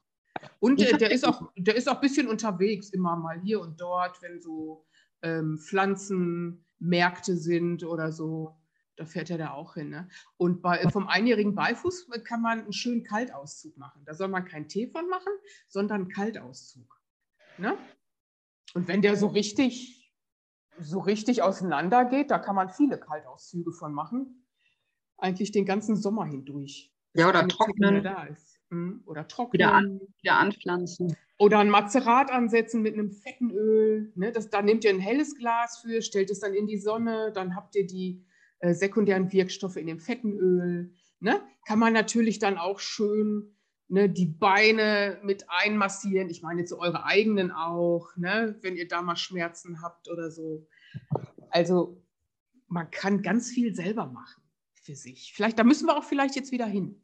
Und 0.59 0.79
der, 0.79 0.97
der, 0.97 1.11
ist 1.11 1.25
auch, 1.25 1.51
der 1.57 1.75
ist 1.75 1.87
auch 1.89 1.95
ein 1.95 2.01
bisschen 2.01 2.27
unterwegs, 2.27 2.89
immer 2.89 3.15
mal 3.15 3.39
hier 3.41 3.61
und 3.61 3.79
dort, 3.79 4.21
wenn 4.21 4.41
so 4.41 4.85
ähm, 5.21 5.57
Pflanzenmärkte 5.57 7.35
sind 7.35 7.83
oder 7.83 8.11
so. 8.11 8.55
Da 8.95 9.05
fährt 9.05 9.29
er 9.29 9.37
da 9.37 9.51
auch 9.51 9.75
hin. 9.75 9.89
Ne? 9.89 10.09
Und 10.37 10.61
bei, 10.61 10.89
vom 10.89 11.07
einjährigen 11.07 11.55
Beifuß 11.55 12.09
kann 12.25 12.41
man 12.41 12.59
einen 12.63 12.73
schönen 12.73 13.03
Kaltauszug 13.03 13.77
machen. 13.77 14.03
Da 14.05 14.13
soll 14.13 14.27
man 14.27 14.43
keinen 14.43 14.67
Tee 14.67 14.87
von 14.87 15.07
machen, 15.07 15.31
sondern 15.69 16.01
einen 16.01 16.09
Kaltauszug. 16.09 16.99
Ne? 17.57 17.77
Und 18.73 18.87
wenn 18.87 19.01
der 19.01 19.15
so 19.15 19.27
richtig, 19.27 20.13
so 20.79 20.99
richtig 20.99 21.41
auseinander 21.41 22.05
geht, 22.05 22.29
da 22.29 22.39
kann 22.39 22.55
man 22.55 22.69
viele 22.69 22.99
Kaltauszüge 22.99 23.71
von 23.71 23.93
machen. 23.93 24.45
Eigentlich 25.17 25.51
den 25.51 25.65
ganzen 25.65 25.95
Sommer 25.95 26.25
hindurch. 26.25 26.93
Ja, 27.13 27.29
oder 27.29 27.47
trocknen. 27.47 28.03
Da 28.03 28.23
ist. 28.23 28.58
Hm, 28.69 29.01
oder 29.05 29.27
trocknen. 29.27 29.53
Wieder, 29.53 29.73
an, 29.73 30.01
wieder 30.21 30.37
anpflanzen. 30.37 31.15
Oder 31.37 31.59
ein 31.59 31.69
Mazerat 31.69 32.31
ansetzen 32.31 32.81
mit 32.81 32.93
einem 32.93 33.11
fetten 33.11 33.51
Öl. 33.51 34.11
Ne? 34.15 34.31
Das, 34.31 34.49
da 34.49 34.61
nehmt 34.61 34.83
ihr 34.83 34.91
ein 34.91 34.99
helles 34.99 35.35
Glas 35.35 35.79
für, 35.79 36.01
stellt 36.01 36.29
es 36.29 36.39
dann 36.39 36.53
in 36.53 36.67
die 36.67 36.77
Sonne, 36.77 37.31
dann 37.33 37.55
habt 37.55 37.75
ihr 37.75 37.87
die 37.87 38.25
äh, 38.59 38.73
sekundären 38.73 39.31
Wirkstoffe 39.31 39.77
in 39.77 39.87
dem 39.87 39.99
fetten 39.99 40.37
Öl. 40.37 40.93
Ne? 41.19 41.41
Kann 41.65 41.79
man 41.79 41.93
natürlich 41.93 42.39
dann 42.39 42.57
auch 42.57 42.79
schön 42.79 43.55
ne, 43.87 44.09
die 44.09 44.27
Beine 44.27 45.19
mit 45.23 45.45
einmassieren. 45.49 46.29
Ich 46.29 46.41
meine 46.41 46.61
jetzt 46.61 46.73
eure 46.73 47.05
eigenen 47.05 47.51
auch, 47.51 48.15
ne? 48.15 48.57
wenn 48.61 48.75
ihr 48.75 48.87
da 48.87 49.01
mal 49.01 49.15
Schmerzen 49.15 49.81
habt 49.81 50.09
oder 50.09 50.29
so. 50.31 50.67
Also 51.49 52.03
man 52.67 52.89
kann 52.91 53.21
ganz 53.23 53.49
viel 53.49 53.73
selber 53.73 54.05
machen 54.05 54.43
für 54.75 54.95
sich. 54.95 55.33
Vielleicht, 55.35 55.57
da 55.57 55.63
müssen 55.63 55.87
wir 55.87 55.97
auch 55.97 56.03
vielleicht 56.03 56.35
jetzt 56.35 56.51
wieder 56.51 56.67
hin. 56.67 57.03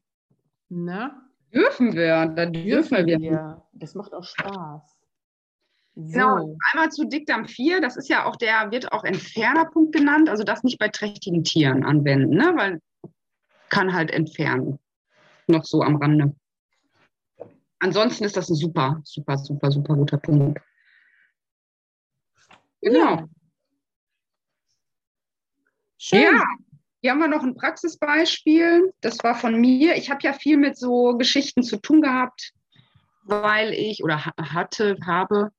Ne? 0.69 1.11
Dürfen 1.53 1.93
wir, 1.93 2.25
da 2.27 2.45
dürfen 2.45 3.05
wir. 3.05 3.19
wir. 3.19 3.61
Das 3.73 3.95
macht 3.95 4.13
auch 4.13 4.23
Spaß. 4.23 4.95
So. 5.95 6.11
Genau, 6.11 6.57
einmal 6.71 6.91
zu 6.91 7.05
Dickdarm 7.05 7.45
4, 7.47 7.79
das 7.79 7.95
ist 7.95 8.09
ja 8.09 8.25
auch 8.25 8.35
der, 8.35 8.69
wird 8.71 8.91
auch 8.91 9.05
Entfernerpunkt 9.05 9.95
genannt, 9.95 10.29
also 10.29 10.43
das 10.43 10.63
nicht 10.63 10.77
bei 10.77 10.89
trächtigen 10.89 11.45
Tieren 11.45 11.85
anwenden, 11.85 12.35
ne? 12.35 12.53
weil 12.57 12.81
kann 13.69 13.93
halt 13.93 14.11
entfernen. 14.11 14.77
Noch 15.47 15.63
so 15.63 15.81
am 15.81 15.95
Rande. 15.95 16.35
Ansonsten 17.79 18.25
ist 18.25 18.35
das 18.35 18.49
ein 18.49 18.55
super, 18.55 18.99
super, 19.03 19.37
super, 19.37 19.71
super 19.71 19.95
guter 19.95 20.17
Punkt. 20.17 20.59
Genau. 22.81 23.27
Schön. 25.97 26.21
Ja, 26.21 26.43
hier 27.05 27.11
haben 27.11 27.19
wir 27.19 27.27
noch 27.27 27.43
ein 27.43 27.53
Praxisbeispiel. 27.53 28.91
Das 29.01 29.23
war 29.23 29.35
von 29.35 29.61
mir. 29.61 29.95
Ich 29.95 30.09
habe 30.09 30.21
ja 30.23 30.33
viel 30.33 30.57
mit 30.57 30.75
so 30.75 31.15
Geschichten 31.19 31.61
zu 31.61 31.77
tun 31.77 32.01
gehabt, 32.01 32.51
weil 33.25 33.73
ich 33.73 34.03
oder 34.03 34.25
hatte, 34.25 34.97
habe, 35.05 35.51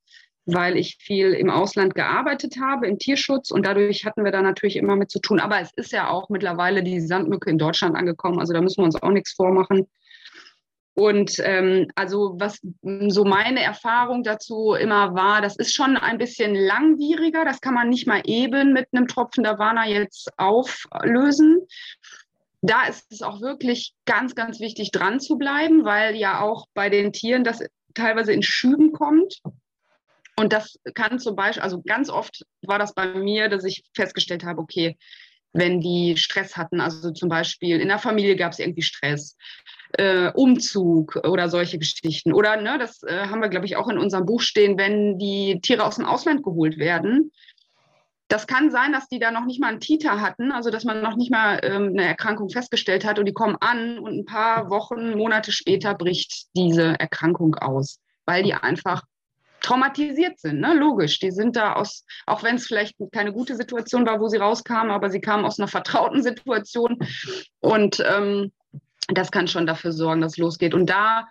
weil 0.45 0.77
ich 0.77 0.97
viel 0.99 1.35
im 1.35 1.49
Ausland 1.49 1.95
gearbeitet 1.95 2.57
habe, 2.61 2.89
im 2.89 2.99
Tierschutz. 2.99 3.53
Und 3.53 3.65
dadurch 3.65 4.05
hatten 4.05 4.25
wir 4.25 4.33
da 4.33 4.43
natürlich 4.43 4.75
immer 4.75 4.97
mit 4.97 5.09
zu 5.09 5.21
tun. 5.21 5.39
Aber 5.39 5.61
es 5.61 5.73
ist 5.75 5.93
ja 5.93 6.11
auch 6.11 6.31
mittlerweile 6.31 6.83
die 6.83 6.99
Sandmücke 6.99 7.49
in 7.49 7.59
Deutschland 7.59 7.95
angekommen. 7.95 8.41
Also 8.41 8.53
da 8.53 8.61
müssen 8.61 8.79
wir 8.79 8.87
uns 8.87 9.01
auch 9.01 9.11
nichts 9.11 9.31
vormachen. 9.35 9.87
Und 10.99 11.39
ähm, 11.41 11.89
also 11.95 12.37
was 12.39 12.59
so 13.09 13.25
meine 13.27 13.63
Erfahrung 13.63 14.23
dazu 14.23 14.73
immer 14.73 15.15
war, 15.15 15.43
das 15.43 15.57
ist 15.57 15.75
schon 15.75 15.99
ein 15.99 16.17
bisschen 16.17 16.55
langwieriger. 16.55 17.45
Das 17.45 17.61
kann 17.61 17.75
man 17.75 17.91
nicht 17.91 18.07
mal 18.07 18.23
eben 18.25 18.73
mit 18.73 18.89
einem 18.93 19.07
Tropfen 19.07 19.45
Davana 19.45 19.87
jetzt 19.87 20.31
auflösen. 20.39 21.67
Da 22.63 22.87
ist 22.87 23.13
es 23.13 23.21
auch 23.21 23.43
wirklich 23.43 23.93
ganz, 24.07 24.35
ganz 24.35 24.59
wichtig, 24.59 24.91
dran 24.91 25.21
zu 25.21 25.37
bleiben, 25.37 25.85
weil 25.85 26.17
ja 26.17 26.41
auch 26.41 26.65
bei 26.73 26.89
den 26.89 27.13
Tieren 27.13 27.45
das 27.45 27.63
teilweise 27.93 28.33
in 28.33 28.43
Schüben 28.43 28.93
kommt. 28.93 29.43
Und 30.35 30.55
das 30.55 30.79
kann 30.95 31.19
zum 31.19 31.37
Beispiel, 31.37 31.63
also 31.63 31.83
ganz 31.83 32.09
oft 32.09 32.43
war 32.63 32.79
das 32.79 32.95
bei 32.95 33.07
mir, 33.07 33.51
dass 33.51 33.65
ich 33.65 33.85
festgestellt 33.95 34.45
habe, 34.45 34.63
okay, 34.63 34.97
wenn 35.53 35.81
die 35.83 36.17
Stress 36.17 36.57
hatten, 36.57 36.81
also 36.81 37.11
zum 37.11 37.29
Beispiel 37.29 37.81
in 37.81 37.89
der 37.89 37.99
Familie 37.99 38.37
gab 38.37 38.53
es 38.53 38.59
irgendwie 38.59 38.83
Stress, 38.83 39.37
äh, 39.99 40.31
Umzug 40.35 41.17
oder 41.25 41.49
solche 41.49 41.79
Geschichten. 41.79 42.33
Oder, 42.33 42.61
ne, 42.61 42.79
das 42.79 43.03
äh, 43.03 43.27
haben 43.29 43.41
wir, 43.41 43.49
glaube 43.49 43.67
ich, 43.67 43.77
auch 43.77 43.89
in 43.89 43.99
unserem 43.99 44.27
Buch 44.27 44.41
stehen, 44.41 44.79
wenn 44.79 45.19
die 45.19 45.61
Tiere 45.63 45.85
aus 45.85 45.97
dem 45.97 46.05
Ausland 46.05 46.43
geholt 46.43 46.79
werden. 46.79 47.33
Das 48.29 48.47
kann 48.47 48.71
sein, 48.71 48.93
dass 48.93 49.09
die 49.09 49.21
da 49.21 49.31
noch 49.31 49.45
nicht 49.45 49.61
mal 49.61 49.69
einen 49.69 49.81
Titer 49.81 50.21
hatten, 50.21 50.51
also 50.51 50.71
dass 50.71 50.85
man 50.85 51.01
noch 51.01 51.17
nicht 51.17 51.31
mal 51.31 51.61
ähm, 51.63 51.91
eine 51.91 52.05
Erkrankung 52.05 52.51
festgestellt 52.51 53.05
hat 53.05 53.19
und 53.19 53.27
die 53.27 53.33
kommen 53.33 53.57
an 53.61 53.99
und 53.99 54.19
ein 54.19 54.25
paar 54.25 54.69
Wochen, 54.69 55.17
Monate 55.17 55.53
später 55.53 55.95
bricht 55.95 56.47
diese 56.57 56.99
Erkrankung 56.99 57.55
aus, 57.55 58.01
weil 58.25 58.43
die 58.43 58.55
einfach 58.55 59.03
traumatisiert 59.61 60.39
sind, 60.39 60.61
ne? 60.61 60.75
logisch. 60.75 61.19
Die 61.19 61.31
sind 61.31 61.57
da 61.57 61.75
aus, 61.75 62.05
auch 62.27 62.43
wenn 62.43 62.57
es 62.57 62.67
vielleicht 62.67 62.97
keine 63.13 63.33
gute 63.33 63.57
Situation 63.57 64.07
war, 64.07 64.21
wo 64.21 64.29
sie 64.29 64.37
rauskamen, 64.37 64.91
aber 64.91 65.11
sie 65.11 65.21
kamen 65.21 65.45
aus 65.45 65.59
einer 65.59 65.69
vertrauten 65.69 66.23
Situation 66.23 66.99
und 67.61 68.03
ähm, 68.07 68.53
das 69.09 69.31
kann 69.31 69.49
schon 69.49 69.67
dafür 69.67 69.93
sorgen, 69.93 70.21
dass 70.21 70.33
es 70.33 70.39
losgeht. 70.39 70.75
Und 70.75 70.91
da 70.91 71.29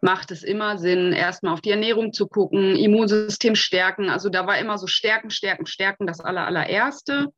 macht 0.00 0.30
es 0.30 0.42
immer 0.42 0.78
Sinn, 0.78 1.12
erstmal 1.12 1.52
auf 1.52 1.60
die 1.60 1.70
Ernährung 1.70 2.12
zu 2.12 2.28
gucken, 2.28 2.76
Immunsystem 2.76 3.54
stärken. 3.54 4.08
Also 4.10 4.28
da 4.28 4.46
war 4.46 4.58
immer 4.58 4.78
so 4.78 4.86
stärken, 4.86 5.30
stärken, 5.30 5.66
stärken 5.66 6.06
das 6.06 6.20
aller, 6.20 6.46
allererste, 6.46 7.28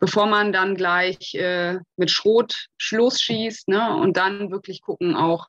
bevor 0.00 0.26
man 0.26 0.52
dann 0.52 0.74
gleich 0.74 1.34
äh, 1.34 1.78
mit 1.96 2.10
Schrot 2.10 2.66
Schluss 2.76 3.20
schießt 3.20 3.68
ne? 3.68 3.96
und 3.96 4.16
dann 4.16 4.50
wirklich 4.50 4.82
gucken 4.82 5.14
auch, 5.14 5.46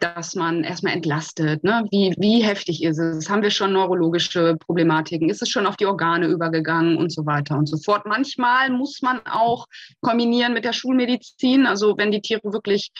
dass 0.00 0.34
man 0.34 0.64
erstmal 0.64 0.92
entlastet. 0.92 1.64
Ne? 1.64 1.86
Wie, 1.90 2.14
wie 2.18 2.42
heftig 2.42 2.82
ist 2.82 2.98
es? 2.98 3.28
Haben 3.28 3.42
wir 3.42 3.50
schon 3.50 3.72
neurologische 3.72 4.56
Problematiken? 4.56 5.28
Ist 5.28 5.42
es 5.42 5.48
schon 5.48 5.66
auf 5.66 5.76
die 5.76 5.86
Organe 5.86 6.26
übergegangen 6.26 6.96
und 6.96 7.12
so 7.12 7.24
weiter 7.26 7.56
und 7.56 7.66
so 7.66 7.76
fort? 7.78 8.04
Manchmal 8.06 8.70
muss 8.70 9.00
man 9.02 9.20
auch 9.26 9.66
kombinieren 10.00 10.52
mit 10.52 10.64
der 10.64 10.72
Schulmedizin. 10.72 11.66
Also 11.66 11.96
wenn 11.96 12.12
die 12.12 12.20
Tiere 12.20 12.52
wirklich 12.52 12.90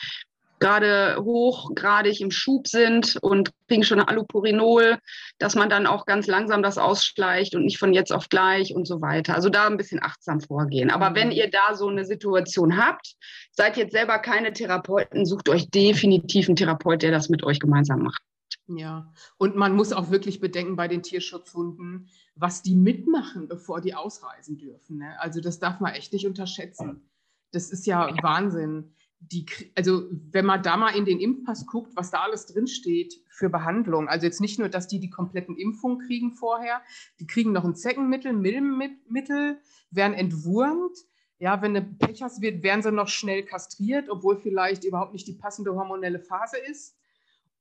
gerade 0.59 1.17
hochgradig 1.19 2.21
im 2.21 2.31
Schub 2.31 2.67
sind 2.67 3.17
und 3.21 3.51
kriegen 3.67 3.83
schon 3.83 3.99
Allopurinol, 3.99 4.97
dass 5.37 5.55
man 5.55 5.69
dann 5.69 5.85
auch 5.85 6.05
ganz 6.05 6.27
langsam 6.27 6.63
das 6.63 6.77
ausschleicht 6.77 7.55
und 7.55 7.65
nicht 7.65 7.77
von 7.77 7.93
jetzt 7.93 8.11
auf 8.11 8.29
gleich 8.29 8.73
und 8.73 8.87
so 8.87 9.01
weiter. 9.01 9.35
Also 9.35 9.49
da 9.49 9.67
ein 9.67 9.77
bisschen 9.77 10.01
achtsam 10.01 10.41
vorgehen. 10.41 10.89
Aber 10.89 11.15
wenn 11.15 11.27
mhm. 11.27 11.33
ihr 11.33 11.49
da 11.49 11.75
so 11.75 11.87
eine 11.87 12.05
Situation 12.05 12.77
habt, 12.77 13.15
seid 13.51 13.77
jetzt 13.77 13.91
selber 13.91 14.19
keine 14.19 14.53
Therapeuten, 14.53 15.25
sucht 15.25 15.49
euch 15.49 15.69
definitiv 15.69 16.47
einen 16.47 16.55
Therapeut, 16.55 17.01
der 17.01 17.11
das 17.11 17.29
mit 17.29 17.43
euch 17.43 17.59
gemeinsam 17.59 18.01
macht. 18.01 18.21
Ja, 18.67 19.13
und 19.37 19.55
man 19.55 19.73
muss 19.73 19.93
auch 19.93 20.11
wirklich 20.11 20.41
bedenken 20.41 20.75
bei 20.75 20.89
den 20.89 21.01
Tierschutzhunden, 21.01 22.09
was 22.35 22.63
die 22.63 22.75
mitmachen, 22.75 23.47
bevor 23.47 23.79
die 23.79 23.95
ausreisen 23.95 24.57
dürfen. 24.57 24.97
Ne? 24.97 25.15
Also 25.19 25.39
das 25.39 25.59
darf 25.59 25.79
man 25.79 25.93
echt 25.93 26.11
nicht 26.11 26.27
unterschätzen. 26.27 27.09
Das 27.51 27.69
ist 27.69 27.85
ja 27.85 28.09
Wahnsinn 28.21 28.93
die, 29.19 29.45
also 29.75 30.03
wenn 30.31 30.45
man 30.45 30.61
da 30.61 30.77
mal 30.77 30.95
in 30.95 31.05
den 31.05 31.19
Impfpass 31.19 31.65
guckt, 31.65 31.95
was 31.95 32.11
da 32.11 32.19
alles 32.19 32.45
drinsteht 32.45 33.21
für 33.29 33.49
Behandlung, 33.49 34.07
also 34.07 34.25
jetzt 34.25 34.41
nicht 34.41 34.59
nur, 34.59 34.69
dass 34.69 34.87
die 34.87 34.99
die 34.99 35.09
kompletten 35.09 35.57
Impfungen 35.57 35.99
kriegen 35.99 36.33
vorher, 36.33 36.81
die 37.19 37.27
kriegen 37.27 37.51
noch 37.51 37.65
ein 37.65 37.75
Zeckenmittel, 37.75 38.33
Milbenmittel, 38.33 39.59
werden 39.91 40.13
entwurmt. 40.13 40.97
Ja, 41.39 41.61
wenn 41.61 41.75
eine 41.75 41.85
Pech 41.85 42.23
hast, 42.23 42.41
wird, 42.41 42.63
werden 42.63 42.81
sie 42.81 42.91
noch 42.91 43.07
schnell 43.07 43.43
kastriert, 43.43 44.09
obwohl 44.09 44.37
vielleicht 44.37 44.83
überhaupt 44.83 45.13
nicht 45.13 45.27
die 45.27 45.35
passende 45.35 45.75
hormonelle 45.75 46.19
Phase 46.19 46.57
ist. 46.57 46.97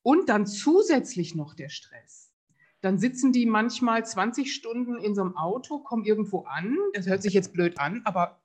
Und 0.02 0.28
dann 0.28 0.46
zusätzlich 0.46 1.34
noch 1.34 1.54
der 1.54 1.68
Stress. 1.68 2.32
Dann 2.80 2.98
sitzen 2.98 3.32
die 3.32 3.46
manchmal 3.46 4.06
20 4.06 4.54
Stunden 4.54 4.98
in 4.98 5.14
so 5.14 5.22
einem 5.22 5.36
Auto, 5.36 5.80
kommen 5.80 6.04
irgendwo 6.04 6.44
an. 6.44 6.78
Das 6.94 7.06
hört 7.06 7.22
sich 7.22 7.34
jetzt 7.34 7.52
blöd 7.52 7.78
an, 7.78 8.02
aber 8.04 8.40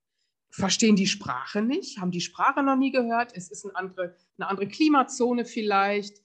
verstehen 0.51 0.95
die 0.95 1.07
Sprache 1.07 1.61
nicht, 1.61 1.99
haben 1.99 2.11
die 2.11 2.21
Sprache 2.21 2.61
noch 2.61 2.75
nie 2.75 2.91
gehört, 2.91 3.31
es 3.35 3.49
ist 3.49 3.65
eine 3.65 3.75
andere, 3.75 4.15
eine 4.37 4.47
andere 4.47 4.67
Klimazone 4.67 5.45
vielleicht. 5.45 6.21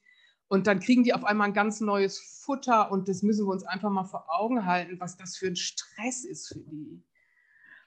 Und 0.48 0.66
dann 0.66 0.78
kriegen 0.78 1.02
die 1.02 1.14
auf 1.14 1.24
einmal 1.24 1.48
ein 1.48 1.54
ganz 1.54 1.80
neues 1.80 2.42
Futter 2.44 2.92
und 2.92 3.08
das 3.08 3.22
müssen 3.22 3.46
wir 3.46 3.52
uns 3.52 3.64
einfach 3.64 3.90
mal 3.90 4.04
vor 4.04 4.26
Augen 4.28 4.64
halten, 4.64 5.00
was 5.00 5.16
das 5.16 5.36
für 5.36 5.46
ein 5.46 5.56
Stress 5.56 6.24
ist 6.24 6.48
für 6.48 6.60
die. 6.60 7.02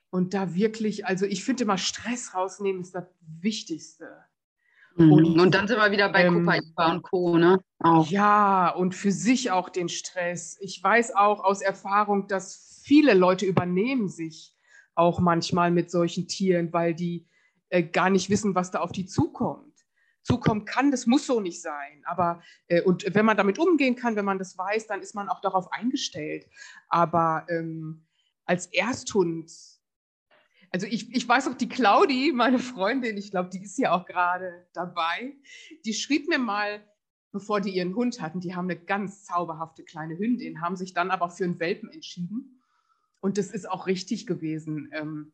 Und 0.10 0.34
da 0.34 0.56
wirklich, 0.56 1.06
also 1.06 1.26
ich 1.26 1.44
finde 1.44 1.64
immer 1.64 1.78
Stress 1.78 2.34
rausnehmen 2.34 2.82
ist 2.82 2.96
das 2.96 3.06
Wichtigste. 3.22 4.10
Mhm. 4.96 5.12
Und, 5.12 5.40
und, 5.40 5.56
dann 5.56 5.68
sind 5.68 5.78
wir 5.78 5.92
wieder 5.92 6.10
bei 6.10 6.24
ähm, 6.26 6.46
Copaiba 6.46 6.92
und 6.92 7.02
Co. 7.04 7.38
Ne? 7.38 7.60
Auch. 7.80 8.10
Ja, 8.10 8.70
und 8.70 8.96
für 8.96 9.12
sich 9.12 9.52
auch 9.52 9.70
den 9.70 9.88
Stress. 9.88 10.58
Ich 10.60 10.82
weiß 10.84 11.16
auch 11.16 11.44
aus 11.44 11.62
Erfahrung, 11.62 12.28
dass 12.28 12.82
viele 12.84 13.14
Leute 13.14 13.46
übernehmen 13.46 14.10
sich 14.10 14.54
auch 15.00 15.20
manchmal 15.20 15.72
mit 15.72 15.90
solchen 15.90 16.28
Tieren, 16.28 16.72
weil 16.74 16.94
die 16.94 17.26
äh, 17.70 17.84
gar 17.84 18.10
nicht 18.10 18.30
wissen, 18.30 18.54
was 18.54 18.70
da 18.70 18.82
auf 18.82 18.92
die 18.92 19.06
zukommt. 19.06 19.66
Zukommen 20.22 20.66
kann, 20.66 20.92
das 20.92 21.08
muss 21.08 21.26
so 21.26 21.40
nicht 21.40 21.62
sein. 21.62 22.04
Aber 22.06 22.42
äh, 22.68 22.82
und 22.82 23.06
wenn 23.16 23.26
man 23.26 23.38
damit 23.38 23.58
umgehen 23.58 23.96
kann, 23.96 24.18
wenn 24.18 24.26
man 24.26 24.38
das 24.38 24.58
weiß, 24.58 24.88
dann 24.88 25.02
ist 25.02 25.16
man 25.16 25.30
auch 25.30 25.40
darauf 25.40 25.72
eingestellt. 25.72 26.48
Aber 26.90 27.48
ähm, 27.50 28.06
als 28.46 28.68
Ersthund, 28.68 29.50
also 30.72 30.86
ich, 30.86 31.16
ich 31.16 31.28
weiß 31.28 31.48
auch, 31.48 31.56
die 31.56 31.70
Claudi, 31.70 32.34
meine 32.36 32.60
Freundin, 32.60 33.18
ich 33.18 33.32
glaube, 33.32 33.50
die 33.50 33.64
ist 33.64 33.78
ja 33.78 33.94
auch 33.94 34.06
gerade 34.06 34.68
dabei, 34.74 35.34
die 35.86 35.94
schrieb 35.94 36.28
mir 36.28 36.40
mal, 36.40 36.82
bevor 37.32 37.62
die 37.62 37.72
ihren 37.72 37.96
Hund 37.96 38.22
hatten, 38.22 38.42
die 38.42 38.54
haben 38.54 38.70
eine 38.70 38.80
ganz 38.80 39.24
zauberhafte 39.24 39.84
kleine 39.84 40.18
Hündin, 40.18 40.62
haben 40.62 40.76
sich 40.76 40.94
dann 40.94 41.10
aber 41.10 41.30
für 41.30 41.46
einen 41.46 41.60
Welpen 41.60 41.90
entschieden 41.90 42.59
und 43.22 43.38
das 43.38 43.52
ist 43.52 43.70
auch 43.70 43.88
richtig 43.88 44.26
gewesen. 44.28 44.90
Ähm, 44.94 45.34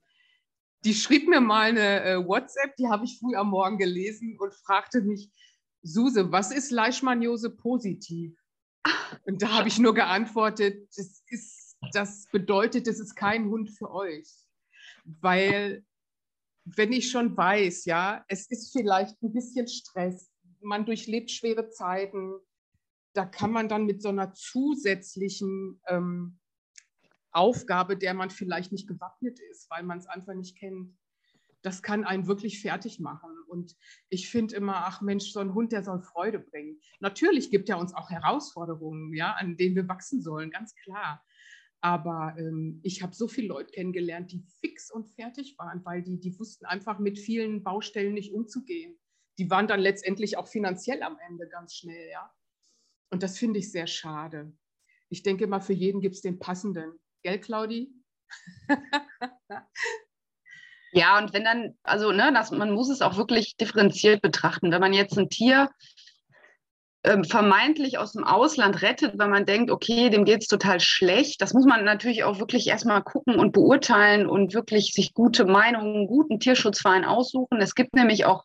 die 0.83 0.93
schrieb 0.93 1.27
mir 1.27 1.41
mal 1.41 1.69
eine 1.69 2.03
äh, 2.03 2.27
WhatsApp, 2.27 2.75
die 2.77 2.87
habe 2.87 3.05
ich 3.05 3.17
früh 3.19 3.35
am 3.35 3.49
Morgen 3.49 3.77
gelesen 3.77 4.37
und 4.39 4.53
fragte 4.53 5.01
mich, 5.01 5.31
Suse, 5.81 6.31
was 6.31 6.51
ist 6.51 6.71
Leishmaniose 6.71 7.49
positiv? 7.49 8.35
Und 9.25 9.41
da 9.41 9.49
habe 9.49 9.67
ich 9.67 9.79
nur 9.79 9.93
geantwortet, 9.93 10.87
das, 10.95 11.23
ist, 11.27 11.77
das 11.91 12.27
bedeutet, 12.31 12.87
das 12.87 12.99
ist 12.99 13.15
kein 13.15 13.49
Hund 13.49 13.71
für 13.71 13.91
euch. 13.91 14.27
Weil, 15.03 15.83
wenn 16.65 16.91
ich 16.91 17.09
schon 17.09 17.35
weiß, 17.35 17.85
ja, 17.85 18.23
es 18.27 18.47
ist 18.49 18.71
vielleicht 18.71 19.21
ein 19.21 19.33
bisschen 19.33 19.67
Stress, 19.67 20.31
man 20.61 20.85
durchlebt 20.85 21.31
schwere 21.31 21.69
Zeiten, 21.69 22.35
da 23.13 23.25
kann 23.25 23.51
man 23.51 23.69
dann 23.69 23.85
mit 23.85 24.01
so 24.01 24.09
einer 24.09 24.33
zusätzlichen 24.33 25.79
ähm, 25.87 26.39
Aufgabe, 27.35 27.97
der 27.97 28.13
man 28.13 28.29
vielleicht 28.29 28.71
nicht 28.71 28.87
gewappnet 28.87 29.39
ist, 29.51 29.69
weil 29.69 29.83
man 29.83 29.97
es 29.97 30.07
einfach 30.07 30.33
nicht 30.33 30.57
kennt. 30.57 30.97
Das 31.61 31.81
kann 31.81 32.03
einen 32.03 32.27
wirklich 32.27 32.61
fertig 32.61 32.99
machen. 32.99 33.31
Und 33.47 33.75
ich 34.09 34.29
finde 34.29 34.55
immer, 34.55 34.85
ach 34.85 35.01
Mensch, 35.01 35.31
so 35.31 35.39
ein 35.39 35.53
Hund, 35.53 35.71
der 35.71 35.83
soll 35.83 36.01
Freude 36.01 36.39
bringen. 36.39 36.79
Natürlich 36.99 37.49
gibt 37.49 37.69
er 37.69 37.79
uns 37.79 37.93
auch 37.93 38.09
Herausforderungen, 38.09 39.13
ja, 39.13 39.33
an 39.33 39.57
denen 39.57 39.75
wir 39.75 39.87
wachsen 39.87 40.21
sollen, 40.21 40.51
ganz 40.51 40.75
klar. 40.75 41.23
Aber 41.81 42.35
ähm, 42.37 42.79
ich 42.83 43.03
habe 43.03 43.13
so 43.13 43.27
viele 43.27 43.49
Leute 43.49 43.71
kennengelernt, 43.71 44.31
die 44.31 44.43
fix 44.59 44.89
und 44.89 45.07
fertig 45.07 45.55
waren, 45.57 45.83
weil 45.85 46.01
die, 46.01 46.19
die 46.19 46.39
wussten 46.39 46.65
einfach 46.65 46.99
mit 46.99 47.19
vielen 47.19 47.63
Baustellen 47.63 48.13
nicht 48.13 48.33
umzugehen. 48.33 48.97
Die 49.37 49.49
waren 49.49 49.67
dann 49.67 49.79
letztendlich 49.79 50.37
auch 50.37 50.47
finanziell 50.47 51.03
am 51.03 51.17
Ende 51.27 51.47
ganz 51.47 51.75
schnell, 51.75 52.09
ja. 52.09 52.33
Und 53.11 53.23
das 53.23 53.37
finde 53.37 53.59
ich 53.59 53.71
sehr 53.71 53.87
schade. 53.87 54.51
Ich 55.09 55.21
denke 55.21 55.43
immer, 55.43 55.61
für 55.61 55.73
jeden 55.73 56.01
gibt 56.01 56.15
es 56.15 56.21
den 56.21 56.39
passenden. 56.39 56.99
Gell, 57.25 57.39
Claudi? 57.39 57.89
ja, 60.91 61.17
und 61.17 61.33
wenn 61.33 61.43
dann, 61.43 61.75
also 61.81 62.11
ne, 62.11 62.31
das, 62.31 62.51
man 62.51 62.69
muss 62.69 62.87
es 62.91 63.01
auch 63.01 63.17
wirklich 63.17 63.57
differenziert 63.57 64.21
betrachten. 64.21 64.71
Wenn 64.71 64.79
man 64.79 64.93
jetzt 64.93 65.17
ein 65.17 65.31
Tier 65.31 65.71
ähm, 67.03 67.23
vermeintlich 67.23 67.97
aus 67.97 68.11
dem 68.11 68.23
Ausland 68.23 68.83
rettet, 68.83 69.17
weil 69.17 69.29
man 69.29 69.47
denkt, 69.47 69.71
okay, 69.71 70.11
dem 70.11 70.23
geht 70.23 70.43
es 70.43 70.47
total 70.47 70.79
schlecht. 70.79 71.41
Das 71.41 71.55
muss 71.55 71.65
man 71.65 71.83
natürlich 71.83 72.23
auch 72.23 72.37
wirklich 72.37 72.67
erstmal 72.67 73.01
gucken 73.01 73.39
und 73.39 73.53
beurteilen 73.53 74.27
und 74.27 74.53
wirklich 74.53 74.93
sich 74.93 75.15
gute 75.15 75.45
Meinungen, 75.45 76.05
guten 76.05 76.39
Tierschutzverein 76.39 77.05
aussuchen. 77.05 77.59
Es 77.59 77.73
gibt 77.73 77.95
nämlich 77.95 78.25
auch, 78.25 78.43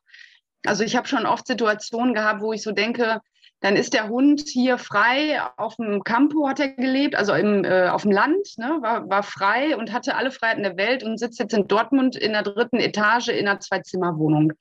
also 0.64 0.84
ich 0.84 0.96
habe 0.96 1.06
schon 1.06 1.26
oft 1.26 1.46
Situationen 1.46 2.14
gehabt, 2.14 2.40
wo 2.40 2.54
ich 2.54 2.62
so 2.62 2.72
denke, 2.72 3.20
dann 3.60 3.76
ist 3.76 3.92
der 3.92 4.08
Hund 4.08 4.42
hier 4.48 4.78
frei 4.78 5.40
auf 5.56 5.76
dem 5.76 6.02
Campo 6.02 6.48
hat 6.48 6.60
er 6.60 6.68
gelebt, 6.68 7.14
also 7.14 7.34
im, 7.34 7.64
äh, 7.64 7.88
auf 7.88 8.02
dem 8.02 8.10
Land, 8.10 8.56
ne, 8.56 8.78
war, 8.80 9.08
war 9.08 9.22
frei 9.22 9.76
und 9.76 9.92
hatte 9.92 10.16
alle 10.16 10.30
Freiheiten 10.30 10.62
der 10.62 10.78
Welt 10.78 11.02
und 11.02 11.18
sitzt 11.18 11.38
jetzt 11.38 11.52
in 11.52 11.68
Dortmund 11.68 12.16
in 12.16 12.32
der 12.32 12.42
dritten 12.42 12.78
Etage 12.78 13.28
in 13.28 13.46
einer 13.46 13.60
Zwei-Zimmer-Wohnung. 13.60 14.54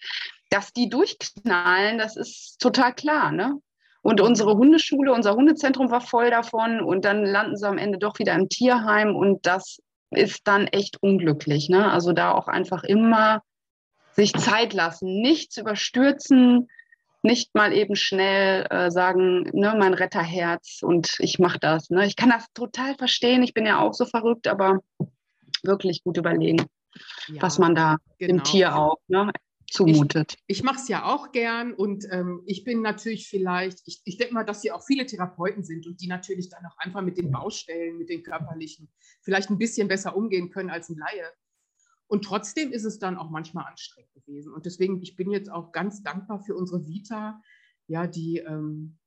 Dass 0.49 0.73
die 0.73 0.89
durchknallen, 0.89 1.97
das 1.97 2.17
ist 2.17 2.59
total 2.59 2.93
klar. 2.93 3.31
Ne? 3.31 3.55
Und 4.01 4.19
unsere 4.19 4.55
Hundeschule, 4.55 5.13
unser 5.13 5.33
Hundezentrum 5.33 5.91
war 5.91 6.01
voll 6.01 6.29
davon 6.29 6.81
und 6.81 7.05
dann 7.05 7.23
landen 7.23 7.55
sie 7.55 7.67
am 7.67 7.77
Ende 7.77 7.99
doch 7.99 8.19
wieder 8.19 8.33
im 8.33 8.49
Tierheim 8.49 9.15
und 9.15 9.45
das 9.45 9.79
ist 10.11 10.41
dann 10.45 10.67
echt 10.67 11.01
unglücklich. 11.01 11.69
Ne? 11.69 11.89
Also 11.89 12.11
da 12.11 12.31
auch 12.31 12.47
einfach 12.47 12.83
immer 12.83 13.43
sich 14.13 14.33
Zeit 14.33 14.73
lassen, 14.73 15.21
nichts 15.21 15.57
überstürzen, 15.57 16.67
nicht 17.21 17.53
mal 17.53 17.73
eben 17.73 17.95
schnell 17.95 18.65
äh, 18.69 18.91
sagen, 18.91 19.43
ne, 19.53 19.75
mein 19.77 19.93
Retterherz 19.93 20.79
und 20.81 21.17
ich 21.19 21.39
mache 21.39 21.59
das. 21.59 21.89
Ne? 21.89 22.05
Ich 22.05 22.15
kann 22.15 22.29
das 22.29 22.45
total 22.53 22.95
verstehen. 22.95 23.43
Ich 23.43 23.53
bin 23.53 23.65
ja 23.65 23.79
auch 23.79 23.93
so 23.93 24.05
verrückt, 24.05 24.47
aber 24.47 24.79
wirklich 25.63 26.03
gut 26.03 26.17
überlegen, 26.17 26.65
ja, 27.27 27.41
was 27.41 27.59
man 27.59 27.75
da 27.75 27.97
genau. 28.17 28.33
dem 28.33 28.43
Tier 28.43 28.75
auch 28.75 28.97
ne, 29.07 29.31
zumutet. 29.69 30.35
Ich, 30.47 30.59
ich 30.59 30.63
mache 30.63 30.77
es 30.77 30.87
ja 30.87 31.05
auch 31.05 31.31
gern 31.31 31.73
und 31.73 32.05
ähm, 32.11 32.41
ich 32.45 32.63
bin 32.63 32.81
natürlich 32.81 33.27
vielleicht, 33.27 33.79
ich, 33.85 34.01
ich 34.05 34.17
denke 34.17 34.33
mal, 34.33 34.45
dass 34.45 34.61
hier 34.61 34.75
auch 34.75 34.85
viele 34.85 35.05
Therapeuten 35.05 35.63
sind 35.63 35.87
und 35.87 36.01
die 36.01 36.07
natürlich 36.07 36.49
dann 36.49 36.65
auch 36.65 36.77
einfach 36.77 37.01
mit 37.01 37.17
den 37.17 37.31
Baustellen, 37.31 37.97
mit 37.97 38.09
den 38.09 38.23
körperlichen 38.23 38.89
vielleicht 39.21 39.49
ein 39.49 39.57
bisschen 39.57 39.87
besser 39.87 40.15
umgehen 40.15 40.49
können 40.49 40.69
als 40.69 40.89
ein 40.89 40.97
Laie. 40.97 41.31
Und 42.09 42.25
trotzdem 42.25 42.71
ist 42.73 42.83
es 42.83 42.99
dann 42.99 43.17
auch 43.17 43.29
manchmal 43.29 43.65
anstrengend 43.67 44.13
gewesen. 44.13 44.53
Und 44.53 44.65
deswegen, 44.65 45.01
ich 45.01 45.15
bin 45.15 45.31
jetzt 45.31 45.49
auch 45.49 45.71
ganz 45.71 46.03
dankbar 46.03 46.41
für 46.41 46.55
unsere 46.55 46.85
Vita, 46.85 47.41
ja, 47.87 48.07
die 48.07 48.39
ähm, 48.39 48.99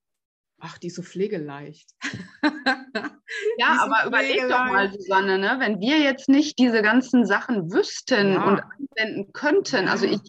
Ach, 0.65 0.79
die 0.79 0.87
ist 0.87 0.95
so 0.95 1.03
pflegeleicht. 1.03 1.91
ja, 3.59 3.79
aber 3.81 4.07
überleg 4.07 4.43
doch 4.43 4.65
mal, 4.67 4.93
Susanne, 4.93 5.37
ne? 5.37 5.57
wenn 5.59 5.81
wir 5.81 5.99
jetzt 5.99 6.29
nicht 6.29 6.57
diese 6.61 6.83
ganzen 6.83 7.27
Sachen 7.27 7.73
wüssten 7.73 8.35
ja. 8.35 8.45
und 8.45 8.61
anwenden 8.61 9.33
könnten, 9.33 9.89
also 9.89 10.07
ich 10.07 10.21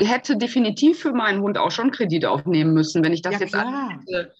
hätte 0.00 0.36
definitiv 0.36 1.00
für 1.00 1.12
meinen 1.12 1.42
Hund 1.42 1.58
auch 1.58 1.72
schon 1.72 1.90
Kredite 1.90 2.30
aufnehmen 2.30 2.74
müssen, 2.74 3.02
wenn 3.02 3.12
ich 3.12 3.22
das 3.22 3.34
ja, 3.34 3.40
jetzt 3.40 3.56
hätte, 3.56 4.32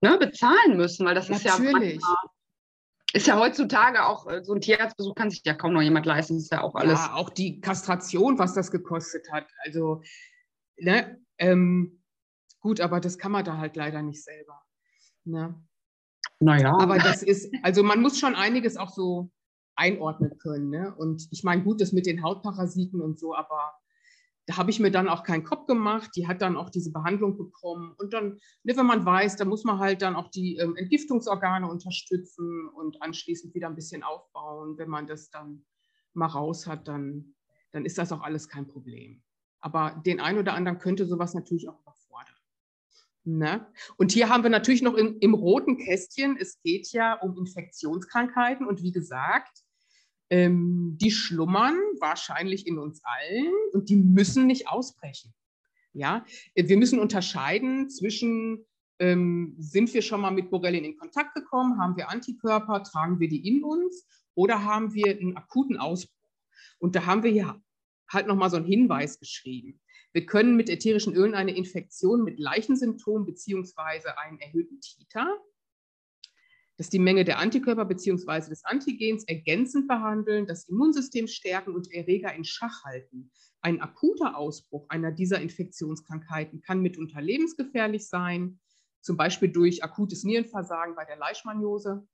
ne, 0.00 0.16
bezahlen 0.18 0.78
müssen, 0.78 1.04
weil 1.04 1.14
das 1.14 1.28
Natürlich. 1.28 1.46
ist 1.46 1.62
ja 1.62 1.72
manchmal, 1.72 2.16
ist 3.16 3.26
ja 3.26 3.38
heutzutage 3.38 4.04
auch, 4.04 4.26
äh, 4.26 4.44
so 4.44 4.54
ein 4.54 4.60
Tierarztbesuch 4.60 5.14
kann 5.14 5.30
sich 5.30 5.42
ja 5.44 5.54
kaum 5.54 5.72
noch 5.72 5.80
jemand 5.80 6.06
leisten, 6.06 6.36
ist 6.36 6.52
ja 6.52 6.62
auch 6.62 6.74
alles. 6.74 6.98
Ja, 6.98 7.14
auch 7.14 7.30
die 7.30 7.60
Kastration, 7.60 8.38
was 8.38 8.54
das 8.54 8.70
gekostet 8.70 9.30
hat. 9.32 9.46
Also, 9.64 10.02
ne, 10.76 11.18
ähm, 11.38 12.02
gut, 12.60 12.80
aber 12.80 13.00
das 13.00 13.18
kann 13.18 13.32
man 13.32 13.44
da 13.44 13.56
halt 13.56 13.76
leider 13.76 14.02
nicht 14.02 14.22
selber. 14.22 14.62
Ne? 15.24 15.54
Naja. 16.40 16.76
Aber 16.78 16.98
das 16.98 17.22
ist, 17.22 17.52
also 17.62 17.82
man 17.82 18.02
muss 18.02 18.18
schon 18.18 18.34
einiges 18.34 18.76
auch 18.76 18.90
so 18.90 19.30
einordnen 19.76 20.38
können. 20.38 20.70
Ne? 20.70 20.94
Und 20.94 21.26
ich 21.30 21.42
meine, 21.42 21.62
gut, 21.62 21.80
das 21.80 21.92
mit 21.92 22.06
den 22.06 22.22
Hautparasiten 22.22 23.00
und 23.00 23.18
so, 23.18 23.34
aber 23.34 23.72
da 24.46 24.56
habe 24.56 24.70
ich 24.70 24.80
mir 24.80 24.90
dann 24.90 25.08
auch 25.08 25.22
keinen 25.24 25.44
Kopf 25.44 25.66
gemacht. 25.66 26.10
Die 26.16 26.26
hat 26.26 26.40
dann 26.40 26.56
auch 26.56 26.70
diese 26.70 26.92
Behandlung 26.92 27.36
bekommen. 27.36 27.94
Und 27.98 28.12
dann, 28.12 28.38
ne, 28.62 28.76
wenn 28.76 28.86
man 28.86 29.04
weiß, 29.04 29.36
da 29.36 29.44
muss 29.44 29.64
man 29.64 29.78
halt 29.78 30.02
dann 30.02 30.16
auch 30.16 30.30
die 30.30 30.56
ähm, 30.56 30.76
Entgiftungsorgane 30.76 31.68
unterstützen 31.68 32.68
und 32.68 33.02
anschließend 33.02 33.54
wieder 33.54 33.68
ein 33.68 33.74
bisschen 33.74 34.02
aufbauen. 34.02 34.78
Wenn 34.78 34.88
man 34.88 35.06
das 35.06 35.30
dann 35.30 35.64
mal 36.14 36.26
raus 36.26 36.66
hat, 36.66 36.88
dann, 36.88 37.34
dann 37.72 37.84
ist 37.84 37.98
das 37.98 38.12
auch 38.12 38.22
alles 38.22 38.48
kein 38.48 38.66
Problem. 38.66 39.22
Aber 39.60 40.00
den 40.06 40.20
einen 40.20 40.38
oder 40.38 40.54
anderen 40.54 40.78
könnte 40.78 41.06
sowas 41.06 41.34
natürlich 41.34 41.68
auch 41.68 41.84
Ne? 43.26 43.66
Und 43.96 44.12
hier 44.12 44.28
haben 44.28 44.44
wir 44.44 44.50
natürlich 44.50 44.82
noch 44.82 44.94
im, 44.94 45.18
im, 45.18 45.34
roten 45.34 45.78
Kästchen, 45.78 46.36
es 46.38 46.62
geht 46.62 46.92
ja 46.92 47.14
um 47.14 47.36
Infektionskrankheiten 47.36 48.64
und 48.64 48.82
wie 48.82 48.92
gesagt, 48.92 49.64
ähm, 50.30 50.96
die 51.00 51.10
schlummern 51.10 51.76
wahrscheinlich 52.00 52.66
in 52.66 52.78
uns 52.78 53.00
allen 53.04 53.52
und 53.72 53.88
die 53.88 53.96
müssen 53.96 54.46
nicht 54.46 54.68
ausbrechen. 54.68 55.34
Ja? 55.92 56.24
Wir 56.54 56.76
müssen 56.76 56.98
unterscheiden 56.98 57.88
zwischen, 57.90 58.64
ähm, 58.98 59.54
sind 59.58 59.92
wir 59.94 60.02
schon 60.02 60.20
mal 60.20 60.30
mit 60.30 60.50
Borrelien 60.50 60.84
in 60.84 60.96
Kontakt 60.96 61.34
gekommen, 61.34 61.78
haben 61.80 61.96
wir 61.96 62.10
Antikörper, 62.10 62.82
tragen 62.82 63.20
wir 63.20 63.28
die 63.28 63.46
in 63.46 63.62
uns 63.62 64.06
oder 64.34 64.64
haben 64.64 64.94
wir 64.94 65.10
einen 65.10 65.36
akuten 65.36 65.76
Ausbruch? 65.76 66.12
Und 66.78 66.94
da 66.94 67.06
haben 67.06 67.22
wir 67.22 67.32
ja 67.32 67.60
halt 68.10 68.26
nochmal 68.26 68.50
so 68.50 68.56
einen 68.56 68.66
Hinweis 68.66 69.18
geschrieben. 69.18 69.80
Wir 70.12 70.26
können 70.26 70.56
mit 70.56 70.70
ätherischen 70.70 71.14
Ölen 71.14 71.34
eine 71.34 71.54
Infektion 71.54 72.24
mit 72.24 72.38
Leichensymptomen 72.38 73.26
bzw. 73.26 74.08
einen 74.16 74.38
erhöhten 74.38 74.80
Titer, 74.80 75.28
das 76.76 76.90
die 76.90 76.98
Menge 76.98 77.24
der 77.24 77.38
Antikörper 77.38 77.84
bzw. 77.84 78.50
des 78.50 78.64
Antigens 78.64 79.24
ergänzend 79.24 79.88
behandeln, 79.88 80.46
das 80.46 80.68
Immunsystem 80.68 81.26
stärken 81.26 81.74
und 81.74 81.90
Erreger 81.92 82.34
in 82.34 82.44
Schach 82.44 82.84
halten. 82.84 83.30
Ein 83.60 83.80
akuter 83.80 84.36
Ausbruch 84.36 84.86
einer 84.90 85.10
dieser 85.10 85.40
Infektionskrankheiten 85.40 86.60
kann 86.60 86.80
mitunter 86.80 87.20
lebensgefährlich 87.20 88.08
sein, 88.08 88.60
zum 89.00 89.16
Beispiel 89.16 89.48
durch 89.48 89.82
akutes 89.82 90.24
Nierenversagen 90.24 90.94
bei 90.94 91.04
der 91.04 91.16
Leishmaniose 91.16 92.06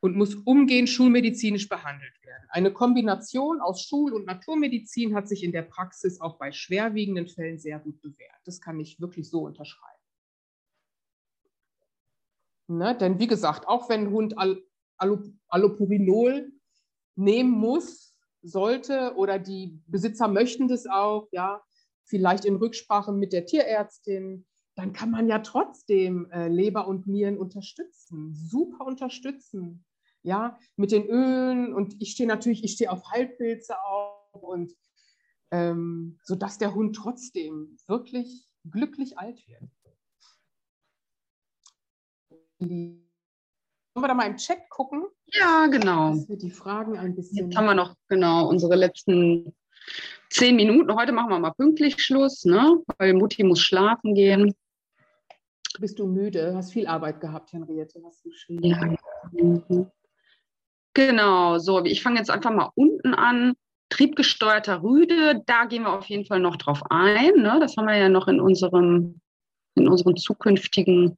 und 0.00 0.16
muss 0.16 0.34
umgehend 0.34 0.88
schulmedizinisch 0.88 1.68
behandelt 1.68 2.14
werden. 2.22 2.46
Eine 2.50 2.72
Kombination 2.72 3.60
aus 3.60 3.82
Schul- 3.82 4.12
und 4.12 4.26
Naturmedizin 4.26 5.14
hat 5.14 5.28
sich 5.28 5.42
in 5.42 5.52
der 5.52 5.62
Praxis 5.62 6.20
auch 6.20 6.38
bei 6.38 6.52
schwerwiegenden 6.52 7.26
Fällen 7.26 7.58
sehr 7.58 7.80
gut 7.80 8.00
bewährt. 8.00 8.40
Das 8.44 8.60
kann 8.60 8.78
ich 8.78 9.00
wirklich 9.00 9.28
so 9.28 9.40
unterschreiben. 9.40 9.97
Ne? 12.68 12.96
Denn 12.96 13.18
wie 13.18 13.26
gesagt, 13.26 13.66
auch 13.66 13.88
wenn 13.88 14.06
ein 14.06 14.10
Hund 14.10 14.38
Al 14.38 14.62
Allopurinol 15.48 16.50
nehmen 17.14 17.52
muss, 17.52 18.18
sollte 18.42 19.14
oder 19.16 19.38
die 19.38 19.80
Besitzer 19.86 20.26
möchten 20.26 20.66
das 20.66 20.86
auch, 20.86 21.28
ja, 21.30 21.62
vielleicht 22.04 22.44
in 22.44 22.56
Rücksprache 22.56 23.12
mit 23.12 23.32
der 23.32 23.46
Tierärztin, 23.46 24.44
dann 24.74 24.92
kann 24.92 25.10
man 25.10 25.28
ja 25.28 25.38
trotzdem 25.38 26.28
äh, 26.32 26.48
Leber 26.48 26.88
und 26.88 27.06
Nieren 27.06 27.38
unterstützen, 27.38 28.34
super 28.34 28.84
unterstützen 28.86 29.84
ja, 30.22 30.58
mit 30.76 30.92
den 30.92 31.06
Ölen 31.06 31.74
und 31.74 32.00
ich 32.00 32.10
stehe 32.12 32.28
natürlich, 32.28 32.64
ich 32.64 32.72
stehe 32.72 32.90
auf 32.90 33.10
Heilpilze 33.10 33.74
auch 33.82 34.32
und 34.32 34.72
ähm, 35.50 36.18
sodass 36.22 36.58
der 36.58 36.74
Hund 36.74 36.96
trotzdem 36.96 37.78
wirklich 37.86 38.48
glücklich 38.70 39.18
alt 39.18 39.46
wird. 39.48 39.70
Wollen 42.60 43.08
wir 43.94 44.08
da 44.08 44.14
mal 44.14 44.26
im 44.26 44.36
Chat 44.36 44.68
gucken? 44.70 45.04
Ja, 45.26 45.66
genau. 45.66 46.14
Dass 46.14 46.28
wir 46.28 46.38
die 46.38 46.50
Fragen 46.50 46.98
ein 46.98 47.14
bisschen. 47.14 47.48
Jetzt 47.48 47.56
haben 47.56 47.66
wir 47.66 47.74
noch 47.74 47.94
genau 48.08 48.48
unsere 48.48 48.76
letzten 48.76 49.54
zehn 50.30 50.56
Minuten. 50.56 50.94
Heute 50.94 51.12
machen 51.12 51.30
wir 51.30 51.38
mal 51.38 51.52
pünktlich 51.52 52.02
Schluss, 52.02 52.44
ne? 52.44 52.82
weil 52.98 53.14
Mutti 53.14 53.44
muss 53.44 53.60
schlafen 53.60 54.14
gehen. 54.14 54.54
Bist 55.78 55.98
du 55.98 56.06
müde? 56.06 56.54
Hast 56.56 56.72
viel 56.72 56.86
Arbeit 56.86 57.20
gehabt, 57.20 57.52
Henriette, 57.52 58.00
hast 58.04 58.24
du 58.24 58.30
geschrieben. 58.30 58.64
Ja. 58.64 58.96
Mhm. 59.32 59.90
Genau, 60.94 61.58
so, 61.58 61.84
ich 61.84 62.02
fange 62.02 62.18
jetzt 62.18 62.30
einfach 62.30 62.50
mal 62.50 62.70
unten 62.74 63.14
an. 63.14 63.54
Triebgesteuerter 63.90 64.82
Rüde, 64.82 65.42
da 65.46 65.64
gehen 65.64 65.84
wir 65.84 65.92
auf 65.92 66.06
jeden 66.06 66.26
Fall 66.26 66.40
noch 66.40 66.56
drauf 66.56 66.82
ein. 66.90 67.36
Ne? 67.36 67.58
Das 67.60 67.76
haben 67.76 67.86
wir 67.86 67.96
ja 67.96 68.08
noch 68.08 68.28
in, 68.28 68.40
unserem, 68.40 69.20
in 69.76 69.88
unseren 69.88 70.16
zukünftigen 70.16 71.16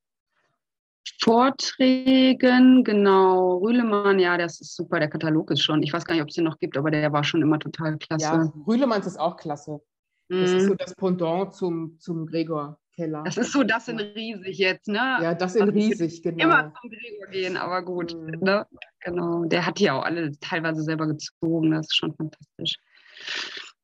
Vorträgen. 1.20 2.84
Genau, 2.84 3.58
Rühlemann, 3.58 4.18
ja, 4.18 4.36
das 4.38 4.60
ist 4.60 4.74
super. 4.74 4.98
Der 4.98 5.08
Katalog 5.08 5.50
ist 5.50 5.62
schon, 5.62 5.82
ich 5.82 5.92
weiß 5.92 6.04
gar 6.04 6.14
nicht, 6.14 6.22
ob 6.22 6.28
es 6.28 6.34
den 6.34 6.44
noch 6.44 6.58
gibt, 6.58 6.76
aber 6.76 6.90
der 6.90 7.12
war 7.12 7.24
schon 7.24 7.42
immer 7.42 7.58
total 7.58 7.98
klasse. 7.98 8.24
Ja, 8.24 8.52
Rühlemanns 8.66 9.06
ist 9.06 9.18
auch 9.18 9.36
klasse. 9.36 9.80
Das 10.28 10.38
mm. 10.38 10.42
ist 10.42 10.62
mhm. 10.62 10.68
so 10.68 10.74
das 10.74 10.94
Pendant 10.94 11.54
zum, 11.54 11.98
zum 11.98 12.26
Gregor. 12.26 12.78
Keller. 12.96 13.22
Das 13.24 13.36
ist 13.36 13.52
so 13.52 13.62
das 13.62 13.88
in 13.88 13.98
riesig 13.98 14.58
jetzt, 14.58 14.88
ne? 14.88 14.98
Ja, 15.22 15.34
das 15.34 15.54
in 15.54 15.62
also 15.62 15.72
riesig, 15.72 16.22
genau. 16.22 16.44
Immer 16.44 16.72
zum 16.80 16.90
Gregor 16.90 17.26
gehen, 17.28 17.56
aber 17.56 17.82
gut. 17.82 18.14
Mhm. 18.14 18.38
Ne? 18.40 18.66
Genau. 19.00 19.44
Der 19.44 19.64
hat 19.64 19.78
die 19.78 19.90
auch 19.90 20.02
alle 20.02 20.38
teilweise 20.40 20.82
selber 20.82 21.06
gezogen. 21.06 21.70
Das 21.70 21.86
ist 21.86 21.96
schon 21.96 22.14
fantastisch. 22.14 22.76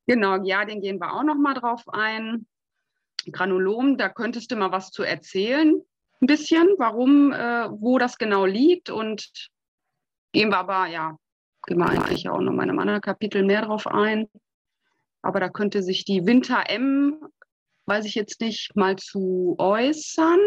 Genau, 0.06 0.42
ja, 0.44 0.64
den 0.64 0.80
gehen 0.80 1.00
wir 1.00 1.14
auch 1.14 1.24
noch 1.24 1.36
mal 1.36 1.54
drauf 1.54 1.82
ein. 1.88 2.46
Granulom, 3.30 3.96
da 3.96 4.08
könntest 4.08 4.50
du 4.52 4.56
mal 4.56 4.70
was 4.70 4.90
zu 4.90 5.02
erzählen, 5.02 5.82
ein 6.20 6.26
bisschen, 6.26 6.68
warum, 6.78 7.32
äh, 7.32 7.68
wo 7.70 7.98
das 7.98 8.18
genau 8.18 8.46
liegt 8.46 8.90
und 8.90 9.30
gehen 10.32 10.50
wir 10.50 10.58
aber, 10.58 10.86
ja, 10.86 11.16
gehen 11.66 11.78
wir 11.78 11.88
eigentlich 11.88 12.28
auch 12.28 12.40
noch 12.40 12.52
mal 12.52 12.64
in 12.64 12.70
einem 12.70 12.78
anderen 12.78 13.00
Kapitel 13.00 13.44
mehr 13.44 13.62
drauf 13.62 13.86
ein. 13.86 14.28
Aber 15.22 15.40
da 15.40 15.48
könnte 15.48 15.82
sich 15.82 16.04
die 16.04 16.24
Winter 16.24 16.64
M 16.68 17.18
weiß 17.86 18.04
ich 18.04 18.14
jetzt 18.14 18.40
nicht, 18.40 18.74
mal 18.74 18.96
zu 18.96 19.54
äußern, 19.58 20.40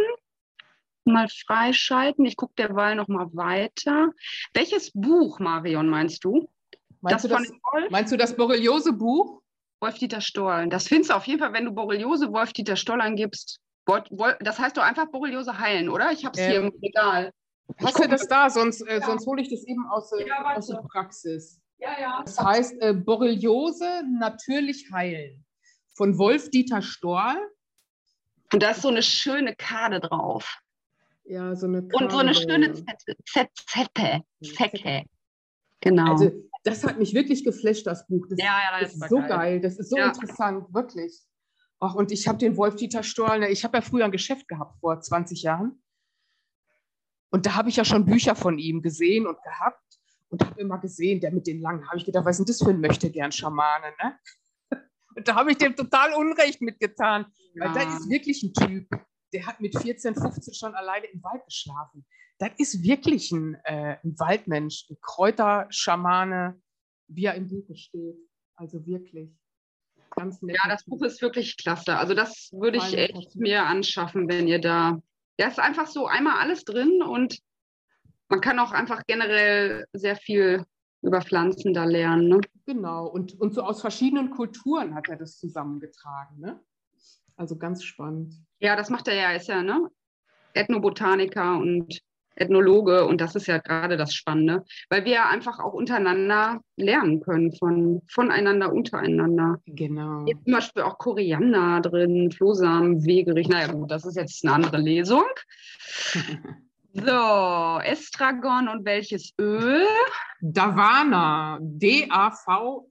mal 1.05 1.27
freischalten. 1.29 2.25
Ich 2.25 2.35
gucke 2.35 2.53
derweil 2.57 2.95
noch 2.95 3.07
mal 3.07 3.27
weiter. 3.33 4.11
Welches 4.53 4.91
Buch, 4.93 5.39
Marion, 5.39 5.89
meinst 5.89 6.23
du? 6.23 6.49
Meinst, 7.01 7.23
das 7.25 7.31
du, 7.31 7.37
das, 7.37 7.89
meinst 7.89 8.11
du 8.11 8.17
das 8.17 8.35
Borreliose-Buch? 8.35 9.41
Wolf-Dieter 9.81 10.19
Stoll. 10.19 10.67
Das 10.67 10.89
findest 10.89 11.11
du 11.11 11.15
auf 11.15 11.25
jeden 11.25 11.39
Fall, 11.39 11.53
wenn 11.53 11.63
du 11.63 11.71
Borreliose 11.71 12.31
Wolf-Dieter 12.33 12.75
Stoll 12.75 12.99
eingibst. 12.99 13.61
Das 14.39 14.59
heißt 14.59 14.77
doch 14.77 14.83
einfach 14.83 15.07
Borreliose 15.07 15.57
heilen, 15.57 15.89
oder? 15.89 16.11
Ich 16.11 16.25
habe 16.25 16.39
es 16.39 16.45
ähm, 16.45 16.51
hier 16.51 16.59
im 16.61 16.73
Regal. 16.81 17.31
Hast 17.83 17.99
du 17.99 18.07
das 18.07 18.27
da? 18.27 18.49
Sonst, 18.49 18.81
äh, 18.81 18.99
ja. 18.99 19.05
sonst 19.05 19.25
hole 19.25 19.41
ich 19.41 19.49
das 19.49 19.63
eben 19.65 19.85
aus, 19.87 20.11
ja, 20.25 20.55
aus 20.55 20.67
der 20.67 20.83
Praxis. 20.91 21.61
Ja, 21.77 21.99
ja. 21.99 22.21
Das 22.25 22.39
heißt 22.39 22.81
äh, 22.81 22.93
Borreliose 22.93 24.03
natürlich 24.19 24.91
heilen 24.91 25.45
von 25.95 26.17
Wolf-Dieter 26.17 26.81
Storl. 26.81 27.37
Und 28.51 28.63
da 28.63 28.71
ist 28.71 28.81
so 28.81 28.87
eine 28.87 29.03
schöne 29.03 29.55
Karte 29.55 29.99
drauf. 29.99 30.59
Ja, 31.25 31.55
so 31.55 31.67
eine 31.67 31.87
Karte. 31.87 32.03
Und 32.03 32.11
so 32.11 32.17
eine 32.17 32.33
schöne 32.33 32.73
Zette. 32.73 34.23
Zecke. 34.41 35.03
Genau. 35.81 36.11
Also, 36.13 36.31
das 36.63 36.83
hat 36.83 36.97
mich 36.97 37.13
wirklich 37.13 37.43
geflasht, 37.43 37.85
das 37.85 38.07
Buch. 38.07 38.25
Das, 38.29 38.39
ja, 38.39 38.45
ja, 38.45 38.79
das 38.81 38.93
ist 38.93 39.09
so 39.09 39.17
geil. 39.17 39.27
geil. 39.27 39.61
Das 39.61 39.77
ist 39.77 39.89
so 39.89 39.97
ja. 39.97 40.07
interessant, 40.07 40.73
wirklich. 40.73 41.21
Ach, 41.79 41.95
und 41.95 42.11
ich 42.11 42.27
habe 42.27 42.37
den 42.37 42.57
Wolf-Dieter 42.57 43.03
Storl, 43.03 43.39
ne, 43.39 43.49
ich 43.49 43.63
habe 43.63 43.77
ja 43.77 43.81
früher 43.81 44.05
ein 44.05 44.11
Geschäft 44.11 44.47
gehabt, 44.47 44.79
vor 44.79 44.99
20 44.99 45.43
Jahren. 45.43 45.81
Und 47.31 47.45
da 47.45 47.55
habe 47.55 47.69
ich 47.69 47.77
ja 47.77 47.85
schon 47.85 48.05
Bücher 48.05 48.35
von 48.35 48.57
ihm 48.57 48.81
gesehen 48.81 49.27
und 49.27 49.41
gehabt 49.43 49.99
und 50.29 50.43
habe 50.43 50.59
immer 50.59 50.79
gesehen, 50.79 51.21
der 51.21 51.31
mit 51.31 51.47
den 51.47 51.61
langen, 51.61 51.87
habe 51.87 51.97
ich 51.97 52.05
gedacht, 52.05 52.25
was 52.25 52.39
ist 52.39 52.47
denn 52.47 52.53
das 52.53 52.63
für 52.63 52.71
ein 52.71 52.81
Möchtegern-Schamane, 52.81 53.93
ne? 54.01 54.19
da 55.23 55.35
habe 55.35 55.51
ich 55.51 55.57
dem 55.57 55.75
total 55.75 56.13
Unrecht 56.13 56.61
mitgetan. 56.61 57.25
Ja. 57.53 57.65
Weil 57.65 57.73
das 57.73 57.99
ist 57.99 58.09
wirklich 58.09 58.43
ein 58.43 58.53
Typ, 58.53 58.89
der 59.31 59.45
hat 59.45 59.61
mit 59.61 59.77
14, 59.77 60.15
15 60.15 60.53
schon 60.53 60.75
alleine 60.75 61.05
im 61.07 61.23
Wald 61.23 61.45
geschlafen. 61.45 62.05
Das 62.39 62.51
ist 62.57 62.83
wirklich 62.83 63.31
ein, 63.31 63.55
äh, 63.63 63.97
ein 64.03 64.17
Waldmensch, 64.17 64.87
ein 64.89 64.97
Kräuterschamane, 65.01 66.61
wie 67.07 67.25
er 67.25 67.35
im 67.35 67.47
Buch 67.47 67.67
steht. 67.75 68.17
Also 68.55 68.85
wirklich. 68.85 69.38
Ganz 70.15 70.41
nett. 70.41 70.57
Ja, 70.61 70.69
das 70.69 70.83
Buch 70.85 71.01
ist 71.03 71.21
wirklich 71.21 71.57
klasse. 71.57 71.97
Also 71.97 72.13
das 72.13 72.49
würde 72.51 72.77
ich 72.77 72.97
echt 72.97 73.35
mir 73.35 73.65
anschaffen, 73.65 74.27
wenn 74.27 74.47
ihr 74.47 74.59
da 74.59 75.01
Ja, 75.39 75.47
ist 75.47 75.59
einfach 75.59 75.87
so 75.87 76.07
einmal 76.07 76.39
alles 76.39 76.65
drin 76.65 77.01
und 77.01 77.39
man 78.29 78.41
kann 78.41 78.59
auch 78.59 78.71
einfach 78.71 79.01
generell 79.07 79.85
sehr 79.93 80.15
viel 80.15 80.65
über 81.01 81.21
Pflanzen 81.21 81.73
da 81.73 81.85
lernen. 81.85 82.27
Ne? 82.27 82.41
Genau, 82.65 83.07
und, 83.07 83.39
und 83.39 83.53
so 83.53 83.63
aus 83.63 83.81
verschiedenen 83.81 84.29
Kulturen 84.31 84.93
hat 84.95 85.07
er 85.09 85.15
das 85.15 85.39
zusammengetragen. 85.39 86.39
Ne? 86.39 86.59
Also 87.35 87.57
ganz 87.57 87.83
spannend. 87.83 88.35
Ja, 88.59 88.75
das 88.75 88.89
macht 88.89 89.07
er 89.07 89.15
ja, 89.15 89.31
ist 89.31 89.47
ja 89.47 89.63
ne? 89.63 89.89
Ethnobotaniker 90.53 91.57
und 91.57 92.01
Ethnologe 92.39 93.05
und 93.05 93.21
das 93.21 93.35
ist 93.35 93.47
ja 93.47 93.57
gerade 93.57 93.97
das 93.97 94.13
Spannende, 94.13 94.63
weil 94.89 95.05
wir 95.05 95.13
ja 95.13 95.29
einfach 95.29 95.59
auch 95.59 95.73
untereinander 95.73 96.61
lernen 96.77 97.19
können, 97.21 97.51
von, 97.53 98.01
voneinander 98.07 98.71
untereinander. 98.71 99.59
Genau. 99.65 100.25
Hier 100.25 100.35
zum 100.43 100.53
Beispiel 100.53 100.83
auch 100.83 100.97
Koriander 100.97 101.81
drin, 101.81 102.31
Flohsamen, 102.31 103.05
Wegerich. 103.05 103.49
Naja, 103.49 103.71
gut, 103.73 103.91
das 103.91 104.05
ist 104.05 104.15
jetzt 104.15 104.45
eine 104.45 104.55
andere 104.55 104.77
Lesung. 104.77 105.25
So, 106.91 107.79
Estragon 107.83 108.67
und 108.67 108.83
welches 108.83 109.35
Öl? 109.39 109.85
Davana. 110.41 111.59
D-A-V-A-N-A. 111.61 112.83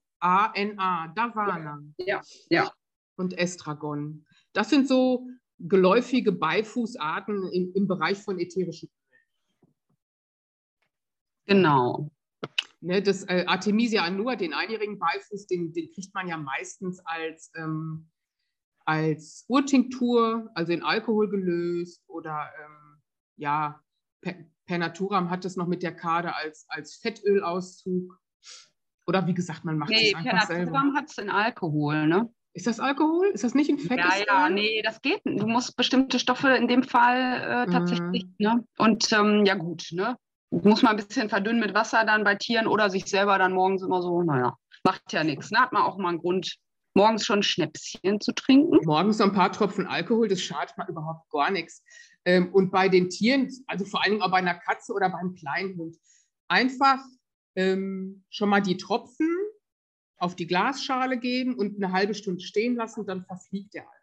Davana. 1.16 1.80
Ja, 1.96 2.20
ja. 2.48 2.70
Und 3.16 3.36
Estragon. 3.36 4.24
Das 4.52 4.70
sind 4.70 4.86
so 4.86 5.26
geläufige 5.58 6.30
Beifußarten 6.30 7.50
im, 7.52 7.72
im 7.74 7.88
Bereich 7.88 8.18
von 8.18 8.38
ätherischen 8.38 8.88
Genau. 11.48 12.10
Ne, 12.80 13.02
das 13.02 13.24
äh, 13.24 13.44
Artemisia 13.46 14.04
annua, 14.04 14.36
den 14.36 14.54
einjährigen 14.54 15.00
Beifuß, 15.00 15.48
den, 15.48 15.72
den 15.72 15.90
kriegt 15.92 16.14
man 16.14 16.28
ja 16.28 16.36
meistens 16.36 17.00
als, 17.04 17.50
ähm, 17.56 18.08
als 18.84 19.44
Urtinktur, 19.48 20.48
also 20.54 20.72
in 20.72 20.84
Alkohol 20.84 21.28
gelöst 21.28 22.04
oder 22.06 22.48
ähm, 22.64 23.02
ja, 23.36 23.82
per, 24.20 24.36
per, 24.66 24.78
Naturam 24.78 25.28
hat 25.28 25.44
es 25.44 25.56
noch 25.56 25.66
mit 25.66 25.82
der 25.82 25.96
Kade 25.96 26.36
als, 26.36 26.66
als 26.68 26.96
Fettöl-Auszug. 26.96 28.16
Oder 29.06 29.26
wie 29.26 29.34
gesagt, 29.34 29.64
man 29.64 29.78
macht 29.78 29.90
nee, 29.90 30.10
es 30.10 30.14
einfach 30.14 30.46
selber. 30.46 30.70
Per 30.70 30.72
Naturam 30.72 30.96
hat 30.96 31.10
es 31.10 31.18
in 31.18 31.30
Alkohol, 31.30 32.06
ne? 32.06 32.32
Ist 32.52 32.66
das 32.66 32.78
Alkohol? 32.78 33.28
Ist 33.28 33.44
das 33.44 33.54
nicht 33.54 33.70
ein 33.70 33.78
fettes 33.78 34.20
Ja, 34.20 34.24
ja, 34.26 34.50
nee, 34.50 34.82
das 34.82 35.00
geht. 35.00 35.20
Du 35.24 35.46
musst 35.46 35.76
bestimmte 35.76 36.18
Stoffe 36.18 36.50
in 36.50 36.68
dem 36.68 36.82
Fall 36.82 37.66
äh, 37.66 37.70
tatsächlich, 37.70 38.24
mm. 38.24 38.42
ne? 38.42 38.64
Und 38.78 39.12
ähm, 39.12 39.44
ja 39.44 39.54
gut, 39.54 39.88
ne? 39.92 40.16
Muss 40.50 40.82
man 40.82 40.96
ein 40.96 41.04
bisschen 41.04 41.28
verdünnen 41.28 41.60
mit 41.60 41.74
Wasser 41.74 42.04
dann 42.04 42.24
bei 42.24 42.34
Tieren 42.34 42.66
oder 42.66 42.90
sich 42.90 43.06
selber 43.06 43.38
dann 43.38 43.52
morgens 43.52 43.82
immer 43.82 44.02
so, 44.02 44.22
naja, 44.22 44.56
macht 44.84 45.12
ja 45.12 45.24
nichts. 45.24 45.50
Ne? 45.50 45.58
Hat 45.58 45.72
man 45.72 45.82
auch 45.82 45.98
mal 45.98 46.10
einen 46.10 46.18
Grund, 46.18 46.56
morgens 46.94 47.24
schon 47.24 47.42
Schnäpschen 47.42 48.20
zu 48.20 48.32
trinken. 48.32 48.78
Morgens 48.84 49.18
so 49.18 49.24
ein 49.24 49.32
paar 49.32 49.52
Tropfen 49.52 49.86
Alkohol, 49.86 50.28
das 50.28 50.40
schadet 50.40 50.76
mal 50.76 50.88
überhaupt 50.88 51.30
gar 51.30 51.50
nichts. 51.50 51.84
Ähm, 52.24 52.52
und 52.52 52.70
bei 52.70 52.88
den 52.88 53.08
Tieren, 53.08 53.48
also 53.66 53.84
vor 53.84 54.02
allen 54.02 54.12
Dingen 54.12 54.22
auch 54.22 54.30
bei 54.30 54.38
einer 54.38 54.54
Katze 54.54 54.92
oder 54.92 55.10
beim 55.10 55.34
kleinen 55.34 55.76
Hund, 55.76 55.96
einfach 56.48 56.98
ähm, 57.56 58.24
schon 58.30 58.48
mal 58.48 58.62
die 58.62 58.76
Tropfen 58.76 59.28
auf 60.18 60.34
die 60.34 60.46
Glasschale 60.46 61.18
geben 61.18 61.54
und 61.54 61.76
eine 61.76 61.92
halbe 61.92 62.14
Stunde 62.14 62.40
stehen 62.40 62.74
lassen, 62.74 63.06
dann 63.06 63.24
verfliegt 63.24 63.74
der 63.74 63.82
Alkohol. 63.82 63.98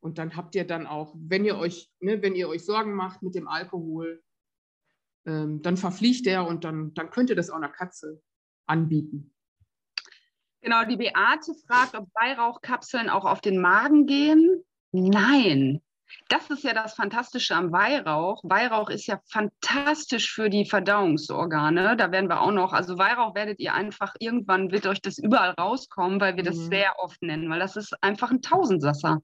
Und 0.00 0.18
dann 0.18 0.36
habt 0.36 0.54
ihr 0.54 0.66
dann 0.66 0.86
auch, 0.86 1.14
wenn 1.18 1.44
ihr 1.44 1.58
euch, 1.58 1.90
ne, 2.00 2.22
wenn 2.22 2.34
ihr 2.34 2.48
euch 2.48 2.64
Sorgen 2.64 2.94
macht 2.94 3.22
mit 3.22 3.34
dem 3.34 3.48
Alkohol, 3.48 4.22
ähm, 5.26 5.62
dann 5.62 5.76
verfliegt 5.76 6.26
er 6.26 6.46
und 6.46 6.64
dann, 6.64 6.94
dann 6.94 7.10
könnt 7.10 7.30
ihr 7.30 7.36
das 7.36 7.50
auch 7.50 7.56
einer 7.56 7.68
Katze 7.68 8.22
anbieten. 8.66 9.32
Genau, 10.62 10.84
die 10.84 10.96
Beate 10.96 11.54
fragt, 11.66 11.94
ob 11.94 12.08
Weihrauchkapseln 12.14 13.08
auch 13.08 13.24
auf 13.24 13.40
den 13.40 13.60
Magen 13.60 14.06
gehen. 14.06 14.64
Nein. 14.92 15.80
Das 16.28 16.50
ist 16.50 16.64
ja 16.64 16.72
das 16.72 16.94
Fantastische 16.94 17.54
am 17.54 17.72
Weihrauch. 17.72 18.42
Weihrauch 18.44 18.90
ist 18.90 19.06
ja 19.06 19.20
fantastisch 19.30 20.32
für 20.32 20.48
die 20.48 20.64
Verdauungsorgane. 20.64 21.96
Da 21.96 22.10
werden 22.10 22.28
wir 22.28 22.40
auch 22.40 22.52
noch, 22.52 22.72
also 22.72 22.98
Weihrauch 22.98 23.34
werdet 23.34 23.60
ihr 23.60 23.74
einfach, 23.74 24.14
irgendwann 24.18 24.70
wird 24.70 24.86
euch 24.86 25.00
das 25.00 25.18
überall 25.18 25.50
rauskommen, 25.50 26.20
weil 26.20 26.36
wir 26.36 26.42
das 26.42 26.56
mhm. 26.56 26.70
sehr 26.70 26.94
oft 26.98 27.22
nennen, 27.22 27.50
weil 27.50 27.60
das 27.60 27.76
ist 27.76 27.94
einfach 28.02 28.30
ein 28.30 28.42
Tausendsasser. 28.42 29.20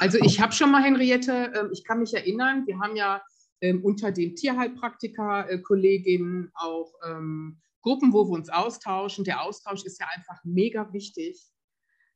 Also 0.00 0.18
ich 0.18 0.40
habe 0.40 0.52
schon 0.52 0.70
mal, 0.70 0.82
Henriette, 0.82 1.52
ähm, 1.54 1.70
ich 1.72 1.84
kann 1.84 1.98
mich 1.98 2.14
erinnern, 2.14 2.66
wir 2.66 2.78
haben 2.78 2.96
ja 2.96 3.20
ähm, 3.60 3.84
unter 3.84 4.12
den 4.12 4.36
Tierheilpraktiker-Kolleginnen 4.36 6.50
auch 6.54 6.92
ähm, 7.04 7.60
Gruppen, 7.82 8.12
wo 8.12 8.26
wir 8.26 8.34
uns 8.34 8.48
austauschen. 8.48 9.24
Der 9.24 9.42
Austausch 9.42 9.84
ist 9.84 9.98
ja 10.00 10.06
einfach 10.14 10.38
mega 10.44 10.92
wichtig, 10.92 11.42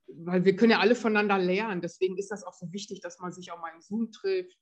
weil 0.08 0.44
wir 0.44 0.54
können 0.56 0.72
ja 0.72 0.80
alle 0.80 0.94
voneinander 0.94 1.38
lernen. 1.38 1.80
Deswegen 1.80 2.18
ist 2.18 2.30
das 2.30 2.44
auch 2.44 2.54
so 2.54 2.70
wichtig, 2.72 3.00
dass 3.00 3.18
man 3.20 3.32
sich 3.32 3.52
auch 3.52 3.60
mal 3.60 3.72
im 3.74 3.80
Zoom 3.80 4.10
trifft 4.10 4.58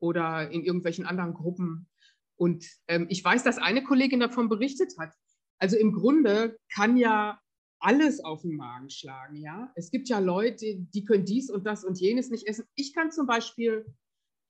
oder 0.00 0.50
in 0.50 0.64
irgendwelchen 0.64 1.06
anderen 1.06 1.34
Gruppen. 1.34 1.88
Und 2.36 2.66
ähm, 2.88 3.06
ich 3.10 3.24
weiß, 3.24 3.44
dass 3.44 3.58
eine 3.58 3.84
Kollegin 3.84 4.20
davon 4.20 4.48
berichtet 4.48 4.94
hat. 4.98 5.14
Also 5.58 5.76
im 5.76 5.92
Grunde 5.92 6.58
kann 6.72 6.96
ja 6.96 7.38
alles 7.80 8.24
auf 8.24 8.42
den 8.42 8.56
Magen 8.56 8.90
schlagen, 8.90 9.36
ja. 9.36 9.72
Es 9.74 9.90
gibt 9.90 10.08
ja 10.08 10.18
Leute, 10.18 10.76
die 10.78 11.04
können 11.04 11.24
dies 11.24 11.50
und 11.50 11.66
das 11.66 11.84
und 11.84 11.98
jenes 11.98 12.30
nicht 12.30 12.46
essen. 12.46 12.66
Ich 12.74 12.94
kann 12.94 13.10
zum 13.10 13.26
Beispiel 13.26 13.86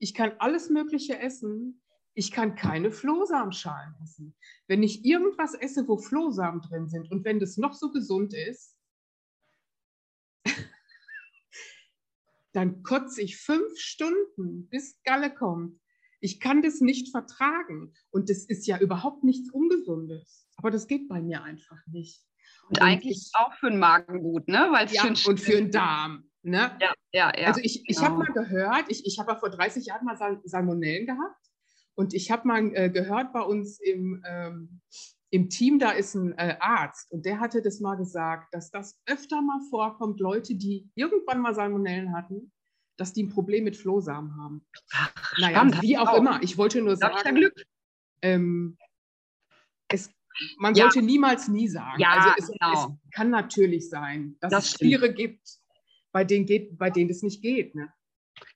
ich 0.01 0.15
kann 0.15 0.33
alles 0.39 0.71
Mögliche 0.71 1.19
essen. 1.21 1.81
Ich 2.15 2.33
kann 2.33 2.57
keine 2.57 2.91
Flohsamenschalen 2.91 3.95
essen. 4.03 4.35
Wenn 4.67 4.83
ich 4.83 5.05
irgendwas 5.05 5.55
esse, 5.55 5.87
wo 5.87 5.97
Flohsamen 5.99 6.61
drin 6.63 6.89
sind 6.89 7.09
und 7.13 7.25
wenn 7.25 7.39
das 7.39 7.57
noch 7.57 7.75
so 7.75 7.93
gesund 7.93 8.35
ist, 8.35 8.77
dann 12.53 12.83
kotze 12.83 13.23
ich 13.23 13.37
fünf 13.37 13.79
Stunden, 13.79 14.69
bis 14.69 15.01
Galle 15.05 15.33
kommt. 15.33 15.79
Ich 16.21 16.41
kann 16.41 16.63
das 16.63 16.81
nicht 16.81 17.11
vertragen. 17.11 17.95
Und 18.11 18.29
das 18.29 18.45
ist 18.45 18.67
ja 18.67 18.79
überhaupt 18.79 19.23
nichts 19.23 19.51
Ungesundes. 19.51 20.49
Aber 20.57 20.71
das 20.71 20.87
geht 20.87 21.09
bei 21.09 21.23
mir 21.23 21.43
einfach 21.43 21.79
nicht. 21.87 22.25
Und, 22.69 22.79
und 22.79 22.83
eigentlich 22.83 23.19
ich, 23.19 23.31
auch 23.35 23.55
für 23.55 23.71
den 23.71 23.79
Magen 23.79 24.21
gut, 24.21 24.49
ne? 24.49 24.69
Weil's 24.71 24.93
ja, 24.93 25.05
und 25.05 25.41
für 25.41 25.57
den 25.57 25.71
Darm. 25.71 26.30
Ne? 26.43 26.77
Ja, 26.81 26.93
ja, 27.13 27.33
ja. 27.39 27.49
Also 27.49 27.61
ich, 27.63 27.89
ich 27.89 27.97
genau. 27.97 28.09
habe 28.09 28.19
mal 28.19 28.33
gehört, 28.33 28.85
ich, 28.89 29.05
ich 29.05 29.19
habe 29.19 29.33
ja 29.33 29.39
vor 29.39 29.51
30 29.51 29.87
Jahren 29.87 30.05
mal 30.05 30.17
Sal 30.17 30.41
Salmonellen 30.45 31.07
gehabt 31.07 31.51
und 31.95 32.15
ich 32.15 32.31
habe 32.31 32.49
mal 32.49 32.75
äh, 32.75 32.89
gehört 32.89 33.33
bei 33.33 33.43
uns 33.43 33.79
im, 33.79 34.25
ähm, 34.27 34.81
im 35.31 35.51
Team, 35.51 35.79
da 35.79 35.91
ist 35.91 36.15
ein 36.15 36.33
äh, 36.39 36.57
Arzt 36.61 37.13
und 37.13 37.27
der 37.27 37.41
hatte 37.41 37.61
das 37.61 37.81
mal 37.81 37.97
gesagt, 37.97 38.55
dass 38.55 38.71
das 38.71 38.99
öfter 39.07 39.43
mal 39.43 39.61
vorkommt, 39.69 40.19
Leute, 40.19 40.55
die 40.55 40.91
irgendwann 40.95 41.41
mal 41.41 41.55
Salmonellen 41.55 42.17
hatten, 42.17 42.53
dass 42.97 43.13
die 43.13 43.25
ein 43.25 43.31
Problem 43.31 43.65
mit 43.65 43.77
Flohsamen 43.77 44.37
haben. 44.37 44.67
Ach, 44.93 45.33
naja, 45.39 45.57
spannend, 45.57 45.83
wie 45.83 45.99
auch, 45.99 46.09
auch, 46.09 46.19
immer. 46.19 46.43
Ich 46.43 46.57
wollte 46.57 46.81
nur 46.81 46.97
sagen, 46.97 47.17
ich 47.23 47.35
Glück? 47.35 47.65
Ähm, 48.23 48.79
es, 49.89 50.11
man 50.59 50.75
ja. 50.75 50.85
sollte 50.85 51.03
niemals 51.03 51.49
nie 51.49 51.69
sagen. 51.69 52.01
Ja, 52.01 52.13
also 52.13 52.31
es, 52.39 52.47
genau. 52.47 52.99
es 53.05 53.11
kann 53.13 53.31
natürlich 53.31 53.89
sein, 53.89 54.37
dass 54.41 54.51
das 54.51 54.65
es 54.67 54.75
Tiere 54.75 55.13
gibt, 55.13 55.60
bei 56.13 56.25
denen, 56.25 56.47
geht, 56.47 56.79
bei 56.79 56.91
denen 56.91 57.09
das 57.09 57.23
nicht 57.23 57.43
geht. 57.43 57.75
Ne? 57.75 57.93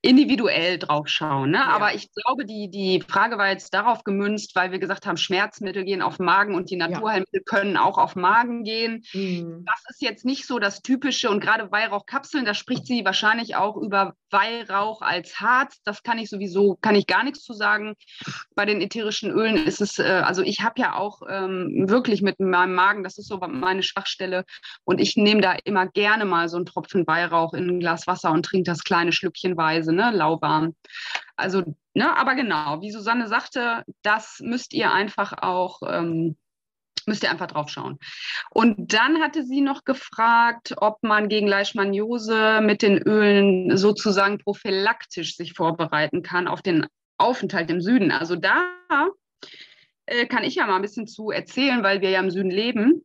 individuell 0.01 0.79
drauf 0.79 1.09
schauen. 1.09 1.51
Ne? 1.51 1.59
Ja. 1.59 1.69
Aber 1.69 1.95
ich 1.95 2.11
glaube, 2.13 2.45
die, 2.45 2.71
die 2.71 3.01
Frage 3.01 3.39
war 3.39 3.49
jetzt 3.49 3.73
darauf 3.73 4.05
gemünzt, 4.05 4.55
weil 4.55 4.71
wir 4.71 4.79
gesagt 4.79 5.07
haben, 5.07 5.17
Schmerzmittel 5.17 5.85
gehen 5.85 6.03
auf 6.03 6.19
Magen 6.19 6.55
und 6.55 6.71
die 6.71 6.77
Naturheilmittel 6.77 7.41
ja. 7.41 7.59
können 7.59 7.77
auch 7.77 7.99
auf 7.99 8.17
Magen 8.17 8.65
gehen. 8.65 9.05
Mhm. 9.13 9.65
Das 9.65 9.83
ist 9.89 10.03
jetzt 10.03 10.25
nicht 10.25 10.47
so 10.47 10.59
das 10.59 10.83
Typische 10.83 11.31
und 11.31 11.41
gerade 11.41 11.71
Weihrauchkapseln, 11.71 12.45
da 12.45 12.55
spricht 12.55 12.87
sie 12.87 13.05
wahrscheinlich 13.05 13.57
auch 13.57 13.77
über 13.77 14.15
Weihrauch 14.35 15.01
als 15.01 15.41
Harz. 15.41 15.81
Das 15.85 16.03
kann 16.03 16.19
ich 16.19 16.29
sowieso, 16.29 16.77
kann 16.83 16.97
ich 16.97 17.07
gar 17.07 17.23
nichts 17.23 17.43
zu 17.45 17.53
sagen. 17.53 17.95
Bei 18.55 18.67
den 18.67 18.81
ätherischen 18.81 19.31
Ölen 19.31 19.57
ist 19.57 19.81
es, 19.81 19.99
äh, 19.99 20.23
also 20.25 20.43
ich 20.43 20.61
habe 20.61 20.81
ja 20.81 20.97
auch 20.97 21.23
ähm, 21.29 21.89
wirklich 21.89 22.21
mit 22.21 22.41
meinem 22.41 22.75
Magen, 22.75 23.05
das 23.05 23.17
ist 23.17 23.29
so 23.29 23.39
meine 23.39 23.83
Schwachstelle 23.83 24.45
und 24.85 25.01
ich 25.01 25.17
nehme 25.17 25.41
da 25.41 25.53
immer 25.65 25.87
gerne 25.87 26.25
mal 26.25 26.49
so 26.49 26.57
einen 26.57 26.67
Tropfen 26.67 27.07
Weihrauch 27.07 27.55
in 27.55 27.71
ein 27.71 27.81
Glas 27.81 28.07
Wasser 28.07 28.33
und 28.33 28.45
trinke 28.45 28.71
das 28.71 28.83
kleine 28.83 29.13
Schlückchen 29.13 29.57
Weise 29.57 29.93
ne, 29.93 30.11
lauwarm. 30.13 30.75
Also, 31.37 31.63
ne, 31.95 32.17
aber 32.17 32.35
genau, 32.35 32.81
wie 32.81 32.91
Susanne 32.91 33.29
sagte, 33.29 33.85
das 34.03 34.41
müsst 34.41 34.75
ihr 34.75 34.93
einfach 34.93 35.33
auch, 35.43 35.81
ähm, 35.87 36.37
müsst 37.07 37.23
ihr 37.23 37.31
einfach 37.31 37.47
drauf 37.47 37.69
schauen. 37.69 37.99
Und 38.51 38.93
dann 38.93 39.21
hatte 39.21 39.45
sie 39.45 39.61
noch 39.61 39.85
gefragt, 39.85 40.75
ob 40.77 41.03
man 41.03 41.29
gegen 41.29 41.47
Leishmaniose 41.47 42.61
mit 42.63 42.83
den 42.83 42.99
Ölen 42.99 43.77
sozusagen 43.77 44.39
prophylaktisch 44.39 45.37
sich 45.37 45.53
vorbereiten 45.55 46.23
kann 46.23 46.49
auf 46.49 46.63
den 46.63 46.87
Aufenthalt 47.19 47.71
im 47.71 47.81
Süden. 47.81 48.11
Also 48.11 48.37
da 48.37 48.63
äh, 50.07 50.27
kann 50.27 50.45
ich 50.45 50.57
ja 50.57 50.67
mal 50.67 50.77
ein 50.77 50.83
bisschen 50.83 51.07
zu 51.07 51.31
erzählen, 51.31 51.83
weil 51.83 52.01
wir 52.01 52.11
ja 52.11 52.21
im 52.21 52.31
Süden 52.31 52.51
leben 52.51 53.05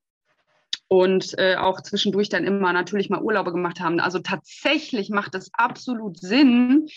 und 0.89 1.37
äh, 1.37 1.55
auch 1.55 1.81
zwischendurch 1.81 2.29
dann 2.29 2.43
immer 2.43 2.73
natürlich 2.73 3.09
mal 3.09 3.21
Urlaube 3.21 3.51
gemacht 3.53 3.79
haben. 3.79 3.99
Also 3.99 4.19
tatsächlich 4.19 5.09
macht 5.09 5.35
es 5.35 5.51
absolut 5.53 6.19
Sinn, 6.19 6.87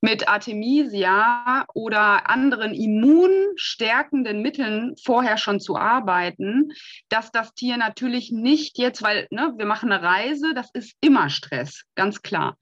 mit 0.00 0.28
Artemisia 0.28 1.66
oder 1.74 2.30
anderen 2.30 2.72
immunstärkenden 2.72 4.40
Mitteln 4.40 4.94
vorher 5.02 5.36
schon 5.36 5.60
zu 5.60 5.76
arbeiten, 5.76 6.72
dass 7.08 7.32
das 7.32 7.52
Tier 7.54 7.76
natürlich 7.76 8.30
nicht 8.32 8.78
jetzt, 8.78 9.02
weil 9.02 9.26
ne, 9.30 9.52
wir 9.56 9.66
machen 9.66 9.92
eine 9.92 10.02
Reise, 10.02 10.54
das 10.54 10.70
ist 10.72 10.94
immer 11.00 11.28
Stress, 11.28 11.82
ganz 11.96 12.22
klar. 12.22 12.56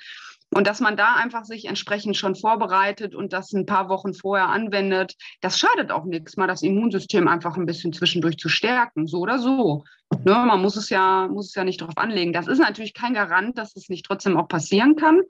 Und 0.55 0.67
dass 0.67 0.81
man 0.81 0.97
da 0.97 1.15
einfach 1.15 1.45
sich 1.45 1.67
entsprechend 1.67 2.17
schon 2.17 2.35
vorbereitet 2.35 3.15
und 3.15 3.33
das 3.33 3.53
ein 3.53 3.67
paar 3.67 3.89
Wochen 3.89 4.15
vorher 4.15 4.49
anwendet, 4.49 5.15
das 5.41 5.59
schadet 5.59 5.91
auch 5.91 6.05
nichts, 6.05 6.37
mal 6.37 6.47
das 6.47 6.63
Immunsystem 6.63 7.29
einfach 7.29 7.57
ein 7.57 7.67
bisschen 7.67 7.93
zwischendurch 7.93 8.39
zu 8.39 8.49
stärken, 8.49 9.07
so 9.07 9.19
oder 9.19 9.39
so. 9.39 9.85
Ne, 10.25 10.33
man 10.33 10.63
muss 10.63 10.77
es 10.77 10.89
ja, 10.89 11.29
muss 11.29 11.49
es 11.49 11.55
ja 11.55 11.65
nicht 11.65 11.83
darauf 11.83 11.99
anlegen. 11.99 12.33
Das 12.33 12.47
ist 12.47 12.59
natürlich 12.59 12.95
kein 12.95 13.13
Garant, 13.13 13.59
dass 13.59 13.77
es 13.77 13.91
nicht 13.91 14.07
trotzdem 14.07 14.39
auch 14.39 14.49
passieren 14.49 14.97
kann. 14.97 15.21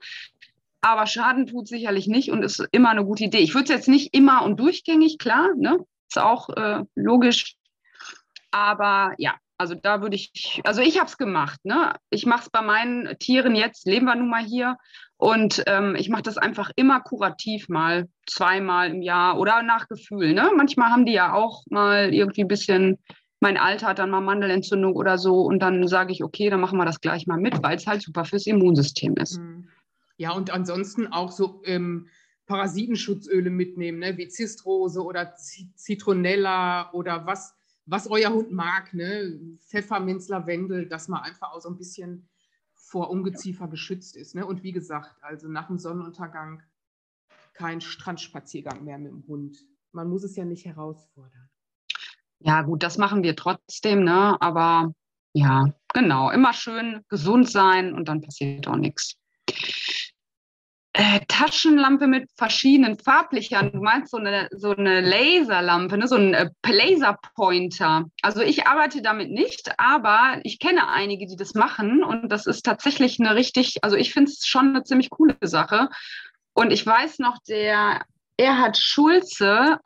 Aber 0.81 1.05
Schaden 1.05 1.47
tut 1.47 1.67
sicherlich 1.67 2.07
nicht 2.07 2.31
und 2.31 2.41
ist 2.41 2.65
immer 2.71 2.89
eine 2.89 3.03
gute 3.03 3.25
Idee. 3.25 3.39
Ich 3.39 3.53
würde 3.53 3.65
es 3.65 3.69
jetzt 3.69 3.89
nicht 3.89 4.13
immer 4.13 4.43
und 4.43 4.59
durchgängig, 4.59 5.17
klar, 5.17 5.49
ne? 5.57 5.79
Ist 6.07 6.17
auch 6.17 6.49
äh, 6.49 6.83
logisch. 6.95 7.55
Aber 8.51 9.13
ja, 9.17 9.35
also 9.59 9.75
da 9.75 10.01
würde 10.01 10.15
ich, 10.15 10.61
also 10.63 10.81
ich 10.81 10.97
habe 10.97 11.07
es 11.09 11.17
gemacht. 11.17 11.59
Ne? 11.63 11.93
Ich 12.09 12.25
mache 12.25 12.43
es 12.43 12.49
bei 12.49 12.61
meinen 12.61 13.19
Tieren 13.19 13.55
jetzt, 13.55 13.85
leben 13.85 14.05
wir 14.05 14.15
nun 14.15 14.29
mal 14.29 14.43
hier. 14.43 14.77
Und 15.19 15.63
ähm, 15.67 15.95
ich 15.97 16.07
mache 16.07 16.21
das 16.21 16.37
einfach 16.37 16.71
immer 16.77 17.01
kurativ 17.01 17.67
mal, 17.67 18.07
zweimal 18.25 18.89
im 18.89 19.01
Jahr 19.01 19.37
oder 19.37 19.63
nach 19.63 19.89
Gefühl. 19.89 20.33
Ne? 20.33 20.49
Manchmal 20.55 20.91
haben 20.91 21.05
die 21.05 21.11
ja 21.11 21.33
auch 21.33 21.65
mal 21.69 22.13
irgendwie 22.13 22.45
ein 22.45 22.47
bisschen, 22.47 22.97
mein 23.41 23.57
Alter 23.57 23.87
hat 23.87 23.99
dann 23.99 24.11
mal 24.11 24.21
Mandelentzündung 24.21 24.95
oder 24.95 25.17
so. 25.17 25.41
Und 25.41 25.59
dann 25.59 25.89
sage 25.89 26.13
ich, 26.13 26.23
okay, 26.23 26.49
dann 26.49 26.61
machen 26.61 26.77
wir 26.77 26.85
das 26.85 27.01
gleich 27.01 27.27
mal 27.27 27.37
mit, 27.37 27.61
weil 27.61 27.75
es 27.75 27.85
halt 27.85 28.01
super 28.01 28.23
fürs 28.23 28.47
Immunsystem 28.47 29.15
ist. 29.15 29.39
Mhm. 29.39 29.67
Ja, 30.15 30.31
und 30.31 30.51
ansonsten 30.51 31.07
auch 31.07 31.33
so 31.33 31.61
ähm, 31.65 32.07
Parasitenschutzöle 32.45 33.49
mitnehmen, 33.49 33.99
ne? 33.99 34.17
wie 34.17 34.29
Zistrose 34.29 35.03
oder 35.03 35.35
Zitronella 35.35 36.93
oder 36.93 37.25
was 37.25 37.55
was 37.89 38.09
euer 38.09 38.31
Hund 38.31 38.51
mag, 38.51 38.93
ne? 38.93 39.39
Pfefferminz, 39.67 40.27
Lavendel, 40.27 40.87
dass 40.87 41.07
man 41.07 41.23
einfach 41.23 41.51
auch 41.51 41.59
so 41.59 41.69
ein 41.69 41.77
bisschen 41.77 42.28
vor 42.89 43.09
Ungeziefer 43.09 43.67
geschützt 43.67 44.17
ist. 44.17 44.35
Ne? 44.35 44.45
Und 44.45 44.63
wie 44.63 44.71
gesagt, 44.71 45.15
also 45.21 45.47
nach 45.47 45.67
dem 45.67 45.77
Sonnenuntergang 45.77 46.63
kein 47.53 47.81
Strandspaziergang 47.81 48.83
mehr 48.83 48.97
mit 48.97 49.11
dem 49.11 49.27
Hund. 49.27 49.57
Man 49.91 50.09
muss 50.09 50.23
es 50.23 50.35
ja 50.35 50.45
nicht 50.45 50.65
herausfordern. 50.65 51.49
Ja, 52.39 52.61
gut, 52.61 52.83
das 52.83 52.97
machen 52.97 53.21
wir 53.21 53.35
trotzdem, 53.35 54.03
ne? 54.03 54.41
Aber 54.41 54.93
ja, 55.33 55.73
genau, 55.93 56.31
immer 56.31 56.53
schön 56.53 57.03
gesund 57.09 57.49
sein 57.49 57.93
und 57.93 58.07
dann 58.07 58.21
passiert 58.21 58.67
auch 58.67 58.77
nichts 58.77 59.17
äh, 60.93 61.19
Taschenlampe 61.27 62.07
mit 62.07 62.29
verschiedenen 62.35 62.97
Farblichern. 62.97 63.71
Du 63.71 63.79
meinst 63.79 64.11
so 64.11 64.17
eine, 64.17 64.49
so 64.51 64.75
eine 64.75 65.01
Laserlampe, 65.01 65.97
ne? 65.97 66.07
so 66.07 66.15
ein 66.15 66.33
äh, 66.33 66.49
Laserpointer. 66.65 68.05
Also 68.21 68.41
ich 68.41 68.65
arbeite 68.67 69.01
damit 69.01 69.29
nicht, 69.29 69.71
aber 69.77 70.39
ich 70.43 70.59
kenne 70.59 70.89
einige, 70.89 71.27
die 71.27 71.35
das 71.35 71.53
machen 71.53 72.03
und 72.03 72.29
das 72.29 72.47
ist 72.47 72.63
tatsächlich 72.63 73.19
eine 73.19 73.35
richtig, 73.35 73.83
also 73.83 73.95
ich 73.95 74.13
finde 74.13 74.31
es 74.31 74.45
schon 74.47 74.69
eine 74.69 74.83
ziemlich 74.83 75.09
coole 75.09 75.37
Sache. 75.41 75.89
Und 76.53 76.71
ich 76.71 76.85
weiß 76.85 77.19
noch, 77.19 77.37
der 77.47 78.01
Erhard 78.37 78.77
Schulze, 78.77 79.77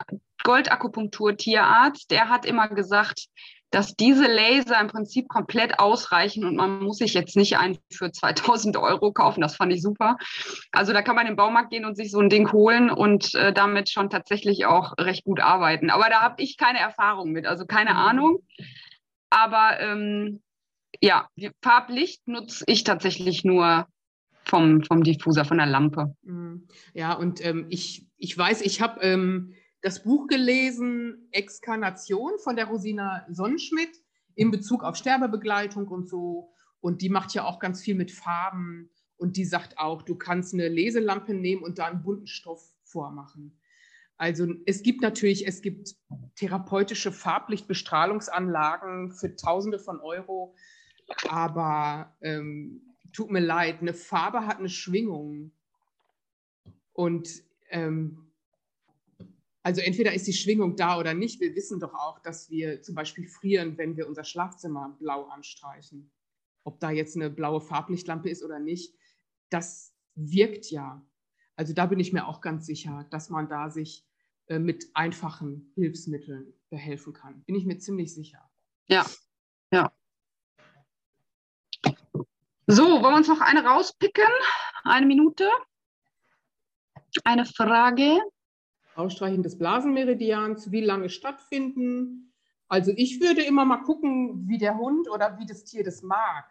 Goldakupunktur-Tierarzt, 0.42 2.10
der 2.10 2.28
hat 2.28 2.46
immer 2.46 2.68
gesagt, 2.68 3.26
dass 3.74 3.96
diese 3.96 4.26
Laser 4.26 4.80
im 4.80 4.86
Prinzip 4.86 5.28
komplett 5.28 5.80
ausreichen 5.80 6.44
und 6.44 6.54
man 6.54 6.80
muss 6.80 6.98
sich 6.98 7.12
jetzt 7.12 7.36
nicht 7.36 7.58
einen 7.58 7.78
für 7.90 8.12
2000 8.12 8.76
Euro 8.76 9.12
kaufen. 9.12 9.40
Das 9.40 9.56
fand 9.56 9.72
ich 9.72 9.82
super. 9.82 10.16
Also 10.70 10.92
da 10.92 11.02
kann 11.02 11.16
man 11.16 11.26
in 11.26 11.32
den 11.32 11.36
Baumarkt 11.36 11.70
gehen 11.70 11.84
und 11.84 11.96
sich 11.96 12.10
so 12.10 12.20
ein 12.20 12.28
Ding 12.28 12.52
holen 12.52 12.88
und 12.90 13.34
äh, 13.34 13.52
damit 13.52 13.90
schon 13.90 14.10
tatsächlich 14.10 14.66
auch 14.66 14.94
recht 14.98 15.24
gut 15.24 15.40
arbeiten. 15.40 15.90
Aber 15.90 16.08
da 16.08 16.22
habe 16.22 16.40
ich 16.40 16.56
keine 16.56 16.78
Erfahrung 16.78 17.32
mit, 17.32 17.46
also 17.46 17.66
keine 17.66 17.90
mhm. 17.90 17.96
Ahnung. 17.96 18.38
Aber 19.30 19.80
ähm, 19.80 20.40
ja, 21.00 21.28
Farblicht 21.60 22.28
nutze 22.28 22.64
ich 22.68 22.84
tatsächlich 22.84 23.44
nur 23.44 23.86
vom, 24.44 24.84
vom 24.84 25.02
Diffuser, 25.02 25.44
von 25.44 25.58
der 25.58 25.66
Lampe. 25.66 26.14
Mhm. 26.22 26.68
Ja, 26.92 27.14
und 27.14 27.44
ähm, 27.44 27.66
ich, 27.70 28.06
ich 28.18 28.38
weiß, 28.38 28.62
ich 28.62 28.80
habe 28.80 29.00
ähm, 29.00 29.54
das 29.84 30.02
Buch 30.02 30.28
gelesen, 30.28 31.28
Exkarnation 31.30 32.38
von 32.38 32.56
der 32.56 32.64
Rosina 32.64 33.26
Sonnenschmidt 33.28 34.00
in 34.34 34.50
Bezug 34.50 34.82
auf 34.82 34.96
Sterbebegleitung 34.96 35.88
und 35.88 36.08
so. 36.08 36.54
Und 36.80 37.02
die 37.02 37.10
macht 37.10 37.34
ja 37.34 37.44
auch 37.44 37.58
ganz 37.58 37.82
viel 37.82 37.94
mit 37.94 38.10
Farben. 38.10 38.88
Und 39.18 39.36
die 39.36 39.44
sagt 39.44 39.76
auch, 39.76 40.00
du 40.00 40.14
kannst 40.14 40.54
eine 40.54 40.68
Leselampe 40.68 41.34
nehmen 41.34 41.62
und 41.62 41.78
da 41.78 41.84
einen 41.84 42.02
bunten 42.02 42.26
Stoff 42.26 42.72
vormachen. 42.82 43.60
Also 44.16 44.46
es 44.64 44.82
gibt 44.82 45.02
natürlich, 45.02 45.46
es 45.46 45.60
gibt 45.60 45.96
therapeutische 46.34 47.12
Farblichtbestrahlungsanlagen 47.12 49.12
für 49.12 49.36
Tausende 49.36 49.78
von 49.78 50.00
Euro, 50.00 50.54
aber 51.28 52.16
ähm, 52.22 52.96
tut 53.12 53.30
mir 53.30 53.40
leid, 53.40 53.82
eine 53.82 53.92
Farbe 53.92 54.46
hat 54.46 54.60
eine 54.60 54.70
Schwingung. 54.70 55.52
Und 56.94 57.28
ähm, 57.68 58.23
also 59.64 59.80
entweder 59.80 60.12
ist 60.12 60.26
die 60.26 60.34
Schwingung 60.34 60.76
da 60.76 60.98
oder 60.98 61.14
nicht. 61.14 61.40
Wir 61.40 61.54
wissen 61.56 61.80
doch 61.80 61.94
auch, 61.94 62.18
dass 62.18 62.50
wir 62.50 62.82
zum 62.82 62.94
Beispiel 62.94 63.26
frieren, 63.26 63.78
wenn 63.78 63.96
wir 63.96 64.06
unser 64.06 64.22
Schlafzimmer 64.22 64.94
blau 65.00 65.24
anstreichen. 65.24 66.12
Ob 66.64 66.80
da 66.80 66.90
jetzt 66.90 67.16
eine 67.16 67.30
blaue 67.30 67.62
Farblichtlampe 67.62 68.28
ist 68.28 68.42
oder 68.42 68.58
nicht, 68.58 68.94
das 69.48 69.94
wirkt 70.14 70.70
ja. 70.70 71.02
Also 71.56 71.72
da 71.72 71.86
bin 71.86 71.98
ich 71.98 72.12
mir 72.12 72.28
auch 72.28 72.42
ganz 72.42 72.66
sicher, 72.66 73.06
dass 73.10 73.30
man 73.30 73.48
da 73.48 73.70
sich 73.70 74.06
äh, 74.48 74.58
mit 74.58 74.84
einfachen 74.92 75.72
Hilfsmitteln 75.76 76.52
behelfen 76.68 77.14
kann. 77.14 77.42
Bin 77.44 77.54
ich 77.54 77.64
mir 77.64 77.78
ziemlich 77.78 78.12
sicher. 78.12 78.50
Ja, 78.86 79.06
ja. 79.72 79.90
So, 82.66 82.84
wollen 82.84 83.02
wir 83.02 83.16
uns 83.16 83.28
noch 83.28 83.40
eine 83.40 83.64
rauspicken? 83.64 84.28
Eine 84.84 85.06
Minute? 85.06 85.48
Eine 87.24 87.46
Frage? 87.46 88.20
Ausstreichen 88.96 89.42
des 89.42 89.58
Blasenmeridians, 89.58 90.70
wie 90.70 90.80
lange 90.80 91.08
stattfinden. 91.08 92.32
Also 92.68 92.92
ich 92.96 93.20
würde 93.20 93.42
immer 93.42 93.64
mal 93.64 93.82
gucken, 93.82 94.48
wie 94.48 94.58
der 94.58 94.78
Hund 94.78 95.08
oder 95.10 95.38
wie 95.38 95.46
das 95.46 95.64
Tier 95.64 95.84
das 95.84 96.02
mag. 96.02 96.44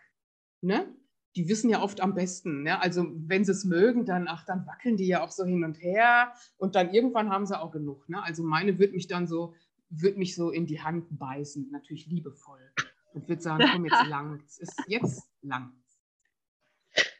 Ne? 0.62 0.88
Die 1.36 1.50
wissen 1.50 1.70
ja 1.70 1.82
oft 1.82 2.02
am 2.02 2.14
besten. 2.14 2.64
Ne? 2.64 2.80
Also 2.80 3.06
wenn 3.16 3.44
sie 3.44 3.52
es 3.52 3.66
mögen, 3.66 4.06
dann, 4.06 4.28
ach, 4.28 4.46
dann 4.46 4.66
wackeln 4.68 4.98
die 4.98 5.08
ja 5.08 5.24
auch 5.24 5.32
so 5.32 5.44
hin 5.44 5.64
und 5.64 5.82
her 5.82 6.34
und 6.58 6.76
dann 6.76 6.94
irgendwann 6.94 7.30
haben 7.30 7.46
sie 7.46 7.60
auch 7.60 7.72
genug. 7.72 8.08
Ne? 8.08 8.22
Also 8.22 8.44
meine 8.44 8.78
wird 8.80 8.94
mich 8.94 9.08
dann 9.08 9.28
so, 9.28 9.54
wird 9.89 10.18
mich 10.18 10.36
so 10.36 10.52
in 10.52 10.66
die 10.66 10.82
Hand 10.82 11.08
beißen, 11.18 11.70
natürlich 11.72 12.08
liebevoll. 12.08 12.72
Und 13.14 13.30
wird 13.30 13.44
sagen, 13.44 13.66
komm 13.72 13.86
jetzt 13.86 14.06
lang, 14.08 14.41
es 14.46 14.60
ist 14.60 14.84
jetzt 14.88 15.30
lang. 15.41 15.72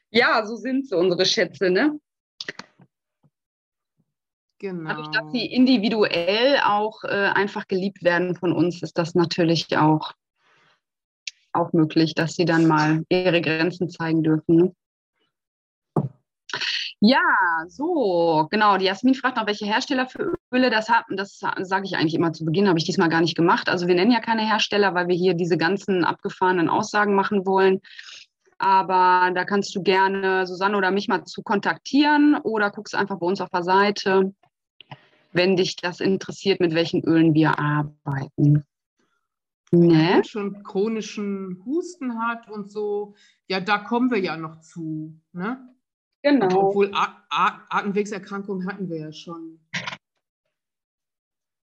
Ja, 0.10 0.46
so 0.46 0.56
sind 0.56 0.88
so 0.88 0.98
unsere 0.98 1.26
Schätze, 1.26 1.70
ne? 1.70 2.00
Genau. 4.64 4.92
Dadurch, 4.92 5.10
dass 5.10 5.30
sie 5.34 5.46
individuell 5.46 6.58
auch 6.64 7.04
äh, 7.04 7.10
einfach 7.10 7.68
geliebt 7.68 8.02
werden 8.02 8.34
von 8.34 8.54
uns, 8.54 8.82
ist 8.82 8.98
das 8.98 9.14
natürlich 9.14 9.78
auch, 9.78 10.14
auch 11.52 11.74
möglich, 11.74 12.16
dass 12.16 12.36
sie 12.36 12.46
dann 12.46 12.66
mal 12.66 13.04
ihre 13.10 13.42
Grenzen 13.42 13.90
zeigen 13.90 14.24
dürfen. 14.24 14.56
Ne? 14.56 14.76
Ja, 17.02 17.20
so, 17.68 18.48
genau. 18.52 18.78
Die 18.78 18.86
Jasmin 18.86 19.16
fragt 19.16 19.36
noch, 19.36 19.48
welche 19.48 19.66
Hersteller 19.66 20.08
für 20.08 20.34
Öle 20.50 20.70
das 20.70 20.88
haben. 20.88 21.18
Das 21.18 21.40
sage 21.40 21.84
ich 21.84 21.98
eigentlich 21.98 22.16
immer 22.16 22.32
zu 22.32 22.46
Beginn, 22.46 22.70
habe 22.70 22.80
ich 22.80 22.86
diesmal 22.86 23.10
gar 23.10 23.20
nicht 23.20 23.36
gemacht. 23.36 23.68
Also 23.68 23.88
wir 23.88 23.96
nennen 23.96 24.12
ja 24.12 24.22
keine 24.22 24.48
Hersteller, 24.48 24.96
weil 24.96 25.10
wir 25.10 25.16
hier 25.18 25.34
diese 25.34 25.58
ganzen 25.58 26.06
abgefahrenen 26.06 26.70
Aussagen 26.70 27.16
machen 27.16 27.46
wollen. 27.46 27.82
Aber 28.60 29.30
da 29.36 29.44
kannst 29.44 29.76
du 29.76 29.84
gerne 29.84 30.48
Susanne 30.48 30.78
oder 30.78 30.92
mich 30.92 31.10
mal 31.10 31.26
zu 31.26 31.44
kontaktieren 31.44 32.38
oder 32.38 32.72
guckst 32.72 32.96
einfach 32.96 33.20
bei 33.20 33.26
uns 33.26 33.42
auf 33.42 33.50
der 33.50 33.64
Seite 33.64 34.34
wenn 35.34 35.56
dich 35.56 35.76
das 35.76 36.00
interessiert, 36.00 36.60
mit 36.60 36.74
welchen 36.74 37.04
Ölen 37.04 37.34
wir 37.34 37.60
arbeiten. 37.60 38.64
Ne? 39.72 40.22
schon 40.24 40.62
chronischen 40.64 41.64
Husten 41.66 42.20
hat 42.20 42.48
und 42.48 42.72
so, 42.72 43.16
ja, 43.48 43.60
da 43.60 43.80
kommen 43.80 44.12
wir 44.12 44.20
ja 44.20 44.38
noch 44.38 44.60
zu. 44.62 45.20
Ne? 45.32 45.68
Genau. 46.22 46.70
Obwohl 46.70 46.92
Atemwegserkrankungen 46.94 48.68
hatten 48.68 48.88
wir 48.88 49.00
ja 49.00 49.12
schon. 49.12 49.60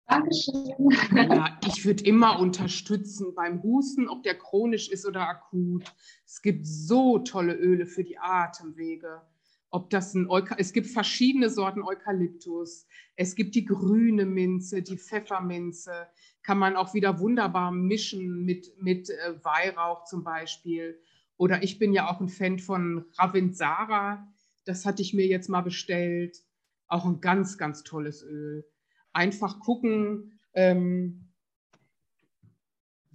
Dankeschön. 0.07 0.73
Ja, 1.11 1.59
ich 1.65 1.85
würde 1.85 2.05
immer 2.05 2.39
unterstützen 2.39 3.35
beim 3.35 3.61
Husten, 3.61 4.07
ob 4.07 4.23
der 4.23 4.37
chronisch 4.37 4.89
ist 4.89 5.05
oder 5.05 5.27
akut. 5.27 5.83
Es 6.25 6.41
gibt 6.41 6.65
so 6.65 7.19
tolle 7.19 7.55
Öle 7.55 7.85
für 7.85 8.05
die 8.05 8.17
Atemwege 8.17 9.21
ob 9.69 9.89
das 9.89 10.13
ein 10.13 10.29
Euka 10.29 10.55
es 10.57 10.73
gibt 10.73 10.87
verschiedene 10.87 11.49
Sorten 11.49 11.83
Eukalyptus, 11.83 12.87
es 13.15 13.35
gibt 13.35 13.55
die 13.55 13.65
grüne 13.65 14.25
Minze, 14.25 14.81
die 14.81 14.97
Pfefferminze, 14.97 16.07
kann 16.43 16.57
man 16.57 16.75
auch 16.75 16.93
wieder 16.93 17.19
wunderbar 17.19 17.71
mischen 17.71 18.45
mit, 18.45 18.71
mit 18.81 19.09
äh, 19.09 19.43
Weihrauch 19.43 20.05
zum 20.05 20.23
Beispiel. 20.23 20.99
Oder 21.35 21.61
ich 21.63 21.77
bin 21.77 21.93
ja 21.93 22.09
auch 22.09 22.21
ein 22.21 22.29
Fan 22.29 22.57
von 22.57 23.05
Ravensara, 23.17 24.27
das 24.65 24.85
hatte 24.85 25.01
ich 25.01 25.13
mir 25.13 25.27
jetzt 25.27 25.49
mal 25.49 25.61
bestellt. 25.61 26.43
Auch 26.87 27.05
ein 27.05 27.21
ganz, 27.21 27.57
ganz 27.57 27.83
tolles 27.83 28.23
Öl. 28.23 28.65
Einfach 29.13 29.59
gucken, 29.59 30.39
ähm, 30.53 31.26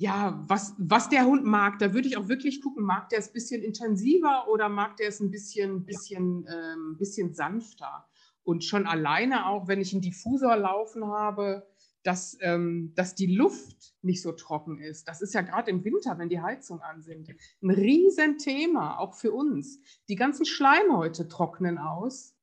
ja, 0.02 0.42
was, 0.48 0.74
was 0.78 1.08
der 1.10 1.26
Hund 1.26 1.44
mag, 1.44 1.78
da 1.78 1.94
würde 1.94 2.08
ich 2.08 2.16
auch 2.16 2.26
wirklich 2.26 2.60
gucken, 2.60 2.84
mag 2.84 3.08
der 3.10 3.20
es 3.20 3.28
ein 3.28 3.34
bisschen 3.34 3.62
intensiver 3.62 4.48
oder 4.48 4.68
mag 4.68 4.96
der 4.96 5.06
es 5.06 5.20
ein 5.20 5.30
bisschen, 5.30 5.84
bisschen, 5.84 6.44
ähm, 6.52 6.96
bisschen 6.98 7.34
sanfter? 7.34 8.08
Und 8.42 8.64
schon 8.64 8.88
alleine 8.88 9.46
auch, 9.46 9.68
wenn 9.68 9.80
ich 9.80 9.92
einen 9.92 10.02
Diffusor 10.02 10.56
laufen 10.56 11.06
habe, 11.06 11.68
dass, 12.02 12.36
ähm, 12.40 12.92
dass 12.96 13.14
die 13.14 13.32
Luft 13.32 13.94
nicht 14.02 14.22
so 14.22 14.32
trocken 14.32 14.80
ist. 14.80 15.06
Das 15.06 15.22
ist 15.22 15.34
ja 15.34 15.42
gerade 15.42 15.70
im 15.70 15.84
Winter, 15.84 16.18
wenn 16.18 16.28
die 16.28 16.40
Heizung 16.40 16.80
an 16.80 17.00
sind, 17.00 17.28
ein 17.62 17.70
Riesenthema, 17.70 18.98
auch 18.98 19.14
für 19.14 19.30
uns. 19.30 19.78
Die 20.08 20.16
ganzen 20.16 20.44
Schleimhäute 20.44 21.28
trocknen 21.28 21.78
aus 21.78 22.34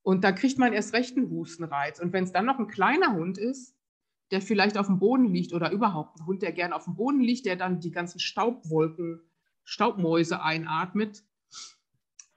und 0.00 0.24
da 0.24 0.32
kriegt 0.32 0.56
man 0.56 0.72
erst 0.72 0.94
recht 0.94 1.18
einen 1.18 1.28
Hustenreiz. 1.28 2.00
Und 2.00 2.14
wenn 2.14 2.24
es 2.24 2.32
dann 2.32 2.46
noch 2.46 2.58
ein 2.58 2.68
kleiner 2.68 3.12
Hund 3.12 3.36
ist, 3.36 3.76
der 4.32 4.40
vielleicht 4.40 4.78
auf 4.78 4.86
dem 4.86 4.98
Boden 4.98 5.26
liegt 5.26 5.52
oder 5.52 5.70
überhaupt 5.70 6.18
ein 6.18 6.26
Hund, 6.26 6.42
der 6.42 6.52
gern 6.52 6.72
auf 6.72 6.84
dem 6.84 6.96
Boden 6.96 7.20
liegt, 7.20 7.44
der 7.44 7.56
dann 7.56 7.80
die 7.80 7.90
ganzen 7.90 8.18
Staubwolken, 8.18 9.20
Staubmäuse 9.62 10.42
einatmet. 10.42 11.22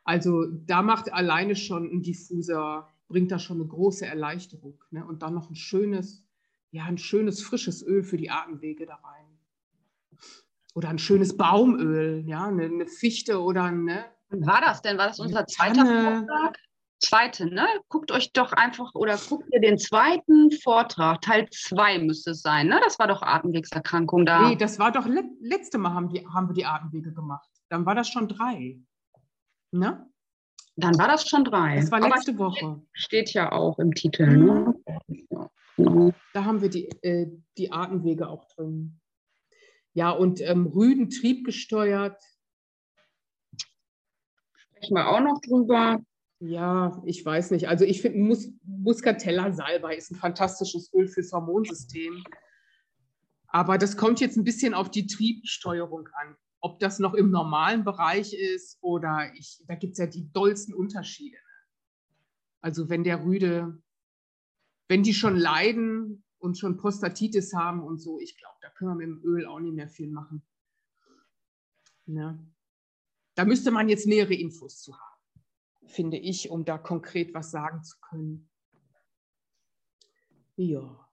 Also 0.03 0.45
da 0.45 0.81
macht 0.81 1.11
alleine 1.11 1.55
schon 1.55 1.89
ein 1.89 2.03
Diffuser, 2.03 2.89
bringt 3.07 3.31
da 3.31 3.39
schon 3.39 3.61
eine 3.61 3.67
große 3.67 4.05
Erleichterung. 4.05 4.83
Ne? 4.91 5.05
Und 5.05 5.23
dann 5.23 5.33
noch 5.33 5.49
ein 5.49 5.55
schönes, 5.55 6.23
ja, 6.71 6.83
ein 6.83 6.97
schönes 6.97 7.41
frisches 7.41 7.81
Öl 7.81 8.03
für 8.03 8.17
die 8.17 8.29
Atemwege 8.29 8.85
da 8.85 8.95
rein. 8.95 9.25
Oder 10.73 10.89
ein 10.89 10.99
schönes 10.99 11.37
Baumöl, 11.37 12.25
ja, 12.27 12.47
eine, 12.47 12.65
eine 12.65 12.87
Fichte 12.87 13.41
oder 13.41 13.63
eine. 13.63 14.05
Wann 14.29 14.45
war 14.45 14.59
das 14.59 14.81
denn? 14.81 14.97
War 14.97 15.07
das 15.07 15.19
unser 15.21 15.47
zweiter 15.47 15.85
Vortrag? 15.85 16.59
Zweite, 16.99 17.45
ne? 17.47 17.67
Guckt 17.89 18.11
euch 18.11 18.31
doch 18.31 18.53
einfach 18.53 18.95
oder 18.95 19.17
guckt 19.17 19.47
ihr 19.51 19.59
den 19.59 19.77
zweiten 19.77 20.51
Vortrag, 20.51 21.21
Teil 21.21 21.47
2 21.49 21.99
müsste 21.99 22.31
es 22.31 22.41
sein, 22.41 22.67
ne? 22.67 22.79
Das 22.83 22.99
war 22.99 23.07
doch 23.07 23.21
Atemwegserkrankung 23.21 24.25
da. 24.25 24.49
Nee, 24.49 24.55
das 24.55 24.79
war 24.79 24.91
doch 24.91 25.05
le 25.05 25.23
letzte 25.41 25.77
Mal 25.77 25.93
haben, 25.93 26.09
die, 26.09 26.25
haben 26.25 26.47
wir 26.47 26.53
die 26.53 26.65
Atemwege 26.65 27.13
gemacht. 27.13 27.49
Dann 27.69 27.85
war 27.85 27.95
das 27.95 28.07
schon 28.09 28.27
drei. 28.27 28.79
Ne? 29.71 30.09
Dann 30.77 30.97
war 30.97 31.07
das 31.07 31.27
schon 31.27 31.45
drei. 31.45 31.77
Das 31.77 31.91
war 31.91 31.99
letzte 31.99 32.31
Aber 32.31 32.45
Woche. 32.45 32.81
Steht 32.93 33.33
ja 33.33 33.51
auch 33.51 33.79
im 33.79 33.93
Titel. 33.93 34.37
Ne? 34.37 34.73
Mhm. 35.77 36.13
Da 36.33 36.45
haben 36.45 36.61
wir 36.61 36.69
die, 36.69 36.87
äh, 37.01 37.27
die 37.57 37.71
Atemwege 37.71 38.27
auch 38.27 38.45
drin. 38.45 38.99
Ja, 39.93 40.11
und 40.11 40.41
ähm, 40.41 40.67
Rüden 40.67 41.09
triebgesteuert. 41.09 42.21
Sprechen 44.57 44.95
wir 44.95 45.07
auch 45.07 45.21
noch 45.21 45.39
drüber. 45.41 45.99
Ja, 46.47 47.01
ich 47.05 47.25
weiß 47.25 47.51
nicht. 47.51 47.67
Also 47.67 47.85
ich 47.85 48.01
finde, 48.01 48.19
Mus 48.19 48.49
Muscatella 48.63 49.51
Salbei 49.51 49.95
ist 49.95 50.11
ein 50.11 50.15
fantastisches 50.15 50.93
Öl 50.93 51.07
fürs 51.07 51.31
Hormonsystem. 51.31 52.23
Aber 53.47 53.77
das 53.79 53.97
kommt 53.97 54.19
jetzt 54.19 54.37
ein 54.37 54.43
bisschen 54.43 54.73
auf 54.75 54.91
die 54.91 55.07
Triebsteuerung 55.07 56.07
an. 56.13 56.35
Ob 56.59 56.79
das 56.79 56.99
noch 56.99 57.15
im 57.15 57.31
normalen 57.31 57.83
Bereich 57.83 58.33
ist 58.33 58.77
oder 58.81 59.31
ich, 59.35 59.63
da 59.67 59.75
gibt 59.75 59.93
es 59.93 59.99
ja 59.99 60.05
die 60.05 60.31
dollsten 60.31 60.73
Unterschiede. 60.73 61.37
Also 62.61 62.89
wenn 62.89 63.03
der 63.03 63.23
Rüde, 63.23 63.81
wenn 64.87 65.03
die 65.03 65.13
schon 65.13 65.37
leiden 65.37 66.23
und 66.37 66.59
schon 66.59 66.77
Prostatitis 66.77 67.53
haben 67.53 67.81
und 67.81 67.97
so, 67.97 68.19
ich 68.19 68.37
glaube, 68.37 68.55
da 68.61 68.69
können 68.69 68.91
wir 68.91 69.07
mit 69.07 69.07
dem 69.07 69.23
Öl 69.23 69.45
auch 69.47 69.59
nicht 69.59 69.75
mehr 69.75 69.89
viel 69.89 70.11
machen. 70.11 70.43
Ja. 72.05 72.37
Da 73.33 73.45
müsste 73.45 73.71
man 73.71 73.89
jetzt 73.89 74.05
nähere 74.05 74.35
Infos 74.35 74.81
zu 74.81 74.95
haben 74.95 75.14
finde 75.88 76.17
ich, 76.17 76.49
um 76.49 76.65
da 76.65 76.77
konkret 76.77 77.33
was 77.33 77.51
sagen 77.51 77.83
zu 77.83 77.95
können. 77.99 78.49
Ja. 80.55 81.07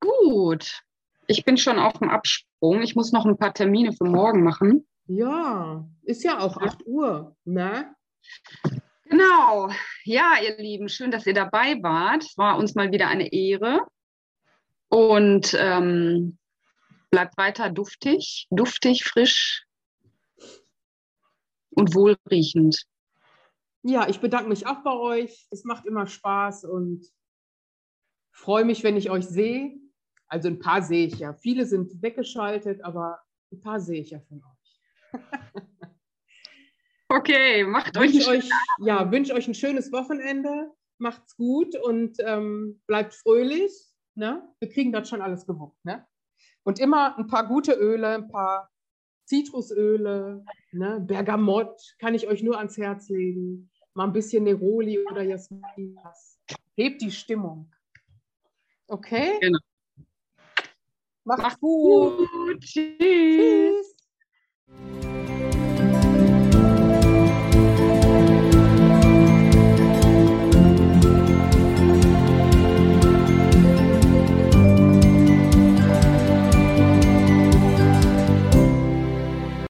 Gut. 0.00 0.82
Ich 1.26 1.44
bin 1.44 1.56
schon 1.56 1.78
auf 1.78 1.98
dem 1.98 2.10
Absprung. 2.10 2.82
Ich 2.82 2.96
muss 2.96 3.12
noch 3.12 3.24
ein 3.24 3.36
paar 3.36 3.54
Termine 3.54 3.92
für 3.92 4.04
morgen 4.04 4.42
machen. 4.42 4.86
Ja, 5.06 5.88
ist 6.02 6.24
ja 6.24 6.38
auch 6.40 6.56
8 6.56 6.86
Uhr, 6.86 7.36
ne? 7.44 7.94
Genau. 9.04 9.70
Ja, 10.04 10.34
ihr 10.42 10.56
Lieben, 10.56 10.88
schön, 10.88 11.10
dass 11.10 11.26
ihr 11.26 11.34
dabei 11.34 11.82
wart. 11.82 12.22
Es 12.24 12.38
war 12.38 12.58
uns 12.58 12.74
mal 12.74 12.92
wieder 12.92 13.08
eine 13.08 13.32
Ehre. 13.32 13.86
Und 14.88 15.56
ähm, 15.58 16.38
bleibt 17.10 17.36
weiter 17.36 17.70
duftig, 17.70 18.46
duftig, 18.50 19.04
frisch, 19.04 19.66
und 21.70 21.94
wohlriechend. 21.94 22.84
Ja, 23.82 24.08
ich 24.08 24.20
bedanke 24.20 24.48
mich 24.48 24.66
auch 24.66 24.82
bei 24.82 24.92
euch. 24.92 25.46
Es 25.50 25.64
macht 25.64 25.86
immer 25.86 26.06
Spaß 26.06 26.64
und 26.64 27.06
freue 28.32 28.64
mich, 28.64 28.84
wenn 28.84 28.96
ich 28.96 29.10
euch 29.10 29.26
sehe. 29.26 29.78
Also 30.28 30.48
ein 30.48 30.58
paar 30.58 30.82
sehe 30.82 31.06
ich 31.06 31.18
ja. 31.18 31.32
Viele 31.34 31.66
sind 31.66 32.02
weggeschaltet, 32.02 32.84
aber 32.84 33.20
ein 33.52 33.60
paar 33.60 33.80
sehe 33.80 34.00
ich 34.00 34.10
ja 34.10 34.20
von 34.20 34.42
euch. 34.44 35.12
okay, 37.08 37.64
macht 37.64 37.96
euch, 37.96 38.28
euch 38.28 38.48
ja, 38.78 39.10
wünsche 39.10 39.34
euch 39.34 39.48
ein 39.48 39.54
schönes 39.54 39.90
Wochenende. 39.92 40.70
Macht's 40.98 41.34
gut 41.36 41.74
und 41.76 42.18
ähm, 42.20 42.80
bleibt 42.86 43.14
fröhlich. 43.14 43.72
Ne? 44.14 44.46
Wir 44.60 44.68
kriegen 44.68 44.92
das 44.92 45.08
schon 45.08 45.22
alles 45.22 45.46
gewuppt. 45.46 45.84
Ne? 45.84 46.06
Und 46.62 46.78
immer 46.78 47.16
ein 47.18 47.26
paar 47.26 47.46
gute 47.46 47.72
Öle, 47.72 48.08
ein 48.08 48.28
paar 48.28 48.69
Zitrusöle, 49.30 50.44
ne? 50.72 51.00
Bergamott 51.06 51.94
kann 52.00 52.14
ich 52.14 52.26
euch 52.26 52.42
nur 52.42 52.58
ans 52.58 52.76
Herz 52.76 53.08
legen. 53.08 53.70
Mal 53.94 54.06
ein 54.06 54.12
bisschen 54.12 54.42
Neroli 54.42 54.98
oder 55.08 55.22
Jasmin. 55.22 55.96
Hebt 56.76 57.00
die 57.00 57.12
Stimmung. 57.12 57.70
Okay? 58.88 59.38
Genau. 59.40 59.58
Macht's, 61.22 61.42
Macht's 61.44 61.60
gut. 61.60 62.28
gut. 62.28 62.60
Tschüss. 62.60 63.94